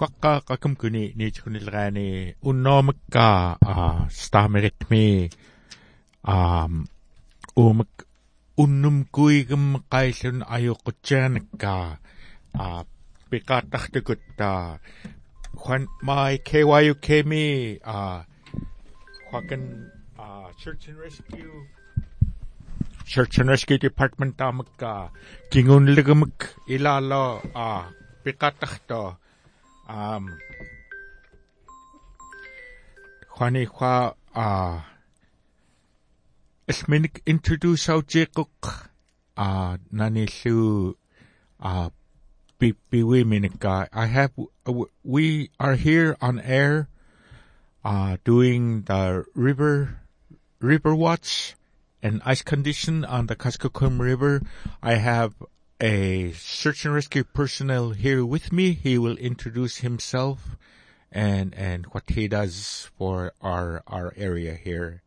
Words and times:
quaqqaaqa 0.00 0.54
kamkuni 0.62 1.02
niitsukunilraani 1.18 2.06
unnuamakka 2.50 3.24
aa 3.72 3.90
staamiritmi 4.20 5.04
aam 6.36 6.72
uumak 7.62 7.92
unnum 8.62 8.96
kuigem 9.16 9.66
qaillun 9.92 10.38
ajuqutsianakka 10.56 11.72
aa 12.64 12.80
piqaattartukut 13.30 14.22
taa 14.38 14.62
juan 15.62 15.82
mai 16.06 16.34
KYUKmi 16.48 17.44
aa 17.94 18.14
huakan 19.30 19.62
aa 20.24 20.46
search 20.62 20.84
and 20.90 20.98
rescue 21.04 21.54
search 23.12 23.36
and 23.40 23.48
rescue 23.52 23.78
department 23.86 24.32
taamakka 24.40 24.90
kingunlegemak 25.52 26.36
ilaalo 26.74 27.24
aa 27.64 27.80
piqaattartoo 28.24 29.08
um 29.88 30.38
Juani 33.36 33.66
Juan 33.66 34.14
uh 34.34 34.80
Isminik 36.68 37.20
introduce 37.26 37.88
au 37.88 38.02
jekuk 38.02 38.90
uh 39.36 39.76
nanillu 39.92 40.94
uh 41.60 41.88
biwi 42.58 43.24
minika. 43.24 43.88
I 43.92 44.06
have 44.06 44.32
we 45.02 45.50
are 45.60 45.74
here 45.74 46.16
on 46.20 46.40
air 46.40 46.88
uh 47.84 48.16
doing 48.24 48.82
the 48.82 49.24
river 49.34 50.00
river 50.60 50.94
watch 50.94 51.54
and 52.02 52.22
ice 52.24 52.42
condition 52.42 53.04
on 53.04 53.26
the 53.26 53.36
Kuskokwim 53.36 53.98
River. 53.98 54.42
I 54.82 54.94
have 54.94 55.34
a 55.84 56.32
search 56.32 56.86
and 56.86 56.94
rescue 56.94 57.22
personnel 57.22 57.90
here 57.90 58.24
with 58.24 58.50
me. 58.50 58.72
He 58.72 58.96
will 58.96 59.18
introduce 59.18 59.78
himself 59.84 60.56
and 61.12 61.54
and 61.54 61.84
what 61.92 62.04
he 62.08 62.26
does 62.26 62.88
for 62.96 63.34
our 63.42 63.82
our 63.86 64.14
area 64.16 64.54
here. 64.54 65.02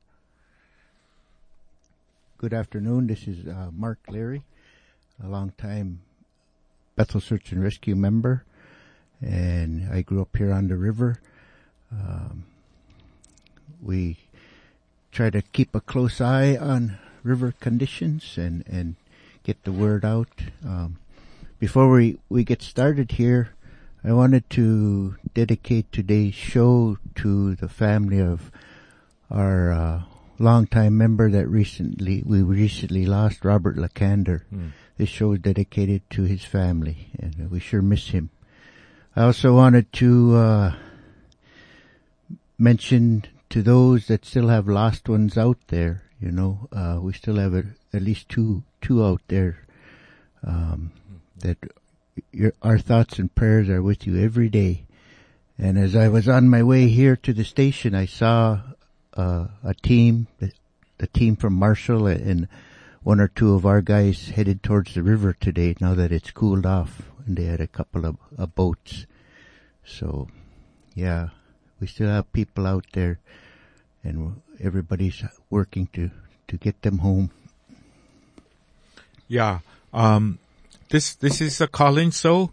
Good 2.38 2.54
afternoon. 2.54 3.08
This 3.08 3.28
is 3.28 3.48
uh, 3.48 3.72
Mark 3.74 3.98
Leary, 4.08 4.44
a 5.24 5.28
long 5.28 5.52
time 5.58 6.02
Bethel 6.96 7.22
Search 7.22 7.52
and 7.52 7.64
Rescue 7.64 7.96
member, 7.96 8.46
and 9.20 9.90
I 9.92 10.04
grew 10.04 10.22
up 10.22 10.38
here 10.38 10.54
on 10.54 10.68
the 10.68 10.78
river. 10.78 11.20
Um, 11.92 12.46
we 13.82 14.20
try 15.12 15.32
to 15.32 15.42
keep 15.42 15.74
a 15.74 15.82
close 15.82 16.22
eye 16.22 16.56
on 16.56 17.00
river 17.24 17.56
conditions 17.60 18.38
and 18.38 18.64
and 18.68 18.96
get 19.48 19.64
the 19.64 19.72
word 19.72 20.04
out. 20.04 20.28
Um, 20.66 20.98
before 21.58 21.90
we 21.90 22.20
we 22.28 22.44
get 22.44 22.62
started 22.62 23.14
here, 23.14 23.56
I 24.04 24.12
wanted 24.12 24.50
to 24.52 25.16
dedicate 25.34 25.90
today's 25.90 26.34
show 26.34 26.98
to 27.16 27.56
the 27.56 27.70
family 27.70 28.20
of 28.20 28.52
our 29.32 29.72
uh, 29.72 30.02
longtime 30.38 30.98
member 30.98 31.32
that 31.32 31.48
recently 31.48 32.24
we 32.26 32.42
recently 32.42 33.06
lost, 33.06 33.46
Robert 33.46 33.78
Lacander. 33.78 34.42
Mm. 34.54 34.72
This 34.98 35.08
show 35.08 35.32
is 35.32 35.40
dedicated 35.40 36.02
to 36.10 36.24
his 36.24 36.44
family, 36.44 37.08
and 37.18 37.50
we 37.50 37.62
sure 37.62 37.82
miss 37.82 38.10
him. 38.10 38.30
I 39.16 39.24
also 39.24 39.56
wanted 39.56 39.94
to 39.94 40.36
uh, 40.36 40.76
mention 42.58 43.24
to 43.52 43.64
those 43.64 44.08
that 44.08 44.26
still 44.26 44.50
have 44.50 44.68
lost 44.68 45.08
ones 45.08 45.38
out 45.38 45.60
there. 45.68 46.04
You 46.20 46.32
know, 46.32 46.68
uh, 46.72 47.00
we 47.02 47.14
still 47.14 47.36
have 47.36 47.54
a, 47.54 47.64
at 47.94 48.02
least 48.02 48.30
two 48.30 48.64
two 48.82 49.04
out 49.04 49.22
there. 49.28 49.66
Um, 50.44 50.92
that 51.40 51.58
your, 52.32 52.54
our 52.62 52.80
thoughts 52.80 53.20
and 53.20 53.34
prayers 53.34 53.70
are 53.70 53.82
with 53.82 54.08
you 54.08 54.20
every 54.24 54.50
day. 54.50 54.86
And 55.58 55.78
as 55.78 55.96
I 55.96 56.08
was 56.08 56.28
on 56.28 56.50
my 56.50 56.64
way 56.64 56.88
here 56.88 57.16
to 57.18 57.34
the 57.34 57.44
station, 57.44 57.96
I 57.96 58.06
saw 58.06 58.62
uh, 59.16 59.48
a 59.64 59.74
team, 59.74 60.28
the 60.98 61.08
team 61.08 61.36
from 61.36 61.54
Marshall 61.54 62.08
and 62.08 62.48
one 63.04 63.20
or 63.20 63.28
two 63.28 63.54
of 63.54 63.66
our 63.66 63.82
guys 63.82 64.30
headed 64.30 64.62
towards 64.62 64.94
the 64.94 65.04
river 65.04 65.34
today 65.34 65.76
now 65.80 65.94
that 65.96 66.12
it's 66.12 66.32
cooled 66.32 66.66
off 66.66 67.04
and 67.26 67.38
they 67.38 67.46
had 67.46 67.62
a 67.62 67.68
couple 67.68 68.06
of, 68.06 68.18
of 68.38 68.54
boats. 68.54 69.06
So 69.86 70.28
yeah, 70.94 71.30
we 71.80 71.88
still 71.88 72.10
have 72.10 72.32
people 72.34 72.68
out 72.68 72.86
there 72.94 73.20
and 74.08 74.42
everybody's 74.64 75.22
working 75.50 75.88
to, 75.94 76.12
to 76.48 76.58
get 76.58 76.82
them 76.82 76.98
home. 77.00 77.32
Yeah. 79.28 79.60
Um, 79.94 80.40
this, 80.90 81.16
this 81.16 81.42
is 81.42 81.60
a 81.60 81.68
call-in 81.68 82.12
show. 82.12 82.52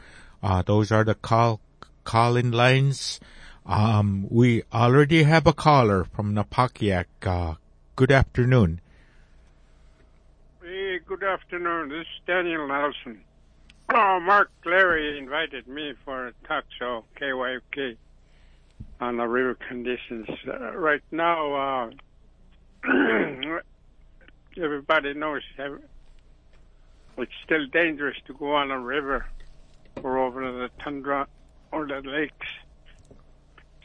Uh, 0.42 0.62
those 0.62 0.91
are 0.91 1.04
the 1.04 1.14
call, 1.14 1.60
call-in 2.02 2.50
lines. 2.50 3.20
Um, 3.64 4.26
we 4.28 4.64
already 4.72 5.22
have 5.22 5.47
a 5.47 5.52
caller 5.52 6.02
from 6.04 6.34
Napakiak. 6.34 7.04
Uh, 7.22 7.54
good 7.94 8.10
afternoon. 8.10 8.81
Good 11.12 11.24
afternoon. 11.24 11.90
This 11.90 12.00
is 12.00 12.22
Daniel 12.26 12.66
Nelson. 12.66 13.22
Oh, 13.92 14.18
Mark 14.18 14.50
Leary 14.64 15.18
invited 15.18 15.68
me 15.68 15.92
for 16.06 16.28
a 16.28 16.32
talk 16.48 16.64
show, 16.78 17.04
KYUK, 17.20 17.98
on 18.98 19.18
the 19.18 19.26
river 19.28 19.54
conditions. 19.68 20.26
Uh, 20.48 20.74
right 20.74 21.02
now, 21.10 21.90
uh, 22.82 22.88
everybody 24.56 25.12
knows 25.12 25.42
it's 25.58 27.32
still 27.44 27.66
dangerous 27.66 28.16
to 28.26 28.32
go 28.32 28.54
on 28.54 28.70
a 28.70 28.80
river 28.80 29.26
or 30.02 30.16
over 30.16 30.50
the 30.50 30.70
tundra 30.82 31.28
or 31.72 31.86
the 31.86 32.00
lakes. 32.00 32.48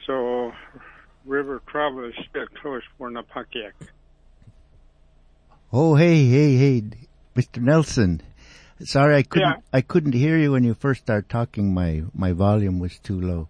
So, 0.06 0.54
river 1.26 1.62
travel 1.68 2.06
is 2.06 2.16
still 2.30 2.48
closed 2.62 2.86
for 2.98 3.12
Napakiak. 3.12 3.74
Oh, 5.74 5.96
hey, 5.96 6.26
hey, 6.26 6.56
hey, 6.56 7.07
Mr. 7.38 7.62
Nelson. 7.62 8.22
Sorry, 8.80 9.16
I 9.16 9.22
couldn't. 9.22 9.50
Yeah. 9.50 9.62
I 9.72 9.82
couldn't 9.82 10.14
hear 10.14 10.38
you 10.38 10.54
when 10.54 10.64
you 10.64 10.74
first 10.74 11.02
started 11.04 11.30
talking. 11.30 11.72
My 11.72 12.04
my 12.14 12.32
volume 12.32 12.80
was 12.80 12.98
too 12.98 13.20
low. 13.22 13.48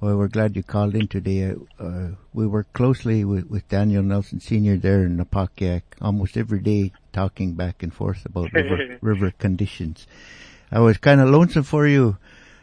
Well, 0.00 0.16
we're 0.16 0.28
glad 0.28 0.54
you 0.54 0.62
called 0.62 0.94
in 0.94 1.08
today. 1.08 1.56
Uh, 1.80 2.10
we 2.32 2.46
work 2.46 2.72
closely 2.72 3.24
with, 3.24 3.50
with 3.50 3.68
Daniel 3.68 4.04
Nelson 4.04 4.38
Senior 4.38 4.76
there 4.76 5.04
in 5.04 5.16
Napakiak 5.16 5.82
almost 6.00 6.36
every 6.36 6.60
day, 6.60 6.92
talking 7.12 7.54
back 7.54 7.82
and 7.82 7.92
forth 7.92 8.24
about 8.24 8.52
river 8.52 8.98
river 9.00 9.32
conditions. 9.32 10.06
I 10.70 10.78
was 10.78 10.98
kind 10.98 11.20
of 11.20 11.28
lonesome 11.28 11.64
for 11.64 11.88
you. 11.88 12.16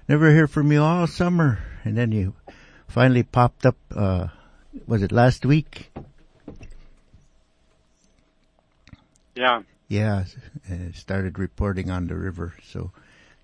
Never 0.07 0.31
hear 0.31 0.47
from 0.47 0.71
you 0.71 0.81
all 0.81 1.07
summer, 1.07 1.59
and 1.83 1.97
then 1.97 2.13
you 2.13 2.33
finally 2.87 3.23
popped 3.23 3.65
up. 3.65 3.75
Uh, 3.93 4.27
was 4.87 5.03
it 5.03 5.11
last 5.11 5.45
week? 5.45 5.91
Yeah. 9.35 9.63
Yeah, 9.87 10.25
started 10.93 11.37
reporting 11.37 11.91
on 11.91 12.07
the 12.07 12.15
river. 12.15 12.55
So, 12.63 12.91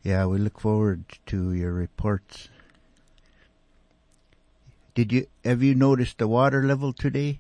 yeah, 0.04 0.26
we 0.26 0.40
look 0.40 0.60
forward 0.60 1.04
to 1.28 1.54
your 1.54 1.72
reports. 1.72 2.50
Did 4.94 5.14
you 5.14 5.28
have 5.46 5.64
you 5.64 5.76
noticed 5.76 6.18
the 6.18 6.28
water 6.28 6.64
level 6.64 6.92
today? 6.92 7.40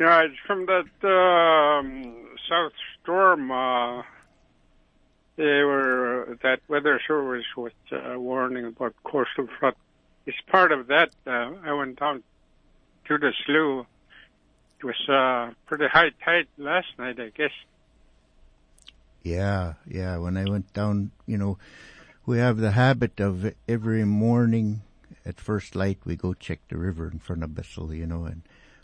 Yeah, 0.00 0.22
it's 0.24 0.34
from 0.46 0.66
that 0.66 0.88
um, 1.06 2.26
south 2.48 2.72
storm. 3.00 3.52
Uh, 3.52 4.02
they 5.36 5.62
were 5.62 6.38
that 6.42 6.60
weather 6.68 7.00
service 7.06 7.44
was 7.56 7.72
uh, 7.92 8.18
warning 8.18 8.64
about 8.64 8.94
coastal 9.04 9.46
flood. 9.60 9.74
It's 10.26 10.40
part 10.48 10.72
of 10.72 10.88
that. 10.88 11.10
Uh, 11.26 11.52
I 11.64 11.72
went 11.72 12.00
down 12.00 12.22
to 13.06 13.18
the 13.18 13.32
slough. 13.46 13.86
It 14.82 14.86
was 14.86 15.08
uh, 15.08 15.54
pretty 15.66 15.86
high 15.86 16.10
tide 16.24 16.48
last 16.58 16.88
night, 16.98 17.20
I 17.20 17.28
guess. 17.28 17.52
Yeah, 19.22 19.74
yeah. 19.86 20.16
When 20.16 20.36
I 20.36 20.44
went 20.44 20.72
down, 20.72 21.12
you 21.24 21.38
know, 21.38 21.56
we 22.26 22.38
have 22.38 22.56
the 22.56 22.72
habit 22.72 23.20
of 23.20 23.54
every 23.68 24.04
morning 24.04 24.82
at 25.24 25.38
first 25.40 25.76
light 25.76 25.98
we 26.04 26.16
go 26.16 26.34
check 26.34 26.58
the 26.68 26.76
river 26.76 27.08
in 27.08 27.20
front 27.20 27.44
of 27.44 27.54
Bethel, 27.54 27.94
you 27.94 28.06
know, 28.06 28.24
and 28.24 28.42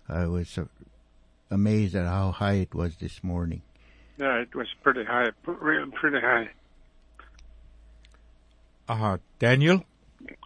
I 0.09 0.27
was 0.27 0.57
uh, 0.57 0.67
amazed 1.51 1.97
at 1.97 2.07
how 2.07 2.31
high 2.31 2.55
it 2.55 2.75
was 2.75 2.97
this 2.97 3.25
morning. 3.25 3.63
Yeah, 4.19 4.37
it 4.37 4.55
was 4.55 4.69
pretty 4.83 5.03
high, 5.05 5.31
p- 5.45 5.53
real 5.61 5.91
pretty 5.91 6.21
high. 6.21 6.51
Uh, 8.89 9.19
Daniel, 9.41 9.85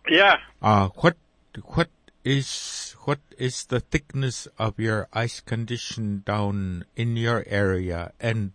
Yeah, 0.08 0.38
uh, 0.62 0.88
what, 0.96 1.16
what 1.64 1.88
is, 2.24 2.94
what 3.04 3.20
is 3.38 3.64
the 3.64 3.80
thickness 3.80 4.46
of 4.58 4.78
your 4.78 5.08
ice 5.12 5.40
condition 5.40 6.22
down 6.24 6.84
in 6.96 7.16
your 7.16 7.44
area 7.46 8.12
and, 8.20 8.52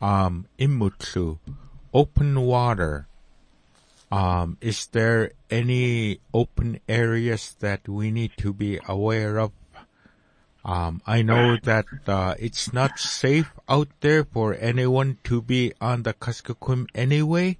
um, 0.00 0.46
in 0.58 0.78
Mutsu? 0.78 1.38
Open 1.92 2.40
water. 2.42 3.06
Um, 4.12 4.58
is 4.60 4.86
there 4.86 5.32
any 5.50 6.20
open 6.34 6.80
areas 6.88 7.54
that 7.60 7.88
we 7.88 8.10
need 8.10 8.32
to 8.38 8.52
be 8.52 8.80
aware 8.88 9.38
of? 9.38 9.52
Um, 10.64 11.00
I 11.06 11.22
know 11.22 11.56
that 11.62 11.86
uh, 12.06 12.34
it's 12.38 12.72
not 12.72 12.98
safe 12.98 13.50
out 13.68 13.88
there 14.00 14.24
for 14.24 14.54
anyone 14.54 15.18
to 15.24 15.40
be 15.40 15.72
on 15.80 16.02
the 16.02 16.12
Kuskokwim 16.12 16.86
anyway, 16.94 17.58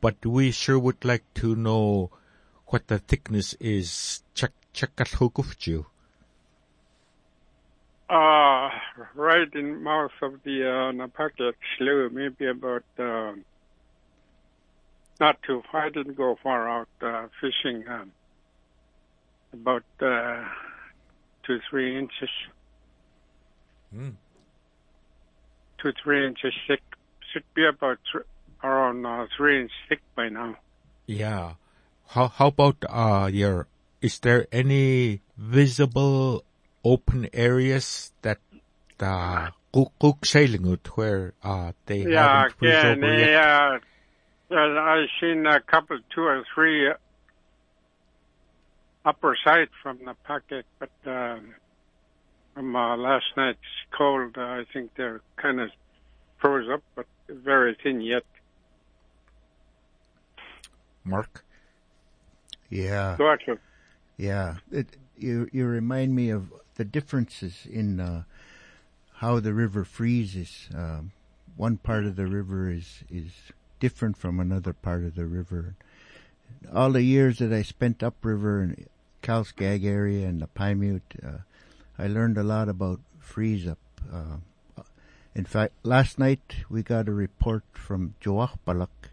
but 0.00 0.24
we 0.26 0.50
sure 0.50 0.78
would 0.78 1.04
like 1.04 1.22
to 1.34 1.54
know 1.54 2.10
what 2.70 2.86
the 2.88 2.98
thickness 2.98 3.54
is. 3.60 4.22
Check 4.34 4.52
check 4.72 4.90
you. 5.66 5.86
Uh, 8.08 8.70
right 9.14 9.52
in 9.54 9.82
mouth 9.84 10.10
of 10.22 10.42
the 10.42 10.66
uh, 10.66 10.92
Napaket 10.92 11.54
Slough, 11.76 12.10
maybe 12.10 12.46
about 12.46 12.82
uh, 12.98 13.32
not 15.20 15.40
too 15.46 15.62
far. 15.70 15.86
I 15.86 15.90
didn't 15.90 16.16
go 16.16 16.36
far 16.42 16.68
out 16.68 16.88
uh, 17.02 17.28
fishing. 17.40 17.84
Um, 17.88 18.10
about 19.52 19.84
uh, 20.00 20.44
two, 21.44 21.60
three 21.68 21.96
inches. 21.98 22.30
Mm. 23.94 24.14
Two, 25.78 25.92
three 26.02 26.26
inches 26.26 26.54
thick. 26.66 26.82
Should 27.32 27.44
be 27.54 27.64
about 27.66 27.98
th- 28.12 28.24
around 28.62 29.06
uh, 29.06 29.26
three 29.36 29.62
inches 29.62 29.76
thick 29.88 30.00
by 30.16 30.28
now. 30.28 30.56
Yeah. 31.06 31.54
How 32.10 32.26
how 32.28 32.48
about 32.48 32.76
uh 32.88 33.28
your? 33.32 33.68
Is 34.02 34.18
there 34.18 34.46
any 34.50 35.22
visible 35.36 36.44
open 36.84 37.28
areas 37.32 38.10
that 38.22 38.38
uh 38.98 39.50
cook 39.72 40.26
sailing 40.26 40.78
where 40.96 41.34
uh 41.44 41.72
they 41.86 42.00
Yeah, 42.00 42.46
haven't 42.50 42.56
again, 42.60 43.04
over 43.04 43.14
yet? 43.14 43.30
yeah. 43.30 43.78
Well, 44.50 44.78
I've 44.78 45.08
seen 45.20 45.46
a 45.46 45.60
couple, 45.60 45.98
two 46.12 46.22
or 46.22 46.42
three 46.52 46.88
uh, 46.90 46.94
upper 49.04 49.36
side 49.44 49.68
from 49.80 49.98
the 50.04 50.14
packet, 50.26 50.66
but 50.80 50.90
um, 51.06 51.54
from 52.54 52.74
uh, 52.74 52.96
last 52.96 53.26
night's 53.36 53.58
cold, 53.96 54.34
uh, 54.36 54.40
I 54.40 54.64
think 54.72 54.90
they're 54.96 55.20
kind 55.40 55.60
of 55.60 55.70
froze 56.40 56.68
up, 56.68 56.82
but 56.96 57.06
very 57.28 57.76
thin 57.80 58.00
yet. 58.00 58.24
Mark. 61.04 61.44
Yeah. 62.70 63.16
Go 63.18 63.26
ahead. 63.26 63.58
Yeah, 64.16 64.56
it, 64.70 64.96
you 65.18 65.48
you 65.52 65.66
remind 65.66 66.14
me 66.14 66.30
of 66.30 66.52
the 66.76 66.84
differences 66.84 67.66
in 67.70 68.00
uh, 68.00 68.22
how 69.14 69.40
the 69.40 69.52
river 69.52 69.84
freezes. 69.84 70.68
Um, 70.74 71.12
one 71.56 71.78
part 71.78 72.04
of 72.04 72.16
the 72.16 72.26
river 72.26 72.70
is 72.70 73.02
is 73.10 73.32
different 73.80 74.16
from 74.16 74.38
another 74.38 74.72
part 74.72 75.04
of 75.04 75.14
the 75.16 75.26
river. 75.26 75.74
All 76.72 76.92
the 76.92 77.02
years 77.02 77.38
that 77.38 77.52
I 77.52 77.62
spent 77.62 78.02
upriver 78.02 78.62
in 78.62 78.86
Kalskag 79.22 79.84
area 79.84 80.26
and 80.26 80.40
the 80.40 80.46
Pymute, 80.46 81.16
uh, 81.24 81.38
I 81.98 82.06
learned 82.06 82.38
a 82.38 82.42
lot 82.42 82.68
about 82.68 83.00
freeze 83.18 83.66
up. 83.66 83.78
Uh, 84.12 84.38
in 85.34 85.44
fact, 85.44 85.74
last 85.82 86.18
night 86.18 86.56
we 86.68 86.82
got 86.82 87.08
a 87.08 87.12
report 87.12 87.64
from 87.72 88.14
Chuathbaluk 88.20 89.09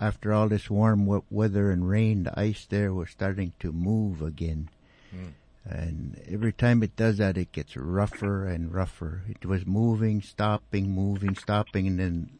after 0.00 0.32
all 0.32 0.48
this 0.48 0.70
warm 0.70 1.06
we- 1.06 1.20
weather 1.30 1.70
and 1.70 1.88
rain, 1.88 2.24
the 2.24 2.38
ice 2.38 2.66
there 2.66 2.92
was 2.92 3.10
starting 3.10 3.52
to 3.60 3.72
move 3.72 4.22
again. 4.22 4.68
Hmm. 5.10 5.28
And 5.66 6.20
every 6.28 6.52
time 6.52 6.82
it 6.82 6.94
does 6.96 7.18
that, 7.18 7.38
it 7.38 7.52
gets 7.52 7.76
rougher 7.76 8.46
and 8.46 8.72
rougher. 8.72 9.22
It 9.28 9.46
was 9.46 9.66
moving, 9.66 10.20
stopping, 10.20 10.90
moving, 10.90 11.34
stopping, 11.34 11.86
and 11.86 11.98
then 11.98 12.38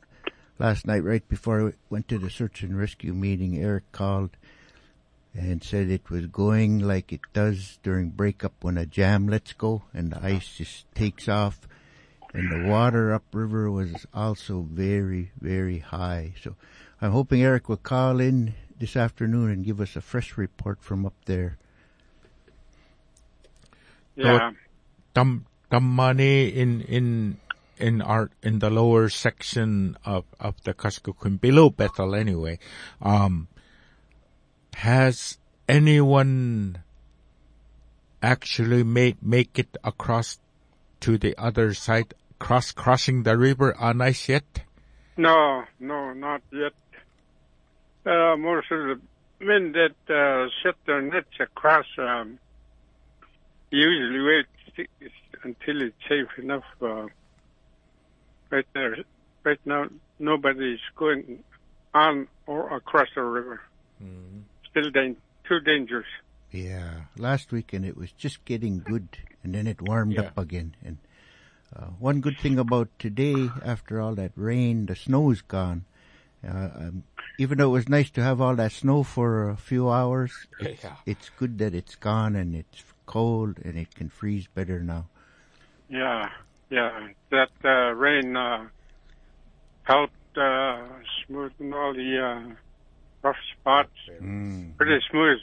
last 0.58 0.86
night, 0.86 1.04
right 1.04 1.26
before 1.28 1.68
I 1.68 1.72
went 1.88 2.08
to 2.08 2.18
the 2.18 2.28
search 2.28 2.62
and 2.62 2.78
rescue 2.78 3.14
meeting, 3.14 3.58
Eric 3.58 3.90
called 3.92 4.30
and 5.34 5.64
said 5.64 5.90
it 5.90 6.10
was 6.10 6.26
going 6.26 6.78
like 6.78 7.12
it 7.12 7.20
does 7.32 7.78
during 7.82 8.10
breakup 8.10 8.52
when 8.62 8.78
a 8.78 8.86
jam 8.86 9.26
lets 9.26 9.52
go 9.52 9.82
and 9.92 10.12
the 10.12 10.24
ice 10.24 10.56
just 10.56 10.86
takes 10.94 11.28
off. 11.28 11.66
And 12.32 12.50
the 12.50 12.68
water 12.68 13.12
upriver 13.12 13.70
was 13.70 14.06
also 14.12 14.66
very, 14.68 15.30
very 15.40 15.78
high. 15.78 16.34
So 16.42 16.56
I'm 17.04 17.12
hoping 17.12 17.42
Eric 17.42 17.68
will 17.68 17.76
call 17.76 18.18
in 18.18 18.54
this 18.80 18.96
afternoon 18.96 19.50
and 19.50 19.62
give 19.62 19.78
us 19.78 19.94
a 19.94 20.00
fresh 20.00 20.38
report 20.38 20.80
from 20.80 21.04
up 21.04 21.12
there. 21.26 21.58
Yeah. 24.16 24.52
Dam 25.12 25.44
Damani 25.70 26.50
in 26.54 26.80
in 26.80 27.36
in 27.76 28.00
our 28.00 28.30
in 28.42 28.60
the 28.60 28.70
lower 28.70 29.10
section 29.10 29.98
of 30.06 30.24
of 30.40 30.56
the 30.64 30.72
Kuskokwim 30.72 31.38
below 31.38 31.68
Bethel 31.68 32.14
anyway. 32.14 32.58
Um, 33.02 33.48
has 34.72 35.36
anyone 35.68 36.78
actually 38.22 38.82
made 38.82 39.22
make 39.22 39.58
it 39.58 39.76
across 39.84 40.38
to 41.00 41.18
the 41.18 41.36
other 41.36 41.74
side, 41.74 42.14
cross 42.38 42.72
crossing 42.72 43.24
the 43.24 43.36
river 43.36 43.76
on 43.76 44.00
ice 44.00 44.26
yet? 44.26 44.64
No, 45.18 45.64
no, 45.78 46.14
not 46.14 46.40
yet. 46.50 46.72
Uh, 48.06 48.36
most 48.36 48.70
of 48.70 48.80
the 48.86 49.00
men 49.40 49.72
that 49.72 50.14
uh, 50.14 50.48
set 50.62 50.74
their 50.86 51.00
nets 51.02 51.28
across 51.40 51.86
um, 51.98 52.38
usually 53.70 54.20
wait 54.20 54.88
until 55.42 55.82
it's 55.82 55.96
safe 56.08 56.28
enough. 56.38 56.64
Uh, 56.80 57.06
right 58.50 58.66
there, 58.74 58.96
right 59.42 59.60
now, 59.64 59.86
nobody's 60.18 60.80
going 60.96 61.42
on 61.94 62.28
or 62.46 62.74
across 62.76 63.08
the 63.14 63.22
river. 63.22 63.60
Still 64.70 64.90
dan- 64.90 65.16
too 65.48 65.60
dangerous. 65.60 66.06
Yeah, 66.50 67.04
last 67.16 67.52
weekend 67.52 67.84
it 67.84 67.96
was 67.96 68.12
just 68.12 68.44
getting 68.44 68.80
good, 68.80 69.08
and 69.42 69.54
then 69.54 69.66
it 69.66 69.80
warmed 69.82 70.14
Yeah. 70.14 70.22
up 70.22 70.38
again. 70.38 70.76
And 70.84 70.98
uh, 71.74 71.86
one 71.98 72.20
good 72.20 72.38
thing 72.38 72.58
about 72.58 72.88
today, 72.98 73.50
after 73.64 74.00
all 74.00 74.14
that 74.14 74.32
rain, 74.36 74.86
the 74.86 74.94
snow's 74.94 75.40
gone. 75.40 75.84
Uh, 76.46 76.68
um, 76.76 77.02
even 77.38 77.58
though 77.58 77.69
it 77.70 77.72
was 77.72 77.88
nice 77.88 78.10
to 78.10 78.22
have 78.22 78.41
all 78.41 78.55
that 78.56 78.72
snow 78.72 79.03
for 79.03 79.48
a 79.48 79.56
few 79.56 79.91
hours, 79.91 80.32
it's, 80.60 80.84
Yeah. 80.84 80.96
it's 81.06 81.31
good 81.31 81.58
that 81.58 81.74
it's 81.74 81.94
gone 81.96 82.36
and 82.36 82.55
it's 82.55 82.84
cold 83.06 83.58
and 83.64 83.76
it 83.76 83.94
can 83.94 84.08
freeze 84.08 84.46
better 84.46 84.81
now. 84.81 85.06
Yeah, 85.88 86.31
yeah. 86.70 87.08
That 87.31 87.50
uh, 87.64 87.93
rain 87.94 88.36
uh, 88.36 88.69
helped 89.82 90.14
uh, 90.36 90.86
smoothen 91.29 91.74
all 91.74 91.93
the 91.94 92.19
uh, 92.19 92.55
rough 93.22 93.36
spots. 93.60 93.91
Mm. 94.20 94.76
Pretty 94.76 95.00
smooth, 95.10 95.38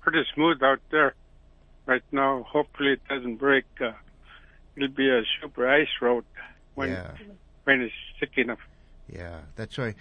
pretty 0.00 0.24
smooth 0.34 0.62
out 0.62 0.80
there 0.90 1.14
right 1.86 2.04
now. 2.12 2.42
Hopefully, 2.48 2.92
it 2.92 3.00
doesn't 3.08 3.36
break. 3.36 3.64
Uh, 3.80 3.92
it'll 4.76 4.88
be 4.88 5.08
a 5.10 5.22
super 5.40 5.68
ice 5.68 5.88
road 6.00 6.24
when 6.74 6.90
Yeah. 6.90 7.10
when 7.64 7.80
it's 7.82 7.94
thick 8.20 8.38
enough. 8.38 8.60
Yeah, 9.12 9.40
that's 9.56 9.76
why 9.76 9.88
uh, 9.88 9.92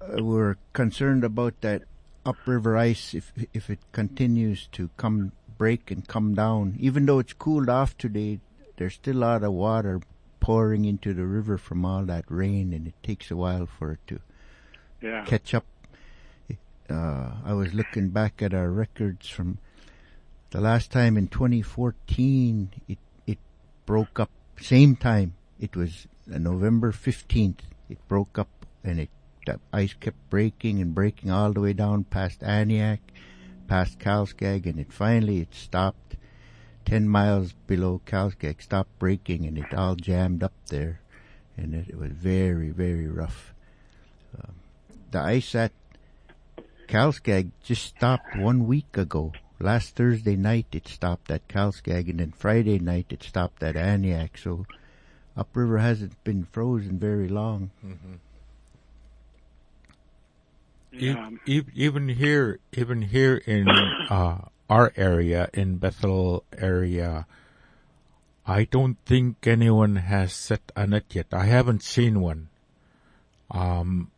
we're 0.00 0.56
concerned 0.72 1.24
about 1.24 1.60
that 1.60 1.82
upriver 2.24 2.76
ice 2.76 3.14
if 3.14 3.32
if 3.54 3.70
it 3.70 3.78
continues 3.92 4.68
to 4.72 4.90
come 4.96 5.32
break 5.56 5.90
and 5.90 6.06
come 6.06 6.34
down. 6.34 6.76
Even 6.78 7.06
though 7.06 7.18
it's 7.18 7.32
cooled 7.32 7.68
off 7.68 7.96
today, 7.98 8.40
there's 8.76 8.94
still 8.94 9.16
a 9.16 9.24
lot 9.26 9.42
of 9.42 9.52
water 9.52 10.00
pouring 10.40 10.84
into 10.84 11.12
the 11.12 11.26
river 11.26 11.58
from 11.58 11.84
all 11.84 12.04
that 12.04 12.24
rain, 12.28 12.72
and 12.72 12.86
it 12.86 12.94
takes 13.02 13.30
a 13.30 13.36
while 13.36 13.66
for 13.66 13.92
it 13.92 14.00
to 14.06 14.20
Yeah, 15.02 15.24
catch 15.24 15.54
up. 15.54 15.64
Uh, 16.88 17.32
I 17.44 17.52
was 17.52 17.74
looking 17.74 18.08
back 18.08 18.40
at 18.40 18.54
our 18.54 18.70
records 18.70 19.28
from 19.28 19.58
the 20.50 20.60
last 20.60 20.90
time 20.90 21.16
in 21.18 21.28
2014. 21.28 22.70
It 22.88 22.98
it 23.26 23.38
broke 23.84 24.18
up 24.18 24.30
same 24.60 24.96
time. 24.96 25.34
It 25.60 25.76
was 25.76 26.06
uh, 26.32 26.38
November 26.38 26.92
15th. 26.92 27.60
It 27.90 27.98
broke 28.08 28.38
up 28.38 28.48
and 28.82 29.00
it 29.00 29.10
ice 29.72 29.94
kept 29.94 30.30
breaking 30.30 30.80
and 30.80 30.94
breaking 30.94 31.30
all 31.30 31.52
the 31.52 31.60
way 31.60 31.72
down 31.72 32.04
past 32.04 32.40
Aniak, 32.40 33.00
past 33.66 33.98
Kalskag, 33.98 34.66
and 34.66 34.78
it 34.78 34.92
finally 34.92 35.40
it 35.40 35.54
stopped. 35.54 36.16
10 36.84 37.08
miles 37.08 37.52
below 37.66 38.00
Kalskag, 38.06 38.62
stopped 38.62 38.98
breaking 38.98 39.44
and 39.46 39.58
it 39.58 39.74
all 39.74 39.94
jammed 39.94 40.42
up 40.42 40.54
there. 40.68 41.00
And 41.56 41.74
it, 41.74 41.90
it 41.90 41.98
was 41.98 42.12
very, 42.12 42.70
very 42.70 43.06
rough 43.06 43.52
um, 44.36 44.54
the 45.10 45.20
ice 45.20 45.54
at 45.54 45.72
Kalskag 46.86 47.50
just 47.62 47.84
stopped 47.84 48.36
one 48.36 48.66
week 48.66 48.96
ago. 48.96 49.32
Last 49.60 49.96
Thursday 49.96 50.36
night 50.36 50.66
it 50.72 50.86
stopped 50.86 51.30
at 51.30 51.48
Kalskag 51.48 52.08
and 52.08 52.20
then 52.20 52.32
Friday 52.32 52.78
night 52.78 53.06
it 53.10 53.22
stopped 53.22 53.62
at 53.62 53.74
Aniak. 53.74 54.38
So 54.38 54.66
upriver 55.36 55.78
hasn't 55.78 56.22
been 56.24 56.44
frozen 56.44 56.98
very 56.98 57.28
long. 57.28 57.70
yeah. 57.82 58.16
Even 60.98 62.08
here, 62.08 62.60
even 62.72 63.02
here 63.02 63.36
in 63.36 63.68
uh, 64.10 64.38
our 64.68 64.92
area, 64.96 65.48
in 65.54 65.76
Bethel 65.76 66.44
area, 66.56 67.26
I 68.46 68.64
don't 68.64 68.96
think 69.04 69.46
anyone 69.46 69.96
has 69.96 70.32
set 70.32 70.72
a 70.74 70.86
net 70.86 71.04
yet. 71.10 71.26
I 71.32 71.44
haven't 71.44 71.82
seen 71.82 72.20
one. 72.20 72.48
Um, 73.50 74.10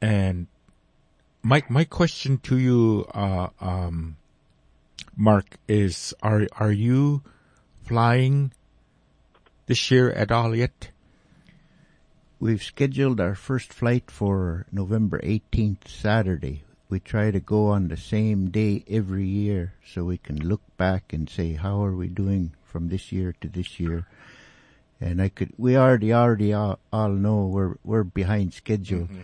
and 0.00 0.46
my 1.42 1.62
my 1.68 1.84
question 1.84 2.38
to 2.38 2.58
you, 2.58 3.06
uh, 3.14 3.48
um, 3.60 4.16
Mark, 5.16 5.56
is 5.68 6.14
are 6.22 6.46
are 6.52 6.72
you 6.72 7.22
flying 7.84 8.52
this 9.66 9.90
year 9.90 10.10
at 10.10 10.30
all 10.30 10.54
yet? 10.54 10.90
We've 12.40 12.62
scheduled 12.62 13.20
our 13.20 13.34
first 13.34 13.70
flight 13.70 14.10
for 14.10 14.64
November 14.72 15.20
18th, 15.20 15.86
Saturday. 15.88 16.64
We 16.88 16.98
try 16.98 17.30
to 17.30 17.38
go 17.38 17.66
on 17.68 17.88
the 17.88 17.98
same 17.98 18.48
day 18.50 18.82
every 18.88 19.26
year 19.26 19.74
so 19.86 20.04
we 20.04 20.16
can 20.16 20.36
look 20.48 20.62
back 20.78 21.12
and 21.12 21.28
say, 21.28 21.52
how 21.52 21.84
are 21.84 21.94
we 21.94 22.08
doing 22.08 22.52
from 22.64 22.88
this 22.88 23.12
year 23.12 23.34
to 23.42 23.48
this 23.48 23.78
year? 23.78 24.06
And 25.00 25.20
I 25.20 25.28
could, 25.28 25.52
we 25.58 25.76
already, 25.76 26.12
already 26.14 26.52
all, 26.54 26.78
all 26.92 27.10
know 27.10 27.44
we're, 27.46 27.76
we're 27.84 28.04
behind 28.04 28.54
schedule. 28.54 29.02
Mm-hmm. 29.02 29.20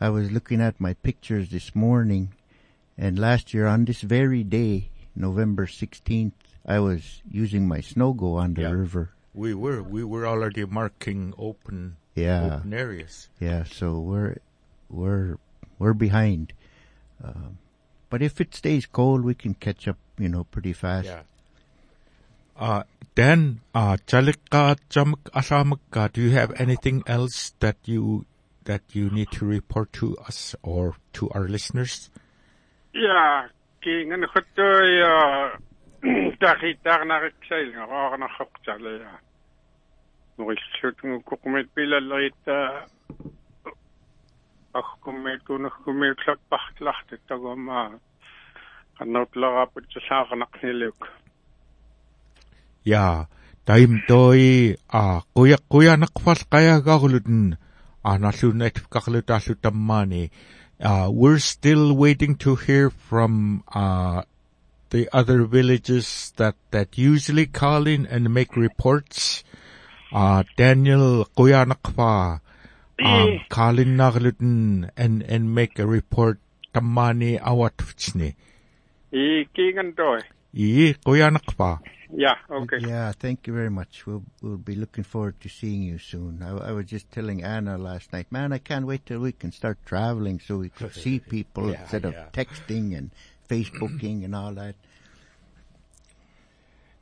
I 0.00 0.08
was 0.08 0.32
looking 0.32 0.60
at 0.62 0.80
my 0.80 0.94
pictures 0.94 1.50
this 1.50 1.74
morning 1.74 2.32
and 2.96 3.18
last 3.18 3.52
year 3.52 3.66
on 3.66 3.84
this 3.84 4.00
very 4.00 4.42
day, 4.42 4.88
November 5.14 5.66
16th, 5.66 6.32
I 6.66 6.80
was 6.80 7.20
using 7.30 7.68
my 7.68 7.80
snow 7.80 8.14
go 8.14 8.36
on 8.36 8.54
the 8.54 8.62
Yeah. 8.62 8.70
river. 8.70 9.10
We 9.34 9.52
were 9.52 9.82
we 9.82 10.04
were 10.04 10.26
already 10.26 10.64
marking 10.64 11.34
open 11.36 11.96
Yeah. 12.14 12.58
open 12.58 12.72
areas. 12.72 13.28
Yeah, 13.40 13.64
so 13.64 13.98
we're 13.98 14.36
we're 14.88 15.36
we're 15.78 15.94
behind. 15.94 16.52
Um, 17.22 17.58
but 18.10 18.22
if 18.22 18.40
it 18.40 18.54
stays 18.54 18.86
cold, 18.86 19.24
we 19.24 19.34
can 19.34 19.54
catch 19.54 19.88
up, 19.88 19.98
you 20.18 20.28
know, 20.28 20.44
pretty 20.44 20.72
fast. 20.72 21.06
Yeah. 21.06 21.22
Uh, 22.56 22.82
Dan, 23.14 23.60
uh, 23.74 23.96
Chalika, 24.06 24.78
Chamak, 24.88 25.22
Asamaka, 25.34 26.12
do 26.12 26.20
you 26.22 26.30
have 26.30 26.52
anything 26.60 27.02
else 27.06 27.54
that 27.58 27.76
you, 27.84 28.26
that 28.64 28.82
you 28.92 29.10
need 29.10 29.30
to 29.32 29.44
report 29.44 29.92
to 29.94 30.16
us 30.18 30.54
or 30.62 30.94
to 31.14 31.28
our 31.30 31.48
listeners? 31.48 32.10
Ja, 32.92 33.48
king 33.82 34.12
en 34.12 34.22
gotoy 34.22 35.02
uh 35.02 35.58
takita 36.38 37.04
na 37.04 37.18
riksail 37.18 37.72
nga 37.74 37.84
ako 37.84 38.16
na 38.22 38.28
ako 44.74 44.92
kumet 45.06 45.38
ko 45.46 45.54
na 45.54 45.70
kumet 45.86 46.18
sak 46.26 46.42
pachtlacht 46.50 47.06
ito 47.14 47.34
ko 47.38 47.54
ma 47.54 47.94
kanot 48.98 49.30
laga 49.38 49.70
po 49.70 49.78
sa 50.02 50.26
sa 50.26 50.34
nakniluk. 50.34 50.98
Ja, 52.82 53.30
taim 53.64 54.02
toi, 54.04 54.74
kuya, 55.32 55.58
kuya 55.70 55.94
nakfal 55.96 56.42
kaya 56.50 56.82
gaguludin, 56.84 57.56
uh, 58.04 58.18
nasunet. 58.18 58.82
Uh, 60.84 61.08
we're 61.08 61.38
still 61.38 61.96
waiting 61.96 62.34
to 62.34 62.56
hear 62.56 62.90
from, 62.90 63.62
uh, 63.72 64.22
the 64.90 65.08
other 65.14 65.44
villages 65.44 66.32
that, 66.36 66.56
that 66.72 66.98
usually 66.98 67.46
call 67.46 67.86
in 67.86 68.04
and 68.06 68.34
make 68.34 68.54
reports. 68.54 69.44
Uh, 70.14 70.44
Daniel 70.56 71.24
Kuya 71.36 71.66
Nakfa, 71.66 72.40
um, 73.02 73.40
call 73.48 73.80
in 73.80 73.98
and, 74.96 75.22
and 75.24 75.54
make 75.54 75.76
a 75.80 75.86
report 75.86 76.38
tamani 76.72 77.40
awat 77.40 77.76
fitsni. 77.78 78.36
I 79.12 79.46
king 79.52 79.78
and 79.78 79.96
toy. 79.96 80.18
I, 80.18 80.94
Kuya 81.04 81.80
Yeah, 82.16 82.36
okay. 82.48 82.78
Yeah, 82.78 83.10
thank 83.10 83.48
you 83.48 83.54
very 83.54 83.70
much. 83.70 84.06
We'll 84.06 84.22
we'll 84.40 84.56
be 84.56 84.76
looking 84.76 85.02
forward 85.02 85.40
to 85.40 85.48
seeing 85.48 85.82
you 85.82 85.98
soon. 85.98 86.44
I, 86.44 86.68
I 86.68 86.70
was 86.70 86.86
just 86.86 87.10
telling 87.10 87.42
Anna 87.42 87.76
last 87.76 88.12
night, 88.12 88.30
man, 88.30 88.52
I 88.52 88.58
can't 88.58 88.86
wait 88.86 89.04
till 89.06 89.18
we 89.18 89.32
can 89.32 89.50
start 89.50 89.78
traveling 89.84 90.38
so 90.38 90.58
we 90.58 90.68
can 90.68 90.92
see 90.92 91.18
people 91.34 91.72
Yeah, 91.72 91.80
instead 91.80 92.04
of 92.04 92.14
yeah. 92.14 92.28
texting 92.32 92.96
and 92.96 93.10
Facebooking 93.48 94.24
and 94.24 94.36
all 94.36 94.54
that. 94.54 94.76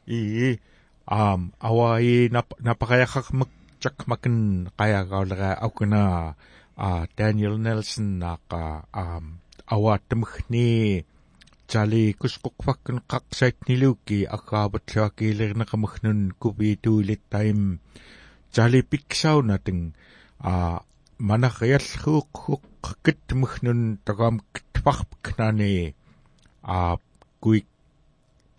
I 0.09 0.59
aam 1.07 1.41
awai 1.69 2.29
nap 2.35 2.49
napaqayaqarmak 2.65 3.51
chakmakan 3.83 4.37
qayagaulaqa 4.79 5.51
akuna 5.67 6.05
a 6.77 6.89
Daniel 7.17 7.57
Nelson 7.65 8.09
naqa 8.23 8.63
aam 9.03 9.25
awaatamagni 9.75 10.69
чали 11.71 12.05
кусқоқваккун 12.21 12.99
қақсаатнилуукки 13.11 14.19
аггааватлуа 14.37 15.09
килернеқамагнун 15.17 16.21
купиитуилиттаим 16.41 17.61
чали 18.55 18.81
пиксаунатэн 18.91 19.81
а 20.39 20.53
манахриаллууккуккит 21.19 23.23
магнун 23.43 23.81
тагаам 24.07 24.37
китфарпкнани 24.55 25.77
а 26.63 26.97
куик 27.41 27.67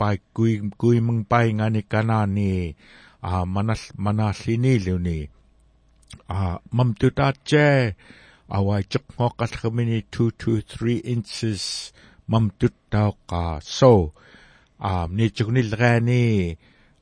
пай 0.03 0.17
куи 0.35 0.53
куимэн 0.81 1.19
пай 1.31 1.47
ngani 1.57 1.81
канаани 1.91 2.51
а 3.29 3.31
манал 3.55 3.83
манааллинилүни 4.03 5.19
а 6.35 6.39
мамтутаатчэ 6.77 7.67
авай 8.57 8.83
чэкнгоққалхэмини 8.91 9.99
223 10.11 10.99
inches 11.13 11.63
мамтуттаоққа 12.31 13.61
so. 13.77 14.11
А 14.79 15.07
ничгнилгаани 15.07 16.57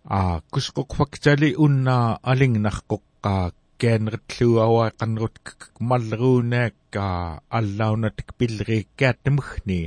а 0.06 0.42
кусқоқфактали 0.54 1.56
унна 1.64 2.20
алингнарқоққа 2.32 3.54
кэнэрлуава 3.82 4.94
канрут 5.00 5.36
маллеруунакка 5.80 7.42
аллаунатк 7.50 8.28
пиллериккааттамгни 8.38 9.82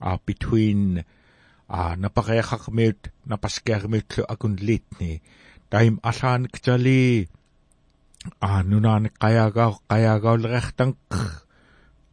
а 0.00 0.18
between 0.26 1.04
taim 5.70 6.02
asan 6.02 6.50
kjali 6.50 7.30
ah 8.42 8.66
nunan 8.66 9.06
kayagaw 9.22 9.78
kayagaw 9.86 10.34
lechtang 10.34 10.98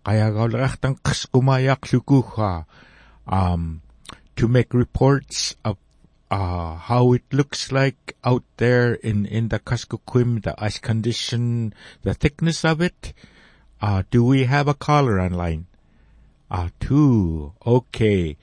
kayagaw 0.06 0.48
lechtang 0.48 0.96
kumayak 1.34 1.82
lukuha 1.90 2.70
um 3.26 3.82
to 4.38 4.46
make 4.46 4.78
reports 4.78 5.58
of 5.66 5.82
uh 6.30 6.78
how 6.78 7.18
it 7.18 7.26
looks 7.34 7.74
like 7.74 8.14
out 8.22 8.46
there 8.62 8.94
in 8.94 9.26
in 9.26 9.50
the 9.50 9.58
Kuskokwim, 9.58 10.44
the 10.44 10.54
ice 10.62 10.78
condition, 10.78 11.74
the 12.06 12.14
thickness 12.14 12.62
of 12.62 12.80
it. 12.80 13.18
Uh 13.82 14.06
do 14.14 14.24
we 14.24 14.46
have 14.46 14.68
a 14.70 14.78
caller 14.78 15.20
online? 15.20 15.66
Ah, 16.48 16.72
two. 16.80 17.52
Okay. 17.66 18.38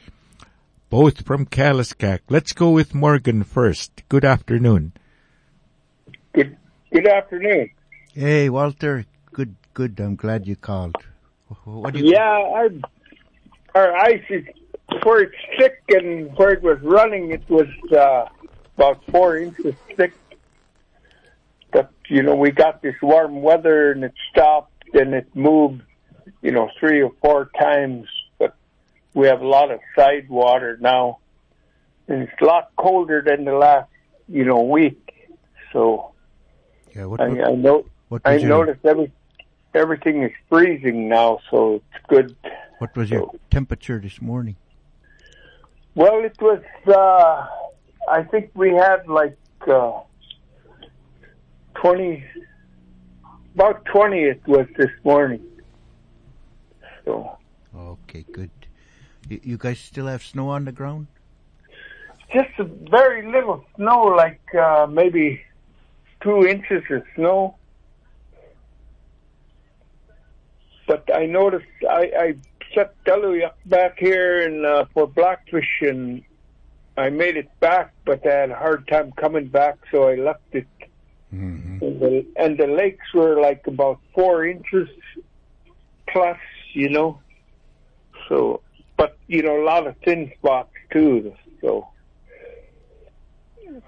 Both 0.95 1.27
from 1.27 1.45
Kaliskak. 1.45 2.21
Let's 2.31 2.53
go 2.53 2.71
with 2.71 2.95
Morgan 2.95 3.43
first. 3.43 4.05
Good 4.09 4.25
afternoon. 4.25 4.93
Good 6.33 6.57
good 6.93 7.09
afternoon. 7.09 7.71
Hey, 8.13 8.49
Walter. 8.49 9.05
Good, 9.33 9.57
good. 9.75 9.99
I'm 9.99 10.15
glad 10.15 10.47
you 10.47 10.55
called. 10.55 10.95
What 11.65 11.95
do 11.95 11.99
you? 11.99 12.13
Yeah, 12.13 12.39
I, 12.61 12.69
our 13.75 13.93
ice 13.93 14.23
is 14.31 14.45
where 15.03 15.23
it's 15.23 15.35
thick 15.59 15.83
and 15.89 16.33
where 16.39 16.53
it 16.53 16.63
was 16.63 16.79
running, 16.83 17.33
it 17.33 17.43
was 17.49 17.67
uh, 17.91 18.27
about 18.77 19.05
four 19.11 19.37
inches 19.37 19.75
thick. 19.97 20.13
But 21.73 21.91
you 22.07 22.23
know, 22.23 22.37
we 22.37 22.53
got 22.53 22.83
this 22.83 22.95
warm 23.03 23.43
weather 23.43 23.91
and 23.91 24.05
it 24.05 24.15
stopped 24.31 24.71
and 24.95 25.13
it 25.13 25.27
moved, 25.35 25.83
you 26.41 26.53
know, 26.53 26.71
three 26.79 27.03
or 27.03 27.11
four 27.21 27.51
times. 27.59 28.07
We 29.15 29.27
have 29.29 29.41
a 29.41 29.47
lot 29.47 29.71
of 29.71 29.81
side 29.97 30.29
water 30.29 30.77
now, 30.81 31.19
and 32.09 32.23
it's 32.25 32.33
a 32.41 32.45
lot 32.45 32.71
colder 32.77 33.23
than 33.25 33.45
the 33.45 33.53
last, 33.55 33.89
you 34.29 34.45
know, 34.45 34.61
week. 34.63 35.01
So 35.73 36.13
Yeah, 36.95 37.07
what, 37.07 37.21
I, 37.21 37.29
what, 37.29 37.45
I 37.49 37.53
know 37.55 37.87
what 38.09 38.23
I 38.25 38.37
your, 38.37 38.49
noticed 38.49 38.85
every 38.85 39.13
everything 39.75 40.23
is 40.23 40.33
freezing 40.49 41.09
now, 41.09 41.39
so 41.51 41.77
it's 41.77 42.07
good. 42.09 42.37
what 42.79 42.97
was 42.97 43.11
your 43.11 43.31
temperature 43.51 43.99
this 43.99 44.21
morning? 44.21 44.57
Well, 45.95 46.25
it 46.25 46.37
was. 46.41 46.63
uh 46.87 47.47
I 48.07 48.23
think 48.23 48.51
we 48.55 48.71
had 48.71 49.09
like 49.09 49.39
uh 49.67 50.01
twenty, 51.75 52.25
about 53.55 53.85
twenty. 53.87 54.25
It 54.25 54.43
was 54.47 54.67
this 54.77 54.91
morning. 55.05 55.43
So 57.05 57.39
Okay, 57.77 58.25
good. 58.33 58.51
You, 59.29 59.41
you 59.43 59.57
guys 59.59 59.79
still 59.79 60.07
have 60.07 60.23
snow 60.23 60.51
on 60.51 60.65
the 60.65 60.73
ground? 60.73 61.07
just 62.35 62.51
a 62.59 62.65
very 62.65 63.25
little 63.31 63.65
snow, 63.77 64.03
like 64.03 64.43
uh 64.55 64.87
maybe 64.91 65.41
two 66.21 66.47
inches 66.47 66.83
of 66.91 67.03
snow. 67.15 67.57
But 70.87 71.09
I 71.15 71.27
noticed 71.27 71.67
I, 71.89 72.03
I 72.19 72.35
set 72.75 72.93
Deluyak 73.05 73.55
back 73.67 73.99
here 73.99 74.43
and 74.47 74.67
uh, 74.67 74.85
for 74.93 75.07
blackfish 75.07 75.81
and 75.81 76.23
I 76.97 77.09
made 77.11 77.37
it 77.37 77.49
back, 77.61 77.95
but 78.05 78.27
I 78.27 78.35
had 78.41 78.51
a 78.51 78.57
hard 78.57 78.87
time 78.87 79.13
coming 79.13 79.47
back, 79.47 79.77
so 79.91 80.09
I 80.09 80.15
left 80.17 80.43
it. 80.53 80.69
Mm-hmm. 81.35 81.85
And 81.85 82.01
the, 82.01 82.27
and 82.37 82.59
the 82.59 82.67
lakes 82.67 83.13
were 83.13 83.41
like 83.41 83.67
about 83.67 83.99
four 84.15 84.47
inches 84.47 84.89
plus, 86.07 86.39
you 86.73 86.91
know. 86.91 87.19
So, 88.29 88.61
but 88.97 89.17
you 89.27 89.43
know, 89.43 89.63
a 89.63 89.65
lot 89.65 89.87
of 89.87 89.97
thin 90.05 90.33
spots 90.39 90.73
too. 90.91 91.35
So, 91.61 91.89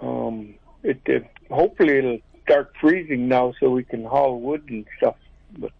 um, 0.00 0.54
it, 0.82 1.00
it 1.06 1.26
hopefully 1.50 1.98
it'll 1.98 2.18
start 2.44 2.72
freezing 2.80 3.28
now, 3.28 3.54
so 3.60 3.70
we 3.70 3.84
can 3.84 4.04
haul 4.04 4.40
wood 4.40 4.64
and 4.68 4.86
stuff. 4.98 5.16
But 5.58 5.72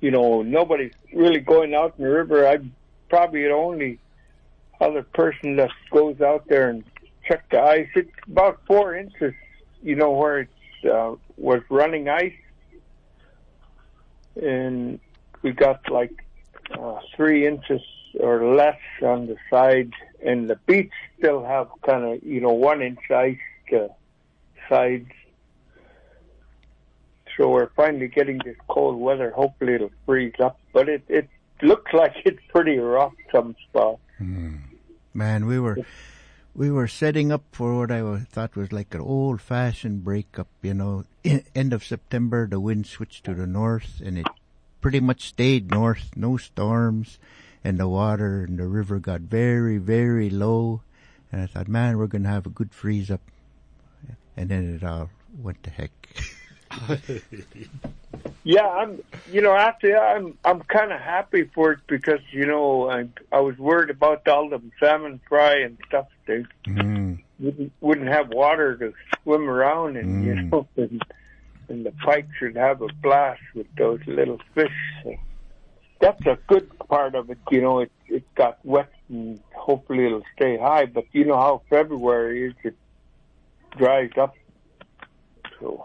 you 0.00 0.10
know, 0.10 0.42
nobody's 0.42 0.92
really 1.12 1.40
going 1.40 1.74
out 1.74 1.94
in 1.98 2.04
the 2.04 2.10
river. 2.10 2.46
I'm 2.46 2.74
probably 3.08 3.42
the 3.42 3.52
only 3.52 3.98
other 4.80 5.02
person 5.02 5.56
that 5.56 5.70
goes 5.90 6.20
out 6.20 6.46
there 6.48 6.70
and 6.70 6.84
check 7.26 7.48
the 7.50 7.60
ice. 7.60 7.88
It's 7.94 8.10
about 8.26 8.60
four 8.66 8.94
inches, 8.94 9.34
you 9.82 9.96
know, 9.96 10.10
where 10.10 10.40
it's 10.40 10.84
uh, 10.84 11.14
was 11.36 11.62
running 11.70 12.08
ice, 12.08 12.34
and 14.40 15.00
we 15.42 15.52
got 15.52 15.90
like 15.90 16.23
uh, 16.72 16.98
three 17.16 17.46
inches 17.46 17.82
or 18.20 18.54
less 18.54 18.78
on 19.02 19.26
the 19.26 19.36
side, 19.50 19.92
and 20.24 20.48
the 20.48 20.56
beach 20.66 20.92
still 21.18 21.44
have 21.44 21.68
kind 21.86 22.04
of 22.04 22.22
you 22.22 22.40
know 22.40 22.52
one 22.52 22.82
inch 22.82 23.10
ice 23.10 23.38
uh, 23.72 23.88
sides. 24.68 25.10
So 27.36 27.50
we're 27.50 27.70
finally 27.74 28.08
getting 28.08 28.38
this 28.44 28.56
cold 28.68 29.00
weather. 29.00 29.30
Hopefully 29.30 29.74
it'll 29.74 29.90
freeze 30.06 30.34
up, 30.40 30.58
but 30.72 30.88
it 30.88 31.02
it 31.08 31.28
looks 31.62 31.92
like 31.92 32.14
it's 32.24 32.40
pretty 32.48 32.78
rough 32.78 33.14
some 33.32 33.56
spots. 33.68 34.00
Mm. 34.20 34.60
Man, 35.12 35.46
we 35.46 35.58
were 35.58 35.78
we 36.54 36.70
were 36.70 36.86
setting 36.86 37.32
up 37.32 37.42
for 37.50 37.76
what 37.76 37.90
I 37.90 38.18
thought 38.20 38.56
was 38.56 38.72
like 38.72 38.94
an 38.94 39.00
old 39.00 39.40
fashioned 39.40 40.04
breakup. 40.04 40.48
You 40.62 40.74
know, 40.74 41.04
end 41.54 41.72
of 41.72 41.84
September, 41.84 42.46
the 42.46 42.60
wind 42.60 42.86
switched 42.86 43.24
to 43.24 43.34
the 43.34 43.46
north, 43.46 44.00
and 44.04 44.18
it 44.18 44.26
pretty 44.84 45.00
much 45.00 45.28
stayed 45.28 45.70
north. 45.70 46.10
No 46.14 46.36
storms, 46.36 47.18
and 47.64 47.78
the 47.78 47.88
water 47.88 48.44
and 48.44 48.58
the 48.58 48.66
river 48.66 48.98
got 48.98 49.22
very 49.22 49.78
very 49.78 50.28
low. 50.28 50.82
And 51.32 51.40
I 51.40 51.46
thought, 51.46 51.68
man, 51.68 51.96
we're 51.96 52.06
gonna 52.06 52.28
have 52.28 52.44
a 52.44 52.50
good 52.50 52.70
freeze 52.70 53.10
up, 53.10 53.22
and 54.36 54.50
then 54.50 54.74
it 54.74 54.84
all 54.84 55.08
went 55.40 55.62
to 55.62 55.70
heck. 55.70 55.90
yeah, 58.44 58.68
I'm. 58.68 59.02
You 59.32 59.40
know, 59.40 59.54
after 59.54 59.96
I'm, 59.96 60.36
I'm 60.44 60.60
kind 60.60 60.92
of 60.92 61.00
happy 61.00 61.44
for 61.54 61.72
it 61.72 61.78
because 61.86 62.20
you 62.30 62.44
know 62.44 62.90
I, 62.90 63.08
I 63.32 63.40
was 63.40 63.56
worried 63.56 63.88
about 63.88 64.28
all 64.28 64.50
the 64.50 64.60
salmon 64.78 65.18
fry 65.26 65.60
and 65.60 65.78
stuff. 65.88 66.08
They 66.26 66.44
mm. 66.66 67.18
wouldn't 67.40 67.72
wouldn't 67.80 68.08
have 68.08 68.28
water 68.28 68.76
to 68.76 68.92
swim 69.22 69.48
around, 69.48 69.96
and 70.00 70.22
Mm. 70.22 70.26
you 70.26 70.42
know, 70.42 70.68
and, 70.76 71.02
and 71.68 71.84
the 71.86 71.92
pike 72.04 72.28
should 72.38 72.56
have 72.56 72.82
a 72.82 72.88
blast 73.02 73.42
with 73.54 73.66
those 73.76 74.00
little 74.06 74.38
fish. 74.54 74.72
So 75.02 75.14
that's 76.00 76.24
a 76.26 76.38
good 76.46 76.68
part 76.88 77.14
of 77.14 77.30
it. 77.30 77.38
You 77.50 77.60
know, 77.62 77.78
it 77.80 77.92
it 78.06 78.24
got 78.34 78.58
wet, 78.64 78.90
and 79.08 79.40
hopefully 79.54 80.06
it'll 80.06 80.22
stay 80.36 80.56
high. 80.58 80.86
But 80.86 81.04
you 81.12 81.24
know 81.24 81.36
how 81.36 81.62
February 81.70 82.48
is; 82.48 82.54
it 82.64 82.76
dries 83.76 84.10
up. 84.18 84.34
So 85.60 85.84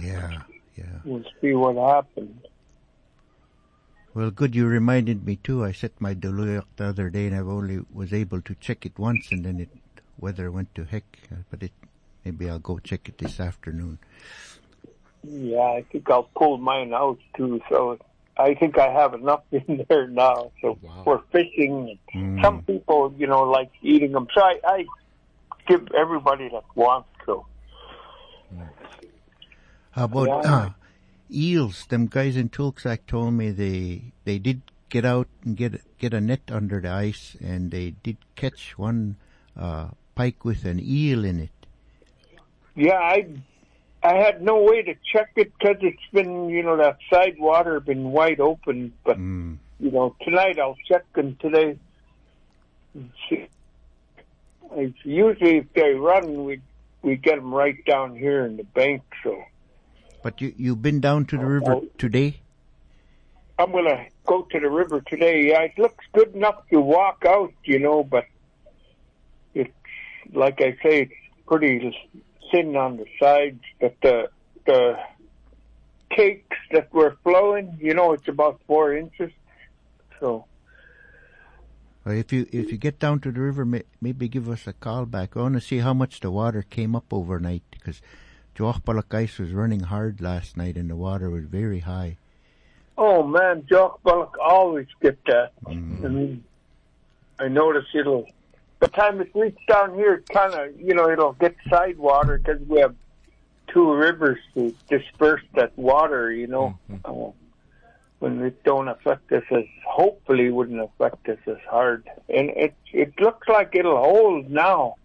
Yeah, 0.00 0.42
yeah. 0.76 1.00
we'll 1.04 1.24
see 1.40 1.52
what 1.54 1.76
happens. 1.76 2.44
Well, 4.14 4.30
good 4.30 4.54
you 4.54 4.66
reminded 4.66 5.24
me 5.26 5.36
too. 5.36 5.64
I 5.64 5.72
set 5.72 5.92
my 6.00 6.14
taluyaq 6.14 6.64
the 6.76 6.86
other 6.86 7.08
day, 7.10 7.26
and 7.26 7.36
I 7.36 7.40
only 7.40 7.80
was 7.92 8.12
able 8.12 8.40
to 8.42 8.54
check 8.56 8.84
it 8.86 8.98
once, 8.98 9.30
and 9.30 9.44
then 9.44 9.60
it 9.60 9.68
weather 10.18 10.50
went 10.50 10.74
to 10.74 10.84
heck. 10.84 11.04
uh, 11.30 11.36
But 11.50 11.62
it 11.62 11.72
maybe 12.24 12.48
I'll 12.50 12.58
go 12.58 12.78
check 12.78 13.08
it 13.08 13.18
this 13.18 13.38
afternoon. 13.38 13.98
Yeah, 15.22 15.58
I 15.60 15.84
think 15.90 16.08
I'll 16.10 16.30
pull 16.36 16.58
mine 16.58 16.92
out 16.94 17.18
too. 17.36 17.60
So 17.68 17.98
I 18.36 18.54
think 18.54 18.78
I 18.78 18.92
have 18.92 19.14
enough 19.14 19.42
in 19.52 19.84
there 19.88 20.06
now. 20.08 20.52
So 20.62 20.78
Wow. 20.82 21.02
for 21.04 21.22
fishing, 21.32 21.98
Mm. 22.14 22.42
some 22.42 22.62
people, 22.62 23.14
you 23.18 23.26
know, 23.26 23.42
like 23.42 23.70
eating 23.82 24.12
them. 24.12 24.28
So 24.34 24.40
I, 24.42 24.58
I 24.64 24.84
give 25.66 25.88
everybody 25.96 26.48
that 26.48 26.64
wants 26.74 27.08
to. 27.26 27.44
How 29.92 30.04
about 30.04 30.28
Yeah. 30.28 30.36
uh, 30.54 30.70
eels? 31.30 31.86
Them 31.86 32.06
guys 32.06 32.36
in 32.36 32.48
Tuluksak 32.48 33.06
told 33.06 33.34
me 33.34 33.50
they 33.50 34.12
they 34.24 34.38
did 34.38 34.62
get 34.88 35.04
out 35.04 35.28
and 35.44 35.56
get 35.56 35.82
get 35.98 36.14
a 36.14 36.20
net 36.20 36.42
under 36.50 36.80
the 36.80 36.90
ice, 36.90 37.36
and 37.40 37.70
they 37.70 37.90
did 38.02 38.16
catch 38.36 38.78
one 38.78 39.16
uh, 39.56 39.88
pike 40.14 40.44
with 40.44 40.64
an 40.64 40.78
eel 40.80 41.24
in 41.24 41.40
it. 41.40 41.50
Yeah, 42.76 42.98
I 42.98 43.26
I 44.02 44.14
had 44.16 44.42
no 44.42 44.62
way 44.62 44.82
to 44.82 44.94
check 45.12 45.30
it 45.36 45.52
because 45.58 45.76
it's 45.82 45.98
been, 46.12 46.48
you 46.48 46.62
know, 46.62 46.76
that 46.76 46.98
side 47.12 47.36
water 47.38 47.80
been 47.80 48.12
wide 48.12 48.40
open. 48.40 48.92
But 49.04 49.18
Mm. 49.18 49.58
you 49.80 49.90
know, 49.90 50.14
tonight 50.22 50.58
I'll 50.58 50.76
check 50.86 51.04
them 51.14 51.36
today. 51.40 51.78
It's 54.72 55.04
usually 55.04 55.58
if 55.58 55.72
they 55.74 55.94
run, 55.94 56.44
we 56.44 56.60
we 57.02 57.16
get 57.16 57.36
them 57.36 57.54
right 57.54 57.82
down 57.84 58.16
here 58.16 58.44
in 58.44 58.56
the 58.56 58.64
bank. 58.64 59.02
So. 59.22 59.42
But 60.22 60.40
you 60.40 60.52
you've 60.56 60.82
been 60.82 61.00
down 61.00 61.26
to 61.26 61.38
the 61.38 61.46
river 61.46 61.74
Oh. 61.74 61.86
today? 61.96 62.40
I'm 63.58 63.72
gonna 63.72 64.06
go 64.26 64.42
to 64.42 64.60
the 64.60 64.70
river 64.70 65.00
today. 65.00 65.48
Yeah, 65.48 65.62
it 65.62 65.78
looks 65.78 66.04
good 66.12 66.34
enough 66.34 66.68
to 66.70 66.80
walk 66.80 67.24
out, 67.26 67.52
you 67.64 67.78
know, 67.80 68.04
but 68.04 68.26
it's 69.54 69.70
like 70.32 70.60
I 70.60 70.72
say, 70.82 71.02
it's 71.02 71.12
pretty 71.46 71.92
thin 72.50 72.76
on 72.76 72.96
the 72.96 73.06
sides. 73.20 73.62
But 73.80 73.96
the 74.02 74.30
the 74.66 74.98
cakes 76.10 76.56
that 76.72 76.92
were 76.92 77.16
flowing, 77.22 77.78
you 77.80 77.94
know, 77.94 78.12
it's 78.12 78.28
about 78.28 78.60
four 78.66 78.94
inches. 78.94 79.30
So 80.20 80.44
Well, 82.04 82.16
if 82.16 82.32
you 82.32 82.46
if 82.52 82.70
you 82.70 82.78
get 82.78 82.98
down 82.98 83.20
to 83.20 83.32
the 83.32 83.40
river, 83.40 83.64
may, 83.64 83.82
maybe 84.00 84.28
give 84.28 84.48
us 84.48 84.66
a 84.66 84.72
call 84.72 85.06
back. 85.06 85.36
I 85.36 85.40
want 85.40 85.54
to 85.54 85.60
see 85.60 85.78
how 85.78 85.94
much 85.94 86.20
the 86.20 86.30
water 86.30 86.62
came 86.62 86.96
up 86.96 87.12
overnight 87.12 87.62
because 87.70 88.00
Chuathbaluk 88.54 89.14
ice 89.14 89.38
was 89.38 89.52
running 89.52 89.80
hard 89.80 90.20
last 90.20 90.56
night 90.56 90.76
and 90.76 90.90
the 90.90 90.96
water 90.96 91.30
was 91.30 91.44
very 91.44 91.80
high. 91.80 92.16
Oh 92.96 93.22
man, 93.22 93.62
Chuathbaluk 93.62 94.32
always 94.42 94.88
get 95.00 95.18
that. 95.26 95.52
Mm. 95.64 96.04
I 96.04 96.08
mean, 96.08 96.44
I 97.38 97.48
notice 97.48 97.86
it'll. 97.94 98.26
By 98.80 98.86
the 98.86 98.92
time 98.92 99.20
it 99.20 99.30
reaches 99.34 99.58
down 99.66 99.94
here, 99.94 100.14
it 100.14 100.28
kind 100.28 100.54
of, 100.54 100.80
you 100.80 100.94
know, 100.94 101.10
it'll 101.10 101.32
get 101.32 101.56
side 101.68 101.98
water 101.98 102.38
because 102.38 102.60
we 102.68 102.80
have 102.80 102.94
two 103.68 103.92
rivers 103.92 104.38
to 104.54 104.74
disperse 104.88 105.42
that 105.54 105.76
water, 105.76 106.30
you 106.32 106.46
know. 106.46 106.78
Uh, 107.04 107.30
when 108.20 108.40
it 108.42 108.62
don't 108.64 108.88
affect 108.88 109.30
us 109.32 109.44
as, 109.52 109.64
hopefully 109.86 110.50
wouldn't 110.50 110.80
affect 110.80 111.28
us 111.28 111.38
as 111.46 111.58
hard. 111.70 112.08
And 112.28 112.50
it, 112.50 112.74
it 112.92 113.12
looks 113.20 113.46
like 113.48 113.74
it'll 113.74 113.96
hold 114.02 114.50
now. 114.50 114.96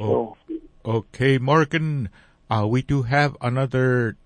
Oh, 0.00 0.36
So, 0.48 0.58
okay, 0.84 1.38
Morgan. 1.38 2.08
Uh, 2.50 2.66
we 2.68 2.82
do 2.82 3.02
have 3.02 3.36
another 3.40 4.16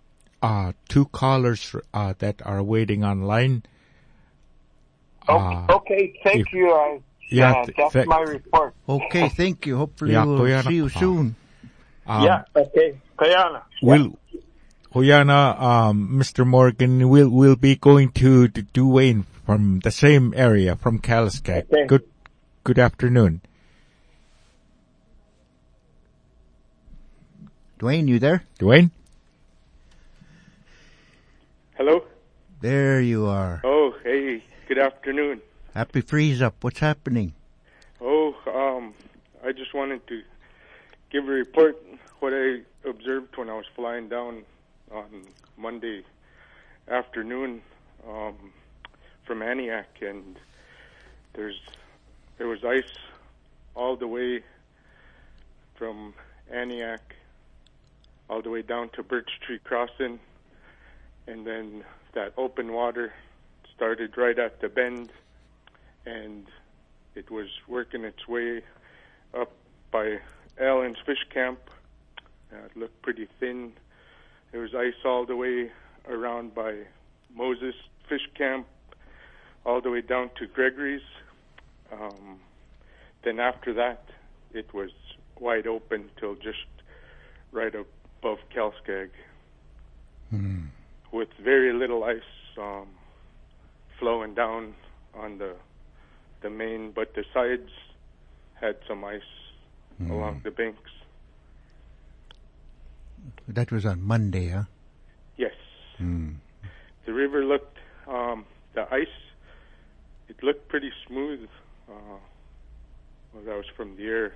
uh, 0.42 0.72
two 0.88 1.06
callers 1.06 1.74
uh, 1.92 2.14
that 2.20 2.40
are 2.46 2.62
waiting 2.62 3.04
online. 3.04 3.64
o- 5.28 5.36
Uh, 5.38 5.66
okay, 5.76 6.14
thank 6.24 6.40
if- 6.46 6.52
you. 6.52 6.70
I, 6.72 7.00
Yeah, 7.32 7.52
uh, 7.52 7.66
that's 7.76 7.92
th- 7.94 8.06
my 8.06 8.20
report. 8.20 8.74
Okay, 8.88 9.28
thank 9.40 9.66
you. 9.66 9.76
Hopefully 9.78 10.12
Yeah, 10.12 10.24
we'll 10.24 10.38
kuya 10.38 10.62
see 10.64 10.74
you 10.74 10.88
soon. 10.88 11.34
um, 12.06 12.24
yeah, 12.24 12.44
okay. 12.54 12.98
Kayana. 13.18 13.62
Will 13.82 14.18
Huyana, 14.94 15.58
um, 15.60 16.10
Mr. 16.20 16.46
Morgan, 16.46 17.08
will 17.08 17.30
will 17.30 17.56
be 17.56 17.76
going 17.76 18.12
to, 18.12 18.48
to 18.48 18.62
Duane 18.62 19.24
from 19.46 19.80
the 19.80 19.90
same 19.90 20.34
area 20.36 20.76
from 20.76 20.98
Kaliskak. 21.00 21.64
Okay. 21.72 21.86
Good 21.86 22.04
good 22.64 22.78
afternoon. 22.78 23.40
Dwayne, 27.78 28.06
you 28.06 28.18
there? 28.20 28.44
Dwayne? 28.60 28.90
Hello? 31.74 32.04
There 32.60 33.00
you 33.00 33.26
are. 33.26 33.60
Oh, 33.64 33.92
hey, 34.04 34.44
good 34.68 34.78
afternoon. 34.78 35.40
Happy 35.74 36.02
freeze 36.02 36.42
up. 36.42 36.54
What's 36.60 36.80
happening? 36.80 37.32
Oh, 37.98 38.34
um, 38.46 38.92
I 39.42 39.52
just 39.52 39.72
wanted 39.72 40.06
to 40.08 40.22
give 41.10 41.26
a 41.26 41.32
report 41.32 41.82
what 42.20 42.34
I 42.34 42.60
observed 42.86 43.36
when 43.38 43.48
I 43.48 43.54
was 43.54 43.64
flying 43.74 44.08
down 44.08 44.44
on 44.90 45.24
Monday 45.56 46.04
afternoon 46.88 47.62
um, 48.06 48.34
from 49.24 49.40
Aniak, 49.40 50.02
and 50.02 50.38
there's 51.32 51.58
there 52.36 52.48
was 52.48 52.62
ice 52.64 52.92
all 53.74 53.96
the 53.96 54.06
way 54.06 54.42
from 55.76 56.12
Aniak 56.52 56.98
all 58.28 58.42
the 58.42 58.50
way 58.50 58.60
down 58.60 58.90
to 58.90 59.02
Birch 59.02 59.30
Tree 59.40 59.58
Crossing, 59.58 60.20
and 61.26 61.46
then 61.46 61.82
that 62.12 62.34
open 62.36 62.72
water 62.72 63.14
started 63.74 64.18
right 64.18 64.38
at 64.38 64.60
the 64.60 64.68
bend, 64.68 65.10
and 66.06 66.46
it 67.14 67.30
was 67.30 67.48
working 67.68 68.04
its 68.04 68.26
way 68.26 68.62
up 69.38 69.52
by 69.90 70.18
Allen's 70.60 70.98
Fish 71.04 71.24
Camp. 71.32 71.58
Uh, 72.52 72.66
it 72.66 72.76
looked 72.76 73.00
pretty 73.02 73.28
thin. 73.40 73.72
There 74.50 74.60
was 74.60 74.74
ice 74.74 75.04
all 75.04 75.24
the 75.24 75.36
way 75.36 75.70
around 76.08 76.54
by 76.54 76.74
Moses 77.34 77.74
Fish 78.08 78.28
Camp 78.36 78.66
all 79.64 79.80
the 79.80 79.90
way 79.90 80.00
down 80.00 80.30
to 80.38 80.46
Gregory's. 80.46 81.02
Um, 81.92 82.40
then 83.24 83.38
after 83.38 83.72
that, 83.74 84.04
it 84.52 84.72
was 84.74 84.90
wide 85.38 85.66
open 85.66 86.10
till 86.18 86.34
just 86.34 86.66
right 87.52 87.74
above 87.74 88.38
Kalskag, 88.54 89.10
Hmm. 90.30 90.64
with 91.12 91.28
very 91.42 91.72
little 91.72 92.04
ice 92.04 92.22
um, 92.58 92.88
flowing 93.98 94.34
down 94.34 94.74
on 95.14 95.38
the 95.38 95.54
the 96.42 96.50
main, 96.50 96.90
but 96.92 97.14
the 97.14 97.24
sides 97.32 97.70
had 98.54 98.76
some 98.86 99.04
ice 99.04 99.20
along 100.10 100.40
the 100.44 100.50
banks. 100.50 100.90
That 103.48 103.70
was 103.70 103.86
on 103.86 104.02
Monday, 104.02 104.48
huh? 104.48 104.64
Yes, 105.36 105.54
Hmm. 105.98 106.34
the 107.06 107.12
river 107.12 107.44
looked 107.44 107.78
um, 108.08 108.44
the 108.74 108.92
ice. 108.92 109.06
It 110.28 110.42
looked 110.42 110.68
pretty 110.68 110.90
smooth. 111.06 111.48
Uh, 111.88 112.18
well, 113.32 113.42
that 113.44 113.56
was 113.56 113.66
from 113.76 113.96
the 113.96 114.06
air, 114.06 114.32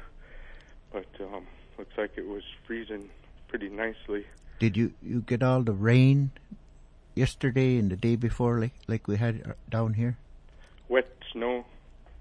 but 0.93 1.07
um, 1.21 1.47
looks 1.79 1.97
like 1.99 2.13
it 2.17 2.27
was 2.27 2.43
freezing 2.67 3.09
pretty 3.49 3.69
nicely. 3.69 4.25
Did 4.59 4.77
you 4.77 4.93
you 5.03 5.21
get 5.23 5.43
all 5.43 5.63
the 5.63 5.73
rain 5.73 6.31
yesterday 7.15 7.77
and 7.79 7.91
the 7.91 7.97
day 7.97 8.17
before, 8.17 8.61
like 8.61 8.75
like 8.87 9.09
we 9.09 9.17
had 9.17 9.43
uh, 9.47 9.53
down 9.71 9.95
here? 9.95 10.17
Wet 10.89 11.09
snow, 11.33 11.65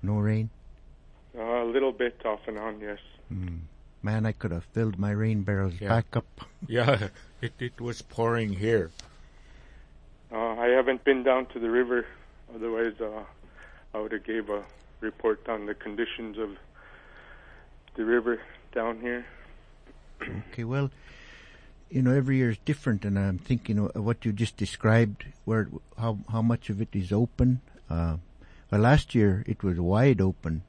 No 0.05 0.17
rain. 0.19 0.49
uh, 1.37 1.41
a 1.41 1.65
little 1.65 1.91
bit 1.91 2.21
off 2.25 2.41
and 2.47 2.57
on. 2.57 2.79
Yes. 2.79 2.99
Hmm. 3.29 3.57
Man, 4.01 4.25
I 4.25 4.31
could 4.33 4.51
have 4.51 4.63
filled 4.65 4.99
my 4.99 5.11
rain 5.11 5.41
barrels 5.43 5.73
Yeah. 5.81 5.89
back 5.89 6.15
up. 6.15 6.25
Yeah, 6.67 7.09
it, 7.41 7.53
it 7.59 7.79
was 7.81 8.01
pouring 8.01 8.53
here. 8.53 8.91
Uh, 10.31 10.53
I 10.59 10.67
haven't 10.67 11.03
been 11.03 11.23
down 11.23 11.45
to 11.47 11.59
the 11.59 11.69
river. 11.69 12.05
Otherwise, 12.55 12.93
uh, 13.01 13.23
I 13.93 13.99
would 13.99 14.11
have 14.11 14.23
gave 14.23 14.49
a 14.49 14.63
report 15.01 15.47
on 15.49 15.65
the 15.65 15.73
conditions 15.75 16.37
of 16.37 16.49
the 17.95 18.03
river 18.05 18.39
down 18.73 18.99
here. 18.99 19.25
Okay, 20.51 20.63
well, 20.63 20.89
you 21.89 22.01
know, 22.01 22.11
every 22.11 22.37
year 22.37 22.49
is 22.49 22.57
different, 22.65 23.05
and 23.05 23.17
I'm 23.19 23.37
thinking 23.37 23.77
of 23.79 24.03
what 24.03 24.25
you 24.25 24.31
just 24.33 24.57
described, 24.57 25.25
where 25.45 25.67
how 25.97 26.17
how 26.31 26.41
much 26.41 26.69
of 26.69 26.81
it 26.81 26.89
is 26.93 27.11
open. 27.11 27.61
Uh, 27.89 28.17
well, 28.71 28.81
last 28.81 29.13
year 29.15 29.43
it 29.47 29.63
was 29.63 29.79
wide 29.79 30.21
open 30.21 30.63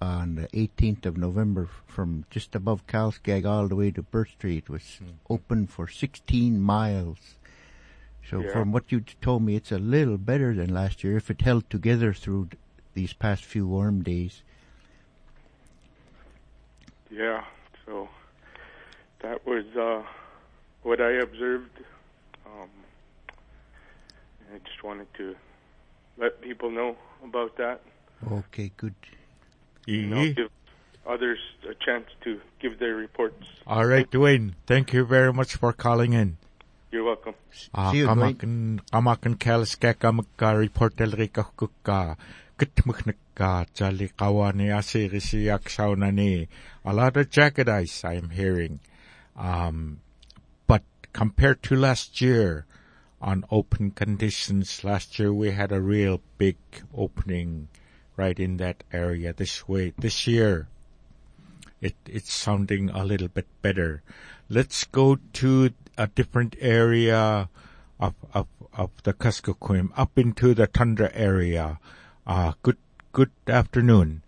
on 0.00 0.34
the 0.34 0.48
18th 0.48 1.06
of 1.06 1.16
November 1.16 1.68
from 1.86 2.24
just 2.30 2.54
above 2.54 2.86
Kalskag 2.86 3.44
all 3.46 3.68
the 3.68 3.76
way 3.76 3.90
to 3.92 4.02
Birch 4.02 4.36
Tree. 4.38 4.56
It 4.58 4.68
was 4.68 5.00
open 5.30 5.66
for 5.66 5.86
16 5.86 6.60
miles. 6.60 7.36
So 8.28 8.40
Yeah. 8.42 8.52
from 8.52 8.72
what 8.72 8.90
you 8.90 9.00
told 9.20 9.42
me, 9.42 9.54
it's 9.56 9.72
a 9.72 9.78
little 9.78 10.18
better 10.18 10.54
than 10.54 10.72
last 10.74 11.04
year 11.04 11.16
if 11.16 11.30
it 11.30 11.42
held 11.42 11.68
together 11.70 12.12
through 12.12 12.46
th- 12.46 12.58
these 12.94 13.12
past 13.12 13.44
few 13.44 13.66
warm 13.66 14.02
days. 14.02 14.42
Yeah, 17.10 17.44
so 17.84 18.08
that 19.20 19.44
was 19.46 19.64
uh, 19.76 20.02
what 20.82 21.00
I 21.00 21.12
observed. 21.12 21.78
Um, 22.46 22.70
I 24.54 24.58
just 24.64 24.82
wanted 24.82 25.12
to 25.14 25.36
let 26.18 26.40
people 26.40 26.70
know 26.70 26.96
about 27.24 27.56
that. 27.56 27.80
Okay, 28.30 28.70
good. 28.76 28.94
You 29.86 30.06
know, 30.06 30.22
Yeah. 30.22 30.32
give 30.32 30.50
others 31.06 31.38
a 31.68 31.74
chance 31.74 32.06
to 32.24 32.40
give 32.60 32.78
their 32.78 32.94
reports. 32.94 33.46
All 33.66 33.86
right, 33.86 34.08
Dwayne. 34.10 34.54
Thank 34.66 34.92
you 34.92 35.04
very 35.04 35.32
much 35.32 35.56
for 35.56 35.72
calling 35.72 36.12
in. 36.12 36.36
You're 36.92 37.04
welcome. 37.04 37.34
Ah, 37.74 37.90
See 37.90 37.98
you, 37.98 38.06
Dwayne. 38.06 38.36
kamakan 38.36 38.80
kamakan 38.92 39.34
kalska 39.38 39.94
kamaka 39.94 40.56
report 40.58 40.96
del 40.96 41.10
rika 41.12 41.42
kuka 41.56 42.16
kitmuknika 42.58 43.66
jali 43.74 44.08
kawani 44.16 44.70
asirisi 44.70 45.50
aksaunani 45.50 46.48
a 46.84 46.92
lot 46.92 47.16
of 47.16 47.30
jacket 47.30 47.68
ice 47.68 48.04
I'm 48.04 48.30
hearing. 48.30 48.78
Um, 49.36 49.98
but 50.68 50.82
compared 51.12 51.62
to 51.64 51.74
last 51.76 52.20
year 52.20 52.66
on 53.22 53.44
open 53.50 53.92
conditions, 53.92 54.82
last 54.82 55.18
year 55.18 55.32
we 55.32 55.52
had 55.52 55.72
a 55.72 55.80
real 55.80 56.20
big 56.36 56.56
opening 56.94 57.68
right 58.16 58.38
in 58.38 58.56
that 58.58 58.82
area 58.92 59.32
this 59.32 59.68
way. 59.68 59.92
This 59.96 60.26
year 60.26 60.68
it, 61.80 61.94
it's 62.06 62.32
sounding 62.32 62.90
a 62.90 63.04
little 63.04 63.28
bit 63.28 63.46
better. 63.62 64.02
Let's 64.48 64.84
go 64.84 65.18
to 65.34 65.70
a 65.96 66.06
different 66.06 66.56
area 66.60 67.48
of, 68.00 68.14
of, 68.34 68.46
of 68.72 68.90
the 69.02 69.12
Kuskokwim, 69.12 69.90
up 69.96 70.18
into 70.18 70.54
the 70.54 70.66
tundra 70.66 71.10
area. 71.14 71.78
Uh, 72.26 72.52
good, 72.62 72.76
good 73.12 73.30
afternoon. 73.46 74.22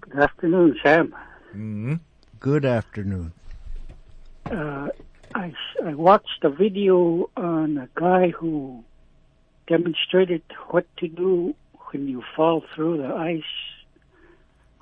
Good 0.00 0.22
afternoon, 0.22 0.78
Sam. 0.82 1.14
mm 1.54 2.00
Good 2.40 2.64
afternoon. 2.64 3.32
Uh, 4.46 4.88
I, 5.34 5.54
I 5.84 5.94
watched 5.94 6.42
a 6.42 6.50
video 6.50 7.30
on 7.36 7.78
a 7.78 7.88
guy 7.98 8.28
who 8.30 8.84
demonstrated 9.66 10.42
what 10.70 10.86
to 10.98 11.08
do 11.08 11.54
when 11.90 12.06
you 12.08 12.22
fall 12.36 12.62
through 12.74 12.98
the 12.98 13.14
ice. 13.14 13.42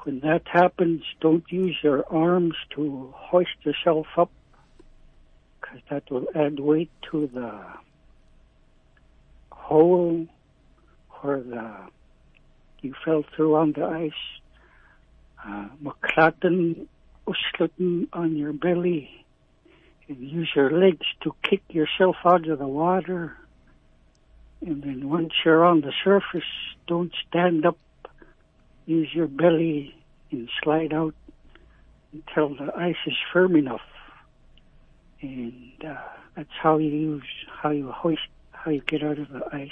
When 0.03 0.21
that 0.21 0.43
happens, 0.47 1.03
don't 1.21 1.45
use 1.51 1.77
your 1.83 2.05
arms 2.13 2.55
to 2.75 3.13
hoist 3.15 3.51
yourself 3.63 4.07
up 4.17 4.31
because 5.61 5.81
that 5.91 6.11
will 6.11 6.27
add 6.35 6.59
weight 6.59 6.91
to 7.11 7.29
the 7.33 7.61
hole 9.51 10.27
where 11.21 11.43
the 11.43 11.77
you 12.81 12.95
fell 13.05 13.25
through 13.37 13.57
on 13.57 13.73
the 13.73 13.85
ice. 13.85 14.13
Uh, 15.47 15.69
uslatan 17.27 18.09
on 18.13 18.37
your 18.37 18.55
belly 18.55 19.20
and 20.11 20.19
use 20.29 20.51
your 20.57 20.71
legs 20.71 21.07
to 21.23 21.35
kick 21.43 21.63
yourself 21.69 22.17
out 22.25 22.47
of 22.49 22.59
the 22.59 22.67
water. 22.67 23.37
And 24.61 24.83
then 24.83 25.09
once 25.09 25.33
you're 25.45 25.65
on 25.65 25.81
the 25.81 25.93
surface, 26.05 26.51
don't 26.89 27.13
stand 27.29 27.65
up. 27.65 27.79
Use 28.87 29.09
your 29.15 29.29
belly 29.29 29.95
and 30.33 30.49
slide 30.63 30.93
out 30.93 31.15
until 32.13 32.49
the 32.57 32.73
ice 32.77 32.97
is 33.07 33.15
firm 33.33 33.55
enough. 33.55 33.87
And 35.23 35.73
uh, 35.87 35.95
that's 36.37 36.57
how 36.61 36.79
you 36.79 36.91
use, 36.91 37.23
how 37.63 37.71
you 37.71 37.93
hoist, 37.93 38.21
how 38.51 38.73
you 38.73 38.81
get 38.81 39.05
out 39.05 39.19
of 39.19 39.29
the 39.31 39.43
ice 39.53 39.71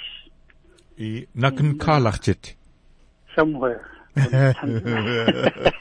kalachit. 1.77 2.53
somewhere. 3.35 3.89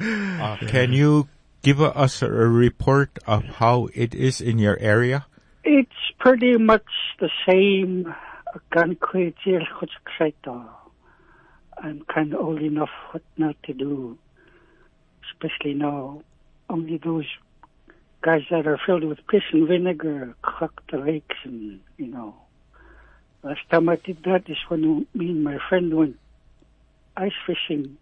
Uh, 0.00 0.56
can 0.66 0.92
you 0.92 1.28
give 1.64 1.80
us 1.80 2.20
a 2.20 2.28
report 2.28 3.18
of 3.26 3.42
how 3.56 3.88
it 3.94 4.14
is 4.14 4.40
in 4.40 4.58
your 4.58 4.78
area? 4.78 5.24
It's 5.64 5.90
pretty 6.18 6.58
much 6.58 6.84
the 7.18 7.30
same. 7.48 8.14
I'm 11.82 12.04
kind 12.04 12.34
of 12.34 12.40
old 12.40 12.60
enough 12.60 12.90
what 13.10 13.22
not 13.38 13.56
to 13.64 13.72
do, 13.72 14.18
especially 15.30 15.72
now. 15.72 16.22
Only 16.68 16.98
those 16.98 17.26
guys 18.20 18.42
that 18.50 18.66
are 18.66 18.78
filled 18.86 19.04
with 19.04 19.26
piss 19.26 19.42
and 19.52 19.66
vinegar 19.66 20.34
cock 20.42 20.82
the 20.90 20.98
lakes 20.98 21.36
and, 21.44 21.80
you 21.96 22.08
know. 22.08 22.34
Last 23.42 23.60
time 23.70 23.88
I 23.88 23.96
did 23.96 24.22
that 24.24 24.48
is 24.48 24.58
when 24.68 25.06
me 25.14 25.30
and 25.30 25.42
my 25.42 25.58
friend 25.68 25.94
went 25.94 26.18
ice 27.16 27.32
fishing 27.46 27.96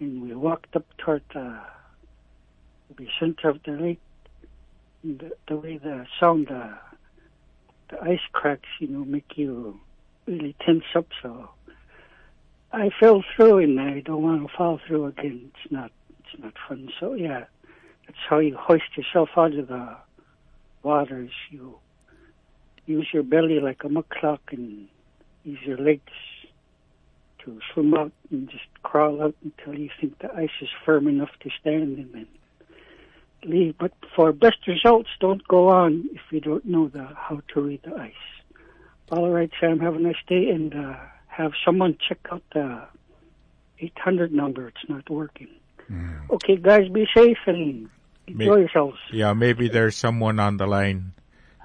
and 0.00 0.22
we 0.22 0.34
walked 0.34 0.74
up 0.76 0.86
toward 0.98 1.22
the, 1.34 1.58
the 2.96 3.08
center 3.18 3.48
of 3.48 3.62
the 3.64 3.72
lake. 3.72 4.00
The, 5.04 5.56
way 5.56 5.78
the 5.78 6.04
sound, 6.18 6.48
the, 6.48 6.76
the 7.90 8.02
ice 8.02 8.18
cracks, 8.32 8.68
you 8.80 8.88
know, 8.88 9.04
make 9.04 9.36
you 9.36 9.78
really 10.26 10.56
tense 10.64 10.82
up. 10.96 11.06
So 11.22 11.50
I 12.72 12.90
fell 12.98 13.22
through, 13.36 13.58
and 13.58 13.80
I 13.80 14.00
don't 14.00 14.22
want 14.22 14.42
to 14.42 14.56
fall 14.56 14.80
through 14.84 15.06
again. 15.06 15.52
It's 15.54 15.70
not, 15.70 15.92
it's 16.18 16.42
not 16.42 16.54
fun. 16.68 16.90
So 16.98 17.14
yeah, 17.14 17.44
that's 18.06 18.18
how 18.28 18.40
you 18.40 18.56
hoist 18.56 18.96
yourself 18.96 19.28
out 19.36 19.54
of 19.54 19.68
the 19.68 19.96
waters. 20.82 21.30
You 21.50 21.78
use 22.86 23.06
your 23.12 23.22
belly 23.22 23.60
like 23.60 23.84
a 23.84 23.88
mucklock, 23.88 24.40
and 24.50 24.88
use 25.44 25.60
your 25.64 25.78
legs 25.78 26.12
to 27.44 27.60
swim 27.72 27.94
out 27.94 28.10
and 28.32 28.50
just 28.50 28.66
crawl 28.82 29.22
out 29.22 29.36
until 29.44 29.78
you 29.78 29.90
think 30.00 30.18
the 30.18 30.34
ice 30.34 30.50
is 30.60 30.68
firm 30.84 31.06
enough 31.06 31.30
to 31.40 31.50
stand, 31.60 31.98
and 31.98 32.12
then 32.12 32.26
leave. 33.44 33.76
But 33.78 33.92
for 34.14 34.32
best 34.32 34.66
results, 34.66 35.10
don't 35.20 35.46
go 35.48 35.68
on 35.68 36.08
if 36.12 36.20
you 36.30 36.40
don't 36.40 36.64
know 36.64 36.88
the 36.88 37.04
how 37.14 37.40
to 37.54 37.60
read 37.60 37.82
the 37.84 37.94
ice. 37.96 38.12
All 39.10 39.30
right, 39.30 39.50
Sam. 39.60 39.78
Have 39.80 39.94
a 39.96 39.98
nice 40.00 40.16
day, 40.26 40.48
and 40.50 40.74
uh, 40.74 40.96
have 41.28 41.52
someone 41.64 41.96
check 42.08 42.18
out 42.32 42.42
the 42.52 42.82
800 43.78 44.32
number. 44.32 44.68
It's 44.68 44.88
not 44.88 45.08
working. 45.10 45.48
Okay, 46.30 46.56
guys, 46.56 46.88
be 46.88 47.06
safe 47.14 47.38
and 47.46 47.88
enjoy 48.26 48.54
May- 48.54 48.60
yourselves. 48.62 48.98
Yeah, 49.12 49.32
maybe 49.34 49.68
there's 49.68 49.94
someone 49.94 50.40
on 50.40 50.56
the 50.56 50.66
line 50.66 51.12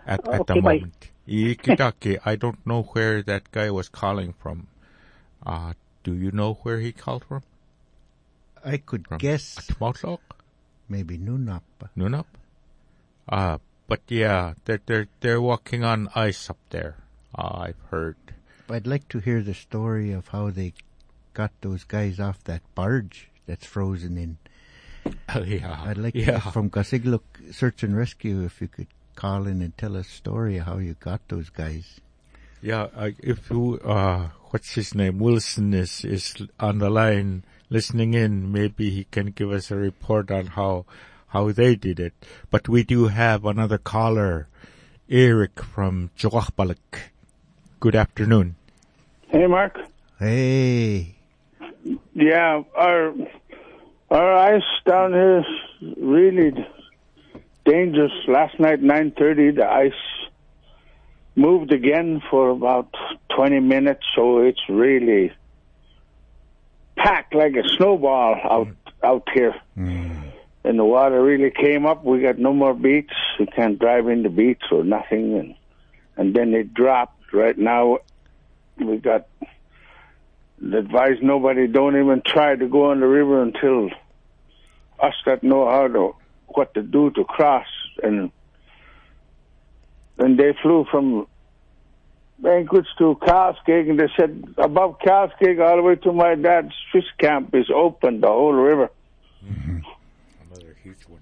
at, 0.06 0.20
at 0.28 0.46
the 0.46 0.54
Okay, 0.54 0.60
bye. 0.62 0.74
moment. 0.76 1.10
Ikitake, 1.28 2.20
I 2.24 2.36
don't 2.36 2.64
know 2.68 2.84
where 2.94 3.24
that 3.24 3.50
guy 3.52 3.72
was 3.72 3.90
calling 3.90 4.34
from. 4.34 4.68
Uh, 5.44 5.74
do 6.04 6.14
you 6.14 6.30
know 6.32 6.56
where 6.62 6.80
he 6.80 6.92
called 6.92 7.24
from? 7.26 7.42
I 8.64 8.78
could 8.78 9.08
From 9.08 9.18
guess 9.18 9.56
Motlok? 9.82 10.20
Maybe 10.92 11.18
Nunap. 11.18 11.62
Nunap? 11.96 12.26
Uh, 13.30 13.60
but 13.88 14.02
yeah, 14.10 14.56
they're, 14.66 14.82
they're, 14.86 15.08
they're 15.22 15.42
walking 15.42 15.86
on 15.86 16.10
ice 16.16 16.50
up 16.50 16.58
there. 16.70 16.98
Uh, 17.34 17.68
I've 17.68 17.82
heard. 17.90 18.18
I'd 18.70 18.86
like 18.86 19.08
to 19.10 19.20
hear 19.20 19.42
the 19.42 19.54
story 19.54 20.12
of 20.12 20.28
how 20.28 20.50
they 20.50 20.74
got 21.34 21.52
those 21.62 21.86
guys 21.86 22.20
off 22.20 22.44
that 22.44 22.62
barge 22.76 23.30
that's 23.48 23.66
frozen 23.66 24.18
in. 24.18 24.38
yeah. 25.46 25.82
I'd 25.86 25.98
like 25.98 26.14
to 26.14 26.20
yeah. 26.20 26.40
hear 26.40 26.52
from 26.52 26.70
Kasigluk 26.70 27.54
Search 27.54 27.84
and 27.84 27.96
Rescue 27.96 28.44
if 28.44 28.60
you 28.60 28.68
could 28.68 28.88
call 29.16 29.48
in 29.48 29.62
and 29.62 29.78
tell 29.78 29.96
a 29.96 30.04
story 30.04 30.58
of 30.58 30.66
how 30.66 30.78
you 30.80 30.96
got 31.00 31.22
those 31.30 31.50
guys. 31.50 32.02
Yeah, 32.62 32.88
uh, 32.94 33.12
if 33.20 33.50
you, 33.50 33.80
uh, 33.80 34.28
what's 34.50 34.76
his 34.76 34.94
name? 34.94 35.20
Wilson 35.20 35.74
is, 35.74 36.04
is 36.04 36.36
on 36.60 36.80
the 36.80 36.90
line 36.90 37.44
listening 37.72 38.14
in. 38.14 38.52
Maybe 38.52 38.92
he 38.92 39.06
can 39.06 39.28
give 39.32 39.50
us 39.52 39.72
a 39.72 39.76
report 39.78 40.30
on 40.30 40.46
how, 40.48 40.86
how 41.30 41.52
they 41.52 41.76
did 41.76 42.00
it. 42.00 42.14
But 42.52 42.70
we 42.70 42.84
do 42.84 43.08
have 43.08 43.46
another 43.46 43.80
caller, 43.80 44.48
Eric 45.10 45.64
from 45.64 46.12
Chuathbaluk. 46.18 46.78
Good 47.80 47.96
afternoon. 47.96 48.56
Hey, 49.30 49.48
Mark. 49.48 49.80
Hey, 50.20 51.16
Yeah, 52.14 52.62
our 52.76 53.14
our 54.12 54.34
ice 54.34 54.62
down 54.86 55.14
here 55.14 55.40
is 55.40 55.96
really 55.98 56.52
dangerous. 57.66 58.12
Last 58.28 58.60
night, 58.60 58.82
nine 58.84 59.12
thirty, 59.18 59.50
the 59.52 59.66
ice 59.66 60.04
moved 61.36 61.72
again 61.72 62.22
for 62.30 62.50
about 62.50 62.94
twenty 63.36 63.60
minutes, 63.62 64.04
so 64.16 64.40
it's 64.40 64.62
really 64.70 65.32
packed 67.04 67.34
like 67.34 67.54
a 67.56 67.68
snowball 67.78 68.36
out 68.44 68.68
out 69.04 69.28
here. 69.34 69.56
Mm. 69.78 70.32
And 70.64 70.78
the 70.78 70.86
water 70.86 71.22
really 71.24 71.50
came 71.50 71.88
up. 71.88 72.04
We 72.04 72.22
got 72.22 72.38
no 72.38 72.54
more 72.54 72.76
beats. 72.76 73.14
We 73.40 73.48
can't 73.48 73.80
drive 73.80 74.08
in 74.08 74.22
the 74.22 74.30
beats 74.30 74.66
or 74.72 74.84
nothing, 74.84 75.38
and 75.38 75.56
and 76.18 76.36
then 76.36 76.54
it 76.54 76.74
dropped. 76.74 77.34
Right 77.34 77.58
now, 77.58 78.00
we 78.78 78.98
got 78.98 79.28
advise 80.62 81.18
nobody 81.22 81.68
don't 81.68 81.96
even 81.96 82.22
try 82.26 82.56
to 82.56 82.68
go 82.68 82.92
on 82.92 83.00
the 83.00 83.08
river 83.08 83.42
until 83.42 83.90
us 85.02 85.16
that 85.26 85.44
know 85.44 85.68
how 85.68 85.88
to 85.88 86.16
what 86.48 86.74
to 86.76 86.84
do 86.84 87.10
to 87.12 87.24
cross 87.24 87.66
and 88.04 88.32
and 90.20 90.38
they 90.38 90.54
flew 90.62 90.86
from 90.92 91.26
Anchorage 92.46 92.88
to 92.98 93.16
Kalskag 93.22 93.90
and 93.90 94.00
they 94.00 94.08
said 94.18 94.44
above 94.58 94.98
Kalskag 95.00 95.60
all 95.62 95.76
the 95.78 95.82
way 95.84 95.96
to 95.96 96.12
my 96.12 96.36
dad's 96.36 96.74
fish 96.92 97.06
camp 97.20 97.54
is 97.54 97.70
open 97.74 98.22
the 98.22 98.28
whole 98.28 98.54
river. 98.54 98.90
Another 99.48 100.76
huge 100.84 101.04
one. 101.08 101.22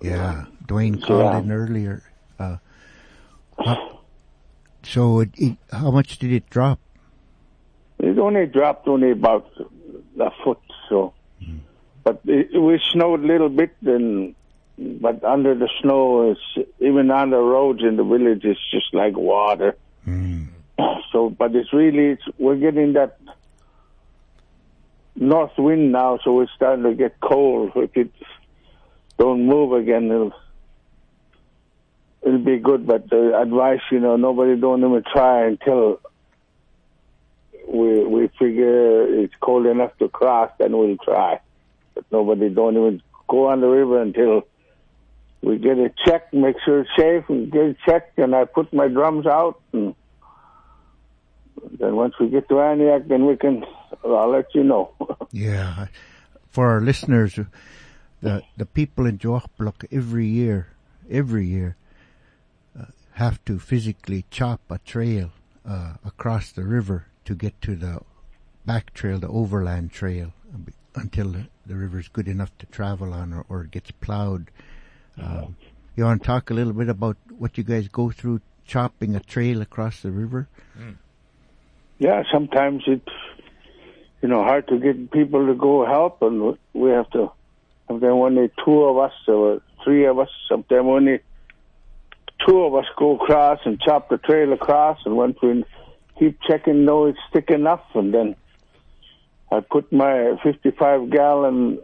yeah, 0.00 0.44
Dwayne 0.66 1.02
called 1.02 1.20
Yeah. 1.24 1.38
in 1.40 1.52
earlier. 1.52 2.02
Uh, 2.38 2.56
how- 3.64 3.98
so, 4.84 5.20
it, 5.20 5.30
it, 5.36 5.56
how 5.72 5.90
much 5.90 6.18
did 6.18 6.32
it 6.32 6.48
drop? 6.48 6.78
It 7.98 8.16
only 8.18 8.46
dropped 8.46 8.86
only 8.88 9.10
about 9.10 9.50
a 10.20 10.30
foot, 10.44 10.60
so. 10.88 11.12
But 12.04 12.20
it, 12.24 12.58
we 12.58 12.80
snowed 12.92 13.22
a 13.22 13.26
little 13.26 13.48
bit, 13.50 13.74
and 13.84 14.34
but 14.78 15.22
under 15.24 15.54
the 15.56 15.68
snow, 15.82 16.30
it's 16.30 16.68
even 16.78 17.10
on 17.10 17.30
the 17.30 17.38
roads 17.38 17.82
in 17.82 17.96
the 17.96 18.04
village, 18.04 18.44
it's 18.44 18.60
just 18.70 18.94
like 18.94 19.16
water. 19.16 19.76
So, 21.12 21.30
but 21.30 21.54
it's 21.54 21.72
really, 21.72 22.12
it's, 22.12 22.22
we're 22.38 22.56
getting 22.56 22.92
that 22.92 23.18
north 25.16 25.56
wind 25.58 25.92
now, 25.92 26.18
so 26.22 26.40
it's 26.40 26.52
starting 26.54 26.84
to 26.84 26.94
get 26.94 27.18
cold. 27.20 27.72
If 27.76 27.96
it 27.96 28.12
don't 29.18 29.46
move 29.46 29.72
again, 29.72 30.10
it'll, 30.10 30.32
it'll 32.22 32.38
be 32.38 32.58
good. 32.58 32.86
But 32.86 33.10
the 33.10 33.38
advice, 33.38 33.80
you 33.90 34.00
know, 34.00 34.16
nobody 34.16 34.60
don't 34.60 34.80
even 34.80 35.02
try 35.02 35.46
until 35.46 36.00
we 37.66 38.04
we 38.04 38.28
figure 38.38 39.22
it's 39.22 39.34
cold 39.40 39.66
enough 39.66 39.96
to 39.98 40.08
cross, 40.08 40.50
then 40.58 40.76
we'll 40.76 40.96
try. 40.98 41.40
But 41.94 42.04
nobody 42.10 42.48
don't 42.48 42.76
even 42.76 43.02
go 43.28 43.48
on 43.48 43.60
the 43.60 43.68
river 43.68 44.00
until 44.00 44.46
we 45.42 45.58
get 45.58 45.78
it 45.78 45.94
checked, 46.04 46.34
make 46.34 46.56
sure 46.64 46.80
it's 46.80 46.90
safe, 46.96 47.24
and 47.28 47.50
get 47.50 47.62
it 47.62 47.76
checked. 47.86 48.18
And 48.18 48.34
I 48.34 48.44
put 48.44 48.72
my 48.72 48.88
drums 48.88 49.26
out, 49.26 49.60
and 49.72 49.94
then 51.78 51.96
once 51.96 52.14
we 52.20 52.28
get 52.28 52.48
to 52.48 52.54
Aniak, 52.54 53.08
then 53.08 53.26
we 53.26 53.36
can. 53.36 53.64
I'll 54.04 54.30
let 54.30 54.54
you 54.54 54.64
know. 54.64 54.92
Yeah, 55.30 55.88
for 56.48 56.68
our 56.70 56.80
listeners, 56.80 57.38
the 58.22 58.42
the 58.56 58.64
people 58.64 59.04
in 59.04 59.18
Chuathbaluk 59.18 59.84
every 59.92 60.26
year, 60.26 60.68
every 61.10 61.46
year, 61.46 61.76
uh, 62.78 62.86
have 63.12 63.44
to 63.44 63.58
physically 63.58 64.24
chop 64.30 64.62
a 64.70 64.78
trail 64.78 65.30
uh, 65.68 65.94
across 66.04 66.50
the 66.50 66.64
river 66.64 67.06
to 67.26 67.34
get 67.34 67.60
to 67.60 67.76
the 67.76 68.00
back 68.64 68.94
trail, 68.94 69.18
the 69.18 69.28
overland 69.28 69.92
trail, 69.92 70.32
until 70.94 71.28
the, 71.28 71.46
the 71.66 71.76
river's 71.76 72.08
good 72.08 72.26
enough 72.26 72.56
to 72.58 72.66
travel 72.66 73.12
on 73.12 73.32
or, 73.34 73.44
or 73.48 73.64
gets 73.64 73.90
plowed. 73.90 74.50
Um, 75.22 75.56
you 75.96 76.04
want 76.04 76.22
to 76.22 76.26
talk 76.26 76.50
a 76.50 76.54
little 76.54 76.72
bit 76.72 76.88
about 76.88 77.16
what 77.38 77.58
you 77.58 77.64
guys 77.64 77.88
go 77.88 78.10
through 78.10 78.40
chopping 78.66 79.16
a 79.16 79.20
trail 79.20 79.62
across 79.62 80.02
the 80.02 80.10
river? 80.10 80.48
yeah, 81.98 82.22
sometimes 82.32 82.84
it's 82.86 83.08
you 84.22 84.28
know 84.28 84.42
hard 84.44 84.68
to 84.68 84.78
get 84.78 85.10
people 85.10 85.46
to 85.46 85.54
go 85.54 85.84
help, 85.84 86.22
and 86.22 86.56
we 86.72 86.90
have 86.90 87.10
to. 87.10 87.32
Sometimes 87.88 88.12
only 88.12 88.50
two 88.64 88.84
of 88.84 88.98
us 88.98 89.12
or 89.26 89.62
three 89.82 90.04
of 90.06 90.18
us. 90.18 90.28
Sometimes 90.48 90.84
only 90.84 91.20
two 92.46 92.60
of 92.60 92.74
us 92.74 92.84
go 92.96 93.16
across 93.16 93.60
and 93.64 93.80
chop 93.80 94.08
the 94.08 94.18
trail 94.18 94.52
across, 94.52 94.98
and 95.04 95.16
once 95.16 95.38
we 95.42 95.64
keep 96.18 96.38
checking, 96.42 96.84
no, 96.84 97.06
it's 97.06 97.18
thick 97.32 97.50
enough, 97.50 97.82
and 97.94 98.12
then 98.12 98.36
I 99.50 99.60
put 99.60 99.92
my 99.92 100.38
55 100.42 101.10
gallon 101.10 101.78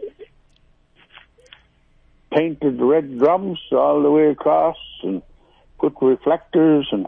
painted 2.33 2.81
red 2.81 3.17
drums 3.17 3.59
all 3.71 4.01
the 4.01 4.11
way 4.11 4.29
across, 4.29 4.77
and 5.03 5.21
put 5.79 5.95
reflectors 6.01 6.87
and 6.91 7.07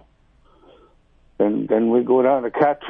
and 1.40 1.68
then 1.68 1.92
we 1.92 2.04
go 2.04 2.22
down 2.24 2.44
the 2.44 2.52
cat 2.52 2.82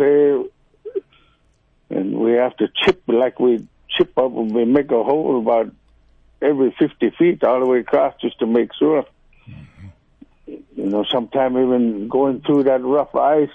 and 1.89 2.17
we 2.17 2.33
have 2.33 2.55
to 2.57 2.67
chip 2.75 3.01
like 3.07 3.39
we 3.39 3.67
chip 3.89 4.17
up 4.17 4.35
and 4.35 4.53
we 4.53 4.65
make 4.65 4.91
a 4.91 5.03
hole 5.03 5.39
about 5.39 5.71
every 6.41 6.73
50 6.77 7.09
feet 7.11 7.43
all 7.43 7.59
the 7.59 7.65
way 7.65 7.79
across 7.79 8.13
just 8.21 8.39
to 8.39 8.45
make 8.45 8.73
sure. 8.73 9.05
You 10.45 10.85
know, 10.85 11.03
sometime 11.11 11.57
even 11.57 12.07
going 12.07 12.41
through 12.41 12.63
that 12.63 12.81
rough 12.83 13.13
ice, 13.15 13.49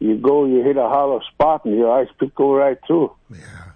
you 0.00 0.16
go, 0.16 0.44
you 0.44 0.62
hit 0.62 0.76
a 0.76 0.88
hollow 0.88 1.20
spot 1.32 1.64
and 1.64 1.76
your 1.76 1.90
ice 1.98 2.08
pick 2.18 2.34
go 2.34 2.54
right 2.54 2.78
through. 2.86 3.12
Yeah. 3.30 3.70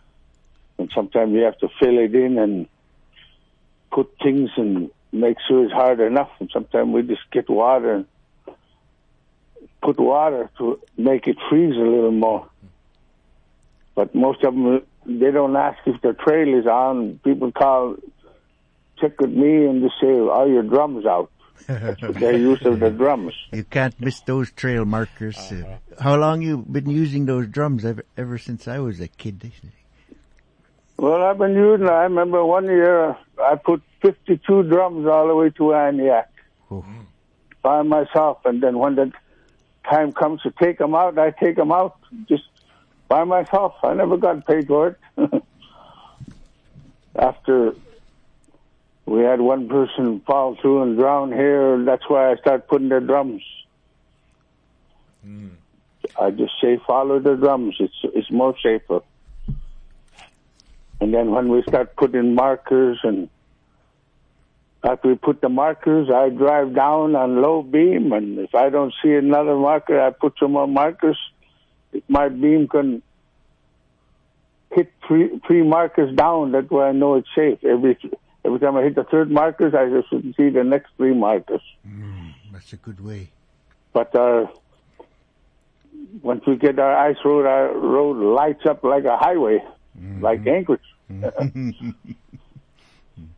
And 0.78 0.90
sometimes 0.94 1.32
you 1.32 1.42
have 1.44 1.58
to 1.58 1.68
fill 1.80 1.98
it 1.98 2.14
in 2.14 2.38
and 2.38 2.68
put 3.92 4.10
things 4.22 4.50
and 4.56 4.90
make 5.12 5.36
sure 5.46 5.64
it's 5.64 5.72
hard 5.72 6.00
enough. 6.00 6.30
And 6.40 6.50
sometimes 6.52 6.92
we 6.92 7.02
just 7.02 7.30
get 7.30 7.48
water 7.48 7.94
and 7.94 8.06
put 9.82 10.00
water 10.00 10.50
to 10.58 10.80
make 10.96 11.26
it 11.26 11.36
freeze 11.48 11.76
a 11.76 11.80
little 11.80 12.12
more. 12.12 12.48
But 13.94 14.14
most 14.14 14.42
of 14.42 14.54
them, 14.54 14.82
they 15.04 15.30
don't 15.30 15.54
ask 15.56 15.78
if 15.86 16.00
the 16.00 16.14
trail 16.14 16.58
is 16.58 16.66
on. 16.66 17.20
People 17.22 17.52
call, 17.52 17.96
check 18.98 19.20
with 19.20 19.30
me 19.30 19.66
and 19.66 19.84
they 19.84 19.90
say, 20.00 20.08
are 20.08 20.48
your 20.48 20.62
drums 20.62 21.04
out? 21.04 21.30
That's 21.68 22.00
their 22.18 22.36
use 22.36 22.64
of 22.64 22.80
the 22.80 22.90
drums. 22.90 23.34
You 23.52 23.62
can't 23.62 23.98
miss 24.00 24.20
those 24.20 24.50
trail 24.50 24.84
markers. 24.84 25.36
Uh, 25.36 25.78
how 26.00 26.16
long 26.16 26.42
you 26.42 26.56
been 26.58 26.90
using 26.90 27.26
those 27.26 27.46
drums? 27.46 27.84
Ever, 27.84 28.04
ever 28.16 28.38
since 28.38 28.66
I 28.66 28.80
was 28.80 29.00
a 29.00 29.06
kid. 29.06 29.52
Well, 31.02 31.20
I've 31.24 31.36
been 31.38 31.54
using. 31.54 31.88
I 31.88 32.04
remember 32.04 32.44
one 32.44 32.66
year 32.66 33.10
uh, 33.10 33.14
I 33.42 33.56
put 33.56 33.82
52 34.02 34.62
drums 34.62 35.04
all 35.08 35.26
the 35.26 35.34
way 35.34 35.50
to 35.50 35.62
Aniak 35.74 36.26
Oh. 36.70 36.84
by 37.60 37.82
myself, 37.82 38.38
and 38.44 38.62
then 38.62 38.78
when 38.78 38.94
the 38.94 39.12
time 39.90 40.12
comes 40.12 40.42
to 40.42 40.52
take 40.52 40.78
them 40.78 40.94
out, 40.94 41.18
I 41.18 41.32
take 41.32 41.56
them 41.56 41.72
out 41.72 41.96
just 42.28 42.44
by 43.08 43.24
myself. 43.24 43.74
I 43.82 43.94
never 43.94 44.16
got 44.16 44.46
paid 44.46 44.68
for 44.68 44.96
it. 45.16 45.42
After 47.16 47.74
we 49.04 49.22
had 49.22 49.40
one 49.40 49.68
person 49.68 50.20
fall 50.20 50.54
through 50.54 50.82
and 50.82 50.96
drown 50.96 51.32
here, 51.32 51.82
that's 51.84 52.08
why 52.08 52.30
I 52.30 52.36
started 52.36 52.68
putting 52.68 52.90
the 52.90 53.00
drums. 53.00 53.42
Hmm. 55.24 55.48
I 56.20 56.30
just 56.30 56.52
say 56.60 56.80
follow 56.86 57.18
the 57.18 57.34
drums. 57.34 57.74
It's 57.80 58.00
it's 58.04 58.30
more 58.30 58.54
safer. 58.62 59.00
And 61.02 61.12
then 61.12 61.32
when 61.32 61.48
we 61.48 61.64
start 61.64 61.96
putting 61.96 62.36
markers 62.36 63.00
and 63.02 63.28
after 64.84 65.08
we 65.08 65.16
put 65.16 65.40
the 65.40 65.48
markers, 65.48 66.08
I 66.08 66.28
drive 66.28 66.76
down 66.76 67.16
on 67.16 67.42
low 67.42 67.64
beam, 67.64 68.12
and 68.12 68.38
if 68.38 68.54
I 68.54 68.70
don't 68.70 68.94
see 69.02 69.12
another 69.12 69.56
marker, 69.56 70.00
I 70.00 70.10
put 70.10 70.34
some 70.38 70.52
more 70.52 70.68
markers. 70.68 71.18
If 71.92 72.04
my 72.08 72.28
beam 72.28 72.68
can 72.68 73.02
hit 74.70 74.92
three, 75.04 75.40
three 75.44 75.64
markers 75.64 76.14
down, 76.14 76.52
that 76.52 76.70
way 76.70 76.84
I 76.84 76.92
know 76.92 77.16
it's 77.16 77.28
safe. 77.34 77.64
Every 77.64 77.98
every 78.44 78.60
time 78.60 78.76
I 78.76 78.82
hit 78.84 78.94
the 78.94 79.02
third 79.02 79.28
markers, 79.28 79.74
I 79.74 79.88
just 79.88 80.08
see 80.36 80.50
the 80.50 80.62
next 80.62 80.92
three 80.96 81.14
markers. 81.14 81.62
Mm, 81.84 82.34
that's 82.52 82.72
a 82.72 82.76
good 82.76 83.04
way. 83.04 83.30
But 83.92 84.14
uh, 84.14 84.46
once 86.22 86.46
we 86.46 86.54
get 86.54 86.78
our 86.78 86.96
ice 86.96 87.18
road, 87.24 87.44
our 87.44 87.76
road 87.76 88.18
lights 88.34 88.66
up 88.66 88.84
like 88.84 89.04
a 89.04 89.16
highway, 89.16 89.64
like 90.20 90.46
Anchorage. 90.46 90.80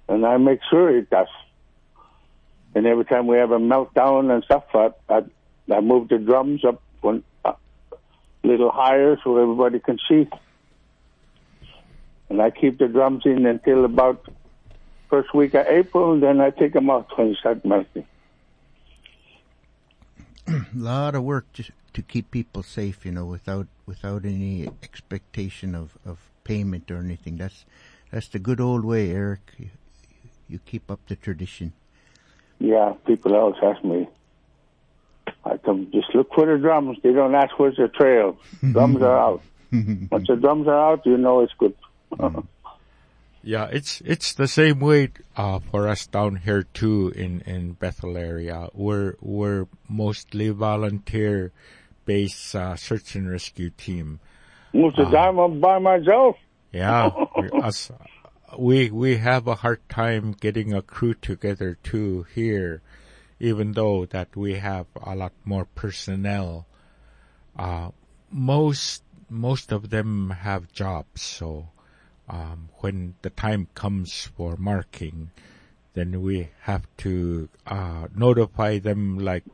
and 0.08 0.26
I 0.26 0.36
make 0.36 0.60
sure 0.70 0.96
it 0.96 1.10
does. 1.10 1.28
And 2.74 2.86
every 2.86 3.04
time 3.04 3.26
we 3.26 3.36
have 3.38 3.52
a 3.52 3.58
meltdown 3.58 4.32
and 4.34 4.42
stuff, 4.44 4.64
I, 4.74 4.90
I, 5.08 5.22
I 5.72 5.80
move 5.80 6.08
the 6.08 6.18
drums 6.18 6.64
up 6.64 6.82
one 7.00 7.22
a 7.44 7.54
little 8.42 8.70
higher 8.70 9.16
so 9.22 9.36
everybody 9.36 9.78
can 9.78 9.98
see. 10.08 10.28
And 12.28 12.42
I 12.42 12.50
keep 12.50 12.78
the 12.78 12.88
drums 12.88 13.22
in 13.26 13.46
until 13.46 13.84
about 13.84 14.26
first 15.08 15.32
week 15.34 15.54
of 15.54 15.66
April, 15.66 16.14
and 16.14 16.22
then 16.22 16.40
I 16.40 16.50
take 16.50 16.72
them 16.72 16.90
out 16.90 17.16
when 17.16 17.28
they 17.28 17.34
start 17.34 17.64
melting. 17.64 18.06
a 20.48 20.64
lot 20.74 21.14
of 21.14 21.22
work 21.22 21.46
just 21.52 21.70
to 21.92 22.02
keep 22.02 22.30
people 22.30 22.62
safe, 22.62 23.06
you 23.06 23.12
know, 23.12 23.24
without 23.24 23.68
without 23.86 24.24
any 24.24 24.68
expectation 24.82 25.74
of, 25.74 25.96
of 26.04 26.18
payment 26.44 26.90
or 26.90 26.98
anything. 26.98 27.36
That's 27.36 27.64
that's 28.10 28.28
the 28.28 28.38
good 28.38 28.60
old 28.60 28.84
way, 28.84 29.10
Eric. 29.10 29.40
You, 29.58 29.70
you 30.48 30.58
keep 30.64 30.90
up 30.90 31.00
the 31.08 31.16
tradition. 31.16 31.72
Yeah, 32.58 32.94
people 33.06 33.34
always 33.34 33.56
ask 33.62 33.82
me. 33.84 34.08
I 35.44 35.56
come 35.58 35.90
just 35.92 36.14
look 36.14 36.32
for 36.34 36.46
the 36.46 36.58
drums. 36.58 36.98
They 37.02 37.12
don't 37.12 37.34
ask 37.34 37.58
where's 37.58 37.76
the 37.76 37.88
trail. 37.88 38.38
drums 38.72 39.02
are 39.02 39.18
out. 39.18 39.42
Once 39.72 40.28
the 40.28 40.36
drums 40.36 40.68
are 40.68 40.92
out, 40.92 41.04
you 41.04 41.16
know 41.16 41.40
it's 41.40 41.52
good. 41.58 41.74
Yeah, 43.46 43.68
it's 43.70 44.00
it's 44.00 44.32
the 44.32 44.48
same 44.48 44.80
way 44.80 45.10
uh, 45.36 45.58
for 45.58 45.86
us 45.86 46.06
down 46.06 46.36
here 46.36 46.62
too 46.62 47.12
in 47.14 47.42
in 47.42 47.72
Bethel 47.74 48.16
area. 48.16 48.70
We're 48.72 49.16
we're 49.20 49.66
mostly 49.86 50.48
volunteer 50.48 51.52
based 52.06 52.56
uh, 52.56 52.74
search 52.76 53.14
and 53.16 53.28
rescue 53.28 53.68
team. 53.68 54.20
Most 54.74 54.98
of 54.98 55.10
the 55.10 55.16
time 55.16 55.38
I'm 55.38 55.60
by 55.60 55.78
myself. 55.78 56.36
Yeah, 56.72 57.10
we- 57.38 57.48
us 57.62 57.90
we 58.58 58.90
we 58.90 59.16
have 59.16 59.46
a 59.46 59.56
hard 59.56 59.88
time 59.88 60.32
getting 60.32 60.72
a 60.72 60.82
crew 60.82 61.14
together 61.14 61.78
too 61.82 62.26
here, 62.34 62.82
even 63.40 63.72
though 63.72 64.04
that 64.06 64.36
we 64.36 64.54
have 64.54 64.86
a 65.00 65.14
lot 65.14 65.32
more 65.44 65.64
personnel. 65.64 66.66
Uh, 67.56 67.90
most 68.30 69.02
most 69.30 69.72
of 69.72 69.90
them 69.90 70.30
have 70.30 70.72
jobs, 70.72 71.22
so 71.22 71.68
um, 72.28 72.68
when 72.80 73.14
the 73.22 73.30
time 73.30 73.68
comes 73.74 74.24
for 74.36 74.56
marking, 74.56 75.30
then 75.94 76.20
we 76.22 76.50
have 76.62 76.86
to 76.98 77.48
uh, 77.66 78.08
notify 78.14 78.78
them 78.78 79.18
like 79.18 79.44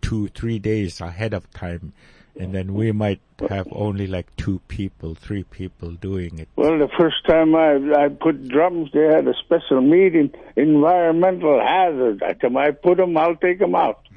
two 0.00 0.28
three 0.28 0.58
days 0.58 1.00
ahead 1.00 1.32
of 1.32 1.50
time, 1.52 1.92
and 2.38 2.54
then 2.54 2.72
we 2.74 2.92
might 2.92 3.20
have 3.50 3.68
only 3.72 4.06
like 4.06 4.34
two 4.36 4.60
people, 4.68 5.14
three 5.14 5.42
people 5.44 5.90
doing 5.92 6.38
it. 6.38 6.48
Well, 6.56 6.78
the 6.78 6.88
first 6.96 7.24
time 7.26 7.54
I 7.54 7.76
I 8.04 8.08
put 8.08 8.48
drums, 8.48 8.90
they 8.92 9.04
had 9.06 9.26
a 9.28 9.34
special 9.34 9.80
meeting, 9.80 10.30
environmental 10.56 11.60
hazard. 11.60 12.22
I 12.22 12.34
come, 12.34 12.56
I 12.56 12.70
put 12.72 12.96
them, 12.98 13.16
I'll 13.16 13.36
take 13.36 13.58
them 13.58 13.74
out. 13.74 14.00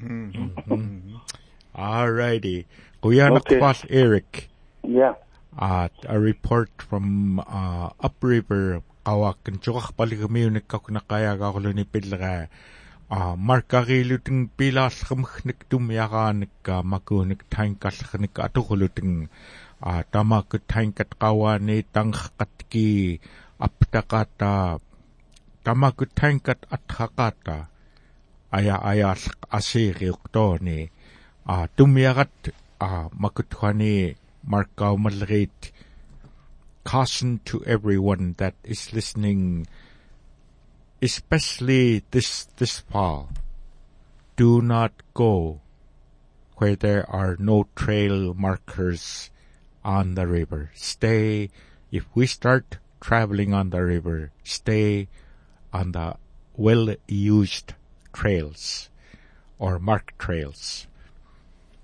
Alrighty. 1.76 2.64
Kuya 3.02 3.30
Okay. 3.36 3.56
Nakwas 3.60 3.84
Eric, 3.90 4.48
Yeah. 4.82 5.14
at 5.58 5.92
a 6.08 6.18
report 6.18 6.70
from 6.80 7.38
uh, 7.40 7.90
upriver 8.00 8.80
kawakan 9.04 9.60
chukak 9.60 9.92
paligamiunik 9.96 10.66
kako 10.66 10.92
nakaya 10.92 11.36
kako 11.38 11.60
а 13.08 13.36
маркарилутин 13.36 14.48
пилаарлермахнак 14.56 15.64
тумиарааниккаа 15.70 16.82
макууник 16.82 17.44
таинкаллерник 17.54 18.34
атурулутин 18.46 19.30
а 19.80 20.02
тамаакку 20.12 20.58
таинкат 20.72 21.10
қаваани 21.22 21.86
тангаққатки 21.94 23.20
аптақата 23.66 24.80
тамаакку 25.64 26.04
таинкат 26.18 26.60
атхақата 26.76 27.56
ая 28.50 28.76
аяаллеқ 28.90 29.38
асиириуқтоони 29.58 30.90
а 31.52 31.68
тумиарат 31.76 32.36
а 32.80 33.08
макутхани 33.22 34.16
маркаумаллерит 34.42 35.72
caution 36.86 37.40
to 37.44 37.64
everyone 37.66 38.34
that 38.38 38.54
is 38.62 38.92
listening. 38.92 39.66
Especially 41.06 42.02
this 42.10 42.50
this 42.58 42.80
fall. 42.80 43.30
Do 44.34 44.60
not 44.60 44.92
go 45.14 45.60
where 46.58 46.74
there 46.74 47.08
are 47.08 47.36
no 47.38 47.68
trail 47.76 48.34
markers 48.34 49.30
on 49.84 50.14
the 50.18 50.26
river. 50.26 50.70
Stay 50.74 51.50
if 51.92 52.04
we 52.14 52.26
start 52.26 52.78
traveling 53.00 53.54
on 53.54 53.70
the 53.70 53.82
river 53.82 54.32
stay 54.42 55.06
on 55.72 55.92
the 55.92 56.16
well 56.56 56.94
used 57.06 57.74
trails 58.12 58.90
or 59.58 59.78
marked 59.78 60.18
trails. 60.18 60.86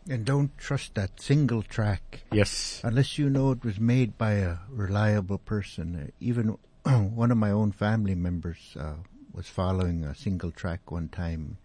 And 0.09 0.25
don't 0.25 0.51
trust 0.59 0.97
that 0.97 1.21
single 1.21 1.63
track. 1.63 2.23
Yes. 2.33 2.81
Unless 2.83 3.19
you 3.19 3.31
know 3.31 3.53
it 3.53 3.65
was 3.65 3.79
made 3.79 4.19
by 4.19 4.43
a 4.43 4.57
reliable 4.69 5.39
person. 5.39 6.11
Even 6.19 6.59
one 6.83 7.31
of 7.31 7.39
my 7.39 7.53
own 7.53 7.71
family 7.71 8.17
members 8.17 8.75
uh, 8.79 8.95
was 9.33 9.47
following 9.49 10.05
a 10.05 10.15
single 10.15 10.51
track 10.51 10.91
one 10.91 11.09
time 11.09 11.57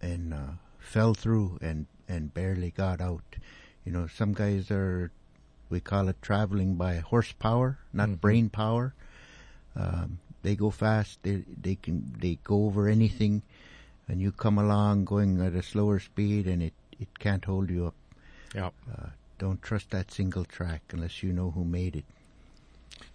and 0.00 0.34
uh, 0.34 0.52
fell 0.78 1.14
through 1.14 1.58
and, 1.62 1.86
and 2.08 2.34
barely 2.34 2.70
got 2.70 3.00
out. 3.00 3.24
You 3.84 3.92
know, 3.92 4.06
some 4.06 4.32
guys 4.32 4.70
are, 4.70 5.10
we 5.70 5.80
call 5.80 6.08
it 6.08 6.20
traveling 6.20 6.74
by 6.74 6.96
horsepower, 6.96 7.78
not 7.92 8.20
brain 8.20 8.48
power. 8.48 8.94
Um, 9.76 10.18
they 10.42 10.54
go 10.54 10.70
fast. 10.70 11.18
They 11.22 11.42
they 11.60 11.74
can 11.74 12.14
they 12.20 12.38
go 12.44 12.66
over 12.66 12.86
anything, 12.86 13.42
and 14.06 14.20
you 14.20 14.30
come 14.30 14.58
along 14.58 15.06
going 15.06 15.40
at 15.40 15.54
a 15.54 15.62
slower 15.62 15.98
speed, 15.98 16.46
and 16.46 16.62
it 16.62 16.74
it 17.00 17.18
can't 17.18 17.44
hold 17.44 17.70
you 17.70 17.86
up. 17.86 17.94
yeah 18.54 18.70
Uh, 18.86 19.08
don't 19.38 19.62
trust 19.62 19.90
that 19.90 20.12
single 20.12 20.44
track 20.44 20.82
unless 20.92 21.22
you 21.22 21.32
know 21.32 21.50
who 21.50 21.64
made 21.64 21.96
it. 21.96 22.04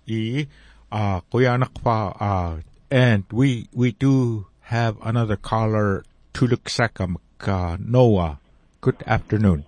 i 0.10 0.48
uh 0.92 1.22
kuya 1.32 1.54
anak 1.56 1.74
pa 1.86 2.12
uh 2.20 2.54
and 2.92 3.24
we 3.32 3.68
we 3.74 3.92
do 3.92 4.48
have 4.62 4.98
another 5.04 5.36
caller 5.36 6.04
tuluk 6.34 6.66
sakam 6.66 7.16
uh, 7.48 7.78
Noah 7.80 8.40
good 8.82 9.04
afternoon 9.06 9.66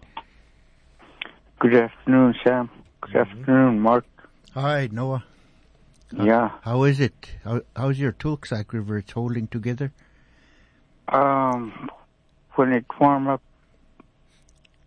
Good 1.61 1.75
afternoon, 1.75 2.33
Sam. 2.43 2.71
Good 3.01 3.11
mm-hmm. 3.11 3.39
afternoon, 3.39 3.79
Mark. 3.81 4.05
Hi, 4.55 4.89
Noah. 4.91 5.23
Uh, 6.19 6.23
yeah. 6.23 6.49
How 6.63 6.85
is 6.85 6.99
it? 6.99 7.13
How, 7.43 7.61
how's 7.75 7.99
your 7.99 8.13
Tuluksak 8.13 8.73
River? 8.73 8.97
It's 8.97 9.11
holding 9.11 9.45
together? 9.45 9.91
Um, 11.09 11.91
when 12.55 12.73
it 12.73 12.85
warm 12.99 13.27
up, 13.27 13.43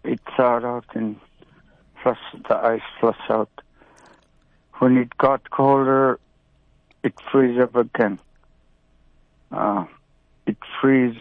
it 0.03 0.18
thawed 0.37 0.64
out 0.64 0.85
and 0.95 1.14
flush 2.03 2.18
the 2.49 2.57
ice 2.57 2.82
flush 2.99 3.20
out. 3.30 3.51
When 4.80 4.97
it 4.97 5.16
got 5.16 5.49
colder, 5.51 6.18
it 7.05 7.14
freeze 7.30 7.61
up 7.61 7.76
again. 7.76 8.18
Uh, 9.52 9.84
it 10.46 10.57
freeze 10.80 11.16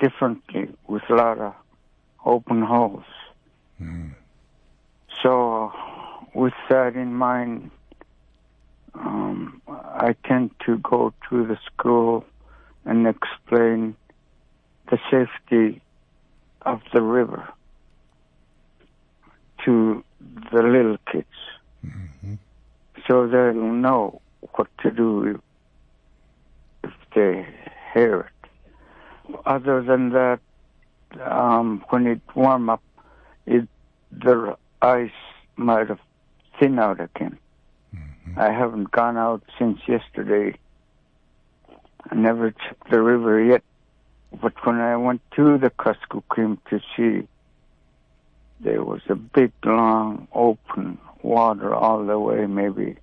differently 0.00 0.68
with 0.86 1.02
a 1.10 1.14
lot 1.14 1.38
of 1.38 1.54
open 2.24 2.62
holes. 2.62 3.04
So, 5.22 5.72
with 6.34 6.54
that 6.70 6.94
in 6.94 7.14
mind, 7.14 7.70
um, 8.94 9.60
I 9.66 10.14
tend 10.24 10.52
to 10.66 10.78
go 10.78 11.12
to 11.28 11.46
the 11.46 11.58
school 11.66 12.24
and 12.84 13.06
explain 13.06 13.96
the 14.88 14.98
safety 15.10 15.82
of 16.62 16.80
the 16.92 17.02
river 17.02 17.48
to 19.64 20.04
the 20.52 20.62
little 20.62 20.98
kids 21.10 21.26
so 23.08 23.26
they'll 23.26 23.52
know 23.54 24.21
what 24.54 24.68
to 24.78 24.90
do 24.90 25.40
if, 26.84 26.90
if 26.90 26.92
they 27.14 27.46
hear 27.94 28.28
it. 28.28 29.36
Other 29.46 29.82
than 29.82 30.10
that, 30.10 30.40
um, 31.20 31.84
when 31.90 32.06
it 32.06 32.20
warm 32.34 32.70
up, 32.70 32.82
it 33.46 33.68
the 34.10 34.56
ice 34.80 35.10
might 35.56 35.88
have 35.88 36.00
thin 36.58 36.78
out 36.78 37.00
again. 37.00 37.38
I 38.36 38.50
haven't 38.50 38.90
gone 38.90 39.16
out 39.16 39.42
since 39.58 39.80
yesterday 39.86 40.56
I 42.10 42.14
never 42.14 42.50
checked 42.50 42.90
the 42.90 43.00
river 43.00 43.42
yet, 43.42 43.62
but 44.40 44.54
when 44.66 44.76
I 44.76 44.96
went 44.96 45.20
to 45.36 45.58
the 45.58 45.70
Kuskokwim 45.70 46.58
to 46.70 46.80
see, 46.96 47.28
there 48.60 48.82
was 48.82 49.02
a 49.08 49.14
big, 49.14 49.52
long, 49.64 50.28
open 50.32 50.98
water 51.22 51.74
all 51.74 52.04
the 52.04 52.18
way, 52.18 52.46
maybe 52.46 52.96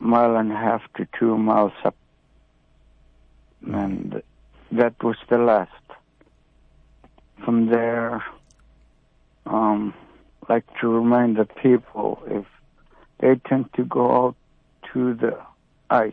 mile 0.00 0.36
and 0.36 0.52
a 0.52 0.56
half 0.56 0.82
to 0.94 1.06
two 1.18 1.36
miles 1.38 1.72
up. 1.84 1.94
And 3.66 4.22
that 4.72 5.02
was 5.02 5.16
the 5.28 5.38
last. 5.38 5.70
From 7.44 7.66
there, 7.66 8.24
um, 9.46 9.94
like 10.48 10.64
to 10.80 10.88
remind 10.88 11.36
the 11.36 11.44
people 11.46 12.22
if 12.26 12.44
they 13.18 13.36
tend 13.48 13.72
to 13.74 13.84
go 13.84 14.26
out 14.26 14.36
to 14.92 15.14
the 15.14 15.38
ice, 15.90 16.12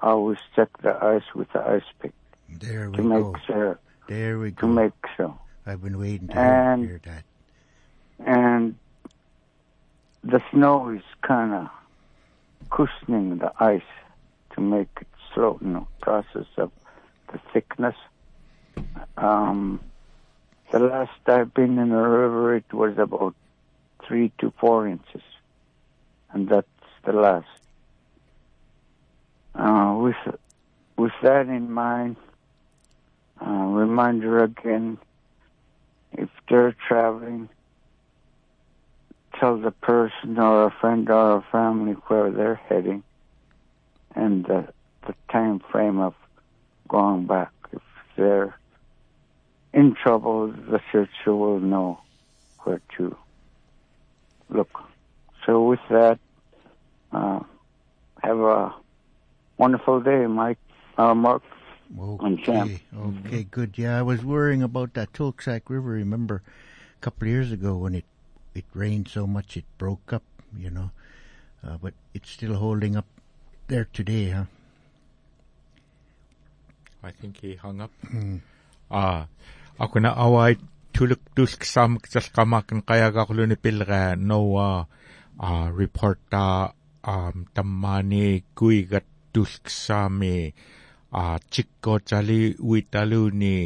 I 0.00 0.08
always 0.08 0.38
check 0.56 0.68
the 0.82 0.94
ice 1.02 1.22
with 1.34 1.50
the 1.52 1.60
ice 1.60 1.84
pick 2.00 2.12
There 2.48 2.90
we 2.90 2.96
to 2.96 3.02
make 3.02 3.22
go. 3.22 3.36
sure 3.46 3.78
There 4.08 4.38
we 4.38 4.50
go. 4.50 4.66
to 4.66 4.72
make 4.72 4.92
sure. 5.16 5.38
I've 5.66 5.82
been 5.82 5.98
waiting 5.98 6.28
to 6.28 6.38
And- 6.38 6.84
hear 6.84 7.00
that. 7.04 7.24
and 8.26 8.76
the 10.24 10.42
snow 10.50 10.88
is 10.90 11.02
kind 11.22 11.52
of 11.54 11.68
cushioning 12.72 13.38
the 13.38 13.52
ice 13.60 13.92
to 14.54 14.60
make 14.60 14.88
it 15.00 15.06
slow, 15.34 15.58
you 15.60 15.86
process 16.00 16.46
of 16.56 16.72
the 17.30 17.38
thickness. 17.52 17.96
Um, 19.16 19.80
the 20.70 20.78
last 20.78 21.12
I've 21.26 21.52
been 21.52 21.78
in 21.78 21.92
a 21.92 22.08
river, 22.08 22.56
it 22.56 22.72
was 22.72 22.96
about 22.96 23.34
three 24.06 24.32
to 24.38 24.52
four 24.58 24.88
inches, 24.88 25.22
and 26.32 26.48
that's 26.48 26.66
the 27.04 27.12
last. 27.12 27.46
Uh, 29.54 29.94
with 29.98 30.38
with 30.96 31.12
that 31.22 31.48
in 31.48 31.70
mind, 31.70 32.16
uh, 33.44 33.50
reminder 33.50 34.42
again: 34.42 34.96
if 36.12 36.30
they're 36.48 36.74
traveling, 36.88 37.50
tell 39.42 39.58
the 39.58 39.72
person 39.72 40.38
or 40.38 40.66
a 40.66 40.70
friend 40.70 41.10
or 41.10 41.38
a 41.38 41.44
family 41.50 41.94
where 42.06 42.30
they're 42.30 42.60
heading 42.68 43.02
and 44.14 44.44
the, 44.44 44.68
the 45.06 45.14
time 45.32 45.60
frame 45.72 45.98
of 45.98 46.14
going 46.88 47.26
back. 47.26 47.50
If 47.72 47.82
they're 48.16 48.56
in 49.74 49.96
trouble, 50.00 50.46
the 50.46 50.80
searcher 50.92 51.34
will 51.34 51.58
know 51.58 52.00
where 52.60 52.80
to 52.98 53.16
look. 54.48 54.70
So 55.44 55.64
with 55.64 55.80
that, 55.90 56.20
uh, 57.10 57.40
have 58.22 58.38
a 58.38 58.72
wonderful 59.58 60.00
day, 60.02 60.26
Mike, 60.26 60.58
uh, 60.96 61.14
Mark. 61.14 61.42
And 61.98 62.38
Sam. 62.46 62.62
Okay, 62.62 62.82
okay, 62.96 63.42
good. 63.50 63.76
Yeah, 63.76 63.98
I 63.98 64.02
was 64.02 64.24
worrying 64.24 64.62
about 64.62 64.94
that 64.94 65.12
Tuluksak 65.12 65.62
River. 65.68 65.90
Remember, 65.90 66.42
a 66.96 67.00
couple 67.00 67.26
of 67.26 67.30
years 67.30 67.52
ago 67.52 67.76
when 67.76 67.94
it 67.94 68.04
it 68.54 68.64
rained 68.74 69.08
so 69.08 69.26
much 69.26 69.56
it 69.56 69.64
broke 69.78 70.12
up. 70.12 70.24
You 70.56 70.70
know, 70.70 70.90
uh, 71.64 71.76
but 71.80 71.94
it's 72.12 72.30
still 72.30 72.54
holding 72.54 72.96
up 72.96 73.06
there 73.68 73.88
today, 73.92 74.30
huh? 74.30 74.44
I 77.02 77.10
think 77.10 77.40
he 77.40 77.56
hung 77.56 77.80
up. 77.80 77.90
Ah, 78.92 79.24
ako 79.80 80.04
na 80.04 80.12
away 80.12 80.60
tulok 80.92 81.24
dus 81.32 81.56
kasam 81.56 81.96
kasal 81.96 82.28
kamakan 82.28 82.84
kaya 82.84 83.08
gakulo 83.08 83.48
ni 83.48 83.56
pilga 83.56 84.12
no 84.20 84.60
ah 84.60 84.84
report 85.72 86.20
ta 86.28 86.76
um 87.00 87.48
tamani 87.56 88.44
kuigat 88.52 89.08
dus 89.32 89.64
kasami 89.64 90.52
ah 91.08 91.40
chikko 91.40 92.04
chali 92.04 92.52
witalu 92.60 93.32
ni 93.32 93.56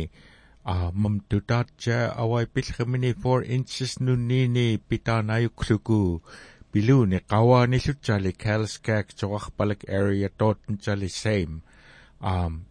ah 0.66 0.90
mamtutat 0.90 1.70
cha 1.78 2.10
away 2.22 2.46
pilga 2.50 2.82
mini 2.90 3.10
4 3.14 3.46
inches 3.56 3.92
nuni 4.02 4.40
ni 4.50 4.66
pitanayu 4.88 5.50
kluku 5.58 6.18
bilu 6.72 7.06
ni 7.06 7.18
kawa 7.30 7.70
ni 7.70 7.78
chali 7.78 8.32
kalskak 8.42 9.06
chokak 9.18 9.54
palak 9.56 9.80
area 9.88 10.28
tot 10.28 10.58
chali 10.84 11.08
same. 11.08 11.62
Um 12.20 12.66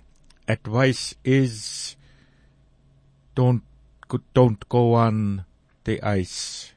advice 0.48 1.16
is 1.24 1.96
don't 3.36 3.64
don't 4.34 4.62
go 4.70 4.94
on 4.94 5.46
the 5.86 6.02
ice 6.04 6.74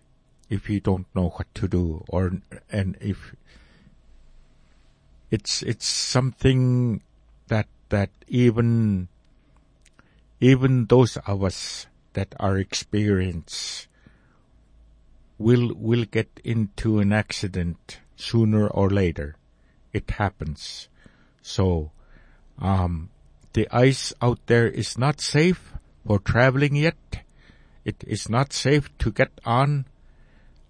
if 0.49 0.71
you 0.71 0.81
don't 0.81 1.07
know 1.15 1.29
what 1.35 1.49
to 1.59 1.69
do 1.69 2.05
or 2.09 2.41
and 2.71 2.97
if 3.01 3.35
it's 5.31 5.63
it's 5.63 5.87
something 5.87 7.03
that 7.49 7.69
that 7.91 8.11
even 8.29 9.09
even 10.41 10.87
those 10.87 11.17
of 11.19 11.43
us 11.43 11.87
that 12.13 12.35
are 12.39 12.57
experienced 12.57 13.89
will 15.39 15.73
will 15.75 16.05
get 16.05 16.41
into 16.43 16.99
an 16.99 17.13
accident 17.13 18.01
sooner 18.17 18.67
or 18.67 18.91
later 18.91 19.37
it 19.93 20.11
happens 20.13 20.89
so 21.43 21.91
um 22.59 23.11
the 23.53 23.69
ice 23.71 24.13
out 24.21 24.39
there 24.47 24.69
is 24.69 24.99
not 24.99 25.21
safe 25.21 25.73
for 26.07 26.19
traveling 26.19 26.77
yet. 26.77 27.25
It 27.85 28.05
is 28.07 28.29
not 28.29 28.53
safe 28.53 28.89
to 28.99 29.11
get 29.13 29.33
on, 29.45 29.85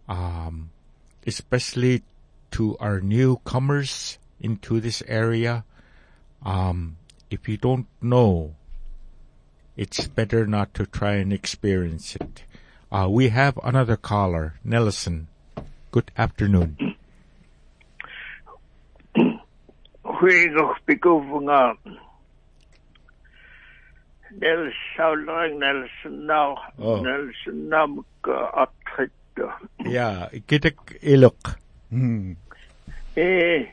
um, 0.08 0.70
especially 1.26 2.02
to 2.52 2.76
our 2.78 3.00
newcomers 3.00 4.18
into 4.40 4.80
this 4.80 5.02
area. 5.06 5.64
Um, 6.42 6.96
if 7.30 7.48
you 7.48 7.56
don't 7.56 7.86
know, 8.02 8.57
it's 9.78 10.08
better 10.08 10.44
not 10.44 10.74
to 10.74 10.84
try 10.84 11.14
and 11.14 11.32
experience 11.32 12.16
it. 12.16 12.42
Uh, 12.90 13.06
we 13.08 13.28
have 13.28 13.56
another 13.62 13.96
caller, 13.96 14.54
Nelson. 14.64 15.28
Good 15.92 16.10
afternoon. 16.18 16.96
Huigog 20.04 20.74
pikufunga. 20.84 21.76
Nelson 24.40 25.26
lang 25.26 25.58
Nelson 25.60 26.26
now. 26.26 26.58
Oh. 26.78 27.00
Nelson 27.00 27.68
nam 27.68 28.04
ka 28.22 28.66
atrit. 28.66 29.14
Yeah, 29.86 30.28
kitak 30.50 30.98
ilok. 31.02 31.54
Hmm. 31.90 32.32
Eh, 33.16 33.70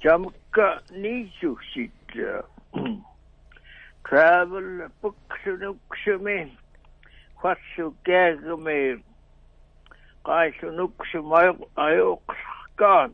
jamka 0.00 0.78
nisu 0.94 1.58
sit. 1.74 1.90
travel 4.08 4.88
puksunuksumi 5.00 6.38
khassukkaagumi 7.40 8.78
qaisunuksumay 10.28 11.48
ayoqlarkaan 11.86 13.10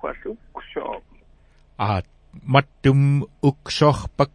khassuksoo 0.00 0.96
а 1.78 2.02
маттум 2.54 3.02
уксорпак 3.48 4.34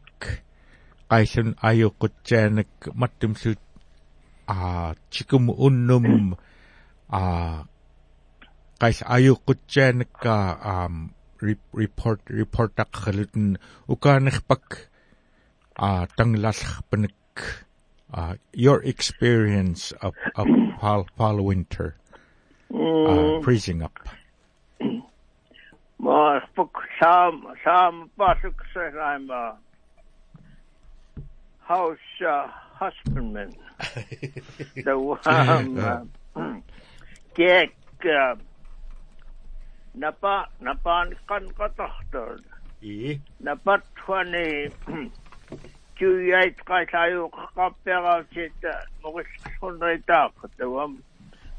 qaillun 1.12 1.50
ajuqutsaanak 1.70 2.74
mattumlut 3.02 3.62
а 4.48 4.58
чикум 5.14 5.46
уннум 5.66 6.36
а 7.20 7.22
qail 8.82 9.00
ajuqutsaanakka 9.16 10.36
аам 10.74 10.96
report 11.82 12.22
reportaqhalutun 12.40 13.46
ukaanirpak 13.94 14.66
pak 15.76 16.10
a 16.20 16.70
uh, 18.14 18.36
your 18.54 18.84
experience 18.84 19.92
of, 20.02 20.14
of 20.36 20.48
fall, 20.80 21.08
fall 21.18 21.42
winter 21.42 21.96
uh, 22.74 23.42
freezing 23.42 23.82
up. 23.82 24.00
Maar 26.04 26.44
puk 26.54 26.84
sam 27.00 27.48
sam 27.64 28.12
pasuk 28.20 28.60
says 28.74 28.94
I'm 29.00 29.30
a 29.32 29.56
house 31.64 31.98
uh, 32.28 32.48
husbandman. 32.76 33.56
so 34.84 35.18
um, 35.26 35.80
uh, 35.80 36.04
kek 37.36 37.72
uh, 38.04 38.36
napa 39.96 40.50
napan 40.60 41.14
kan 41.30 41.46
katohtor 41.56 42.42
i 42.82 43.16
napat 43.40 43.80
twani 43.96 44.68
кюяйт 45.98 46.58
кайлааюуккаппераасита 46.70 48.72
нориллхунритааққа 49.04 50.48
тавам 50.58 50.94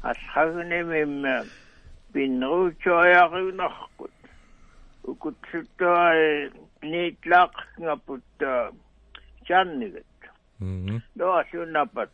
алхагнемим 0.01 1.13
пиннеруучояариунаркут 2.13 4.15
э, 4.23 4.27
укутсуттаи 5.03 6.51
ниитлаақнгапут 6.81 8.23
э, 8.39 8.71
чаннигат. 9.45 10.05
Доасуннапат 11.15 12.11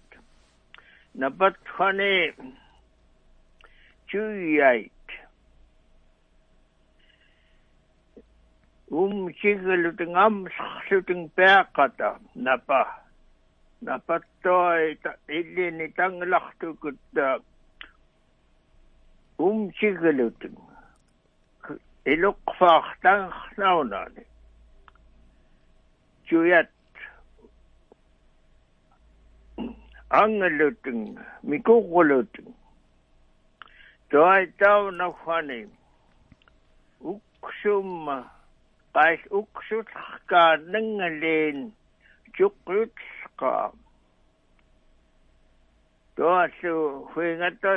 напат 1.13 1.55
хани 1.77 2.33
чуяйт 4.07 4.91
um 8.91 9.33
sigeluten 9.41 10.15
amsluten 10.15 11.31
pääkata 11.35 12.19
napa 12.35 13.01
napattoi 13.81 14.99
illini 15.29 15.89
tanglartukutta 15.95 17.39
um 19.39 19.71
sigeluten 19.79 20.57
iluqfaar 22.05 22.97
tangnaunaani 23.01 24.25
juyat. 26.31 26.69
Angeluten 30.09 31.19
mikuquluten 31.43 32.55
toi 34.11 34.53
taunafani 34.59 35.69
uksumma 36.99 38.40
qais 38.95 39.21
uksularkaananngaliin 39.39 41.59
juqqyutleqaa 42.37 43.67
tuallu 46.15 46.75
huingatta 47.13 47.71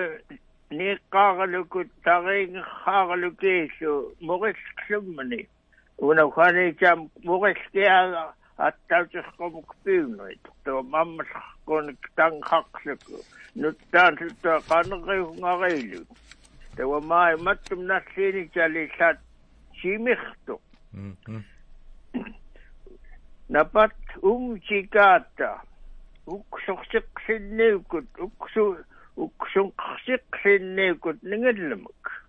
niiqqaaralukut 0.78 1.90
tariingerraaralukiillu 2.06 3.92
moqillsummani 4.28 5.40
unakhaaniitaam 6.08 7.00
moqillkiaaga 7.28 8.22
аттаусеркумук 8.66 9.70
пиунуит 9.84 10.44
тоо 10.64 10.82
маммалларкуник 10.82 12.02
танхарлуку 12.16 13.16
нуттаанлуттаа 13.62 14.60
канериунгариилу 14.68 16.04
тава 16.76 17.00
май 17.00 17.36
маттум 17.36 17.80
наллиини 17.90 18.50
чали 18.54 18.90
лаат 18.98 19.18
симирту 19.80 20.60
напат 23.48 23.94
унгчикаата 24.22 25.60
уксорсеқсинниуккут 26.26 28.08
уксу 28.26 28.64
уксунқарсеқсинниуккут 29.16 31.22
нингаллумак 31.22 32.24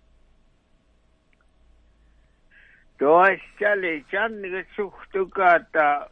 тоассали 2.98 4.04
чаннигасухтукаата 4.10 6.08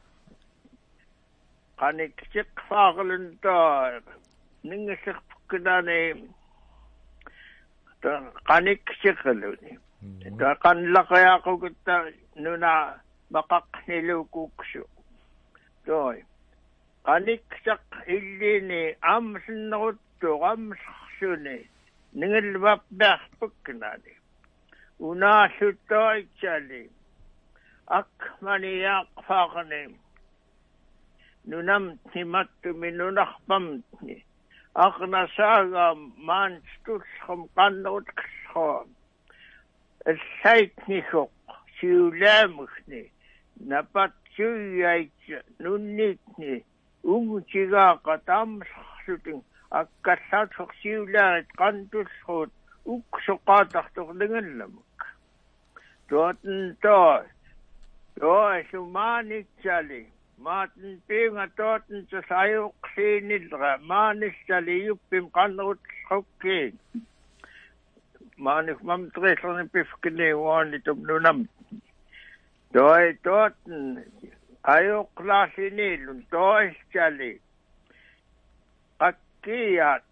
каниксеқфаарлунтаа 1.78 4.00
нингаллерпукканаани 4.64 6.28
каниксеқалуни 8.48 9.78
kanlaqiaqukutta 10.64 11.94
nuna 12.44 12.72
maqaqniluukuksu 13.34 14.82
toi 15.86 16.18
qaniksaq 17.07 17.84
illiini 18.16 18.82
aamsinneruttu 19.12 20.28
qamsqsuni 20.44 21.57
ningilvappiarpukkinani 22.18 24.12
unaalluttoaitsali 25.09 26.82
akmaniyaaqfaaqni 27.98 29.82
nunam 31.50 31.84
himattumi 32.14 32.90
nunarpamtni 32.98 34.16
aqnasaagaa 34.86 35.92
maanstullxum 36.28 37.40
qannerut 37.57 38.09
qillxoa 38.18 38.78
сайтнихоқ 40.42 41.30
сиулаамхни 41.76 43.02
напатсуйайч 43.70 45.20
нуннитни 45.64 46.55
унгчигаақа 47.12 48.14
таамлхсутин 48.28 49.40
аккаллаатоқ 49.80 50.70
сиулаарит 50.80 51.48
қантуллруут 51.61 52.52
уксоқаатартерлингалламак 52.92 55.00
тоотн 56.09 56.61
тоо 56.84 57.14
тоо 58.20 58.50
сумааницали 58.70 60.02
маатн 60.46 60.92
пинга 61.09 61.46
тоотн 61.57 61.98
тасаюқсиинилра 62.11 63.72
мааниллали 63.90 64.74
юппим 64.92 65.26
қаннерутсқуккиин 65.36 66.74
maanik 68.39 68.82
mam 68.82 69.11
treislani 69.14 69.68
pifkini 69.68 70.28
uani 70.35 70.78
tumnunam 70.87 71.39
toi 72.72 73.14
toten 73.22 74.05
ajoklaasiniilun 74.74 76.20
toistjali 76.30 77.32
kakkiat 78.99 80.05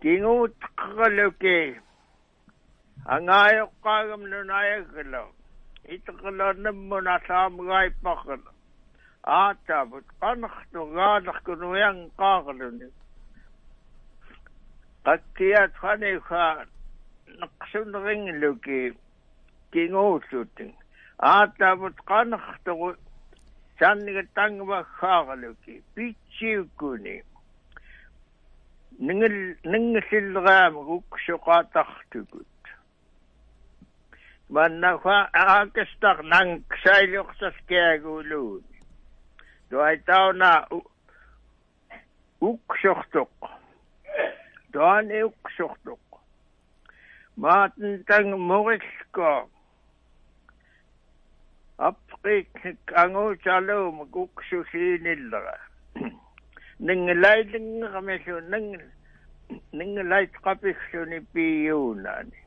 kinguut 0.00 0.56
qaqaluki 0.78 1.58
angayoqqaagam 3.14 4.22
nunayagalo. 4.32 5.24
Итеқлэрнэммун 5.94 7.06
алаамгаиппаққала 7.14 8.50
аатаавут 9.24 10.06
канарту 10.20 10.80
гаалеккунуян 10.96 11.98
қаарлуни 12.20 12.88
kakkia 15.04 15.62
thanekha 15.80 16.44
naqsuneringiluki 17.40 18.80
kinguullutin 19.72 20.70
aataavut 21.32 21.96
qanertugu 22.10 22.88
saanniga 23.78 24.22
tangvakhaaraluki 24.38 25.74
pitsiukkuni 25.94 27.14
ningil 29.06 29.36
ningilleraama 29.72 30.80
uksuqaatartukut 30.96 32.62
mannafa 34.54 35.16
aakastar 35.42 36.18
nang 36.32 36.50
sailiorsaskiaguuluun 36.84 38.64
tuaitauna 39.70 40.50
uksortuq 42.50 43.34
таанеуксортоқ 44.74 46.04
маатентан 47.42 48.26
мориллко 48.50 49.30
апприк 51.88 52.50
ангуусалуум 53.02 53.98
куксусииниллера 54.14 55.56
нингалайлингерамиллу 56.86 58.40
нингал 58.52 58.90
нингалайтқаписсуни 59.78 61.18
пиюунаани 61.32 62.40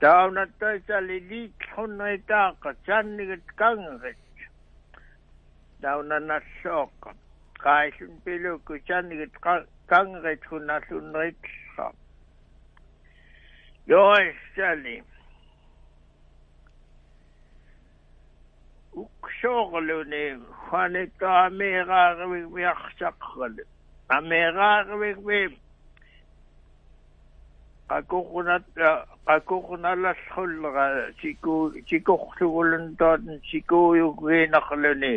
таунаттайсали 0.00 1.18
лиитхуннаитаақа 1.30 2.70
сааннигат 2.86 3.44
кангерит 3.60 4.18
таунаннассооққа 5.82 7.10
кааллун 7.64 8.14
пилуукку 8.24 8.74
сааннигат 8.88 9.34
kanret 9.86 10.42
hunallunritsa 10.50 11.86
joessali 13.88 14.96
uksoorluni 19.02 20.24
khanika 20.68 21.28
ameeraarvik 21.44 22.46
viarsaqqali 22.54 23.62
ameeraarvik 24.18 25.18
vi 25.26 25.40
qakoqunat 27.90 28.66
qakoqunallallullera 29.26 30.86
siku 31.20 31.54
sikorluguluntaatn 31.88 33.38
sikuuyugiinaqluni 33.50 35.14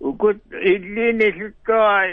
ukut 0.00 0.40
illiini 0.72 1.28
luttuai 1.38 2.10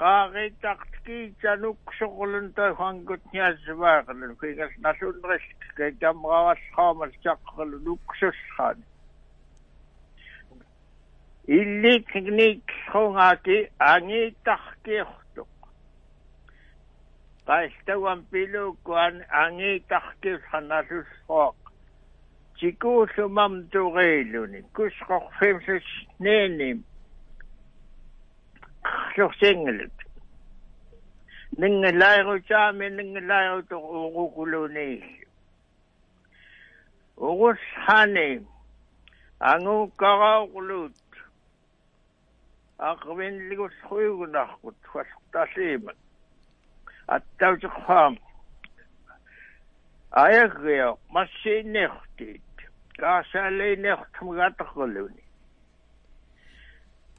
qaaqiitartiki 0.00 1.18
tanuksuqulunta 1.42 2.64
hanggutniasvaaqlun 2.80 4.32
kuigas 4.40 4.74
nalunrilk 4.84 5.60
kaitamraavallhaamal 5.78 7.12
taqqalu 7.24 7.76
nuksussraani 7.88 8.84
illiknikkhungaaki 11.58 13.58
angiittarkiortuq 13.92 15.54
qailtawan 17.48 18.20
piluukkuan 18.30 19.14
angiittarkiullhanallusruaq 19.44 21.58
tikuullumam 22.60 23.54
turiiluni 23.72 24.60
kusqorfimsus 24.76 25.88
neenim 26.24 26.78
лорсиингалут 29.16 29.96
нингалаарутаами 31.58 32.86
нингалааруту 32.96 33.76
уукулуни 33.78 34.88
угулхани 37.16 38.28
ангууккараоқулуут 39.50 40.96
ақвинлигуллуйгунааркут 42.90 44.78
фаллталиима 44.92 45.92
аттаутеқхаам 47.14 48.14
аяггио 50.22 50.90
массииннеортиит 51.14 52.50
каасаалииннеортмгатаққулуни 53.00 55.24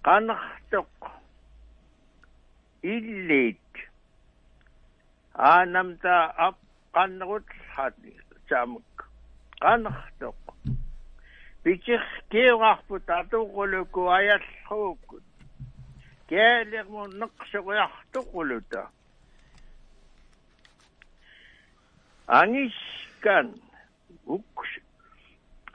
канартоқ 0.05 0.91
иллит 2.81 3.57
аанамта 5.33 6.33
ап 6.37 6.57
каннерут 6.91 7.45
хат 7.75 7.95
чамк. 8.49 8.83
Канхтоқ 9.61 10.35
бичих 11.63 12.01
кеуарпут 12.29 13.07
атуқулуку 13.09 14.09
аяллхуук 14.09 15.21
кеалерму 16.27 17.05
неқсуриартуқулута 17.19 18.89
ангискан 22.25 23.47
укс 24.25 24.69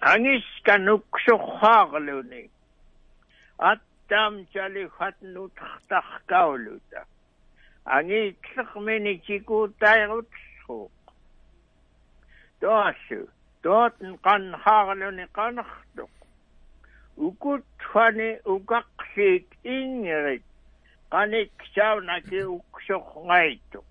ангискан 0.00 0.88
уксорхаарлуни 0.88 2.50
ат 3.58 3.85
таамчали 4.08 4.88
хатнут 4.96 5.52
тахкаулута 5.88 7.00
ангитлэх 7.84 8.70
миний 8.86 9.18
чигуутайрутлхуу 9.26 10.90
тоошу 12.60 13.20
тоотн 13.62 14.16
кан 14.24 14.44
хаарлуни 14.62 15.26
канарту 15.36 16.04
укутфани 17.16 18.30
укақсиит 18.44 19.48
ингерит. 19.64 20.44
Каник 21.10 21.52
саунаки 21.74 22.42
уксоргаиту 22.56 23.84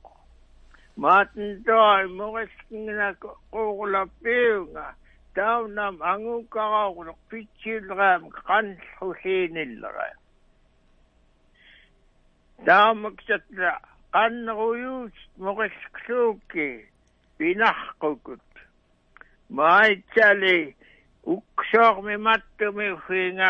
маатн 1.01 1.63
тоо 1.65 2.07
морискингнак 2.19 3.21
қуурлаппиунга 3.51 4.87
таунам 5.35 5.95
ангуккараагулеқ 6.11 7.17
питсииллераам 7.29 8.23
канлхулииниллера 8.47 10.09
таамаксатла 12.65 13.71
каннеруйуут 14.15 15.15
моқиллуукки 15.37 16.67
пинарқукут 17.37 18.45
маайтсали 19.49 20.75
уксоорми 21.23 22.15
маттуми 22.15 22.87
уфинга 22.95 23.49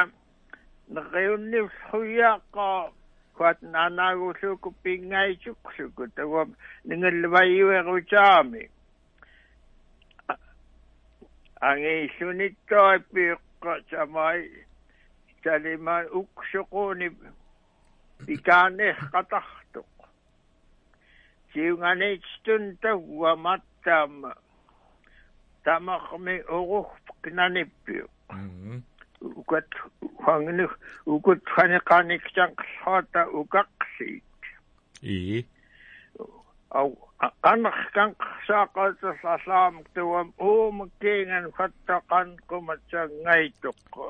нериуннивлхуяаққаа 0.93 2.91
кват 3.35 3.61
нанаагуллуукку 3.61 4.69
пингайсуксуку 4.83 6.03
тагуам 6.15 6.49
нингаллавайюерутаами 6.87 8.71
ангииллуниттораппиуққа 11.69 13.73
самай 13.89 14.39
талима 15.43 15.97
уксуқууни 16.19 17.07
пикаанеққатартоқ 18.27 19.89
сиунганеитстун 21.51 22.63
тагуаматтаама 22.81 24.31
тамақми 25.65 26.35
орухпкнаниппиу 26.55 28.07
укат 29.39 29.69
хангни 30.25 30.65
укут 31.05 31.41
ханеқаниктанқллоата 31.55 33.21
укаққсиит 33.39 34.23
и? 35.01 35.45
Ау 36.69 36.89
анаркан 37.51 38.11
саақаатсаллаамак 38.47 39.87
туам 39.95 40.27
уумаккиинган 40.47 41.45
хаттақан 41.57 42.27
куматсангайтоққу 42.49 44.07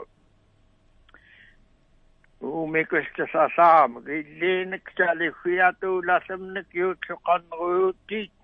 уумикустасалаамак 2.42 4.06
иллиинак 4.20 4.86
талиффиатуулалламнак 4.98 6.68
юутсоқаннеруутиит 6.86 8.36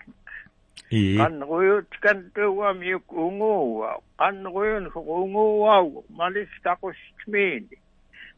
qanruuyutkan 0.92 2.20
tuwam 2.36 2.84
yuk 2.84 3.08
unguwa 3.24 3.92
qanruuyun 4.20 4.86
unguwau 4.96 6.04
malis 6.20 6.52
taqustmiini 6.64 7.78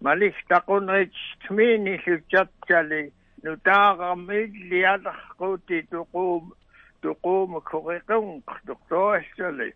malis 0.02 0.38
taqunritsmiini 0.50 1.94
lutjattali 2.06 3.02
нутаагармит 3.44 4.52
лиаларкуути 4.70 5.78
туқуум 5.92 6.46
туқуум 7.02 7.52
кориқунқартуқсуассали 7.70 9.70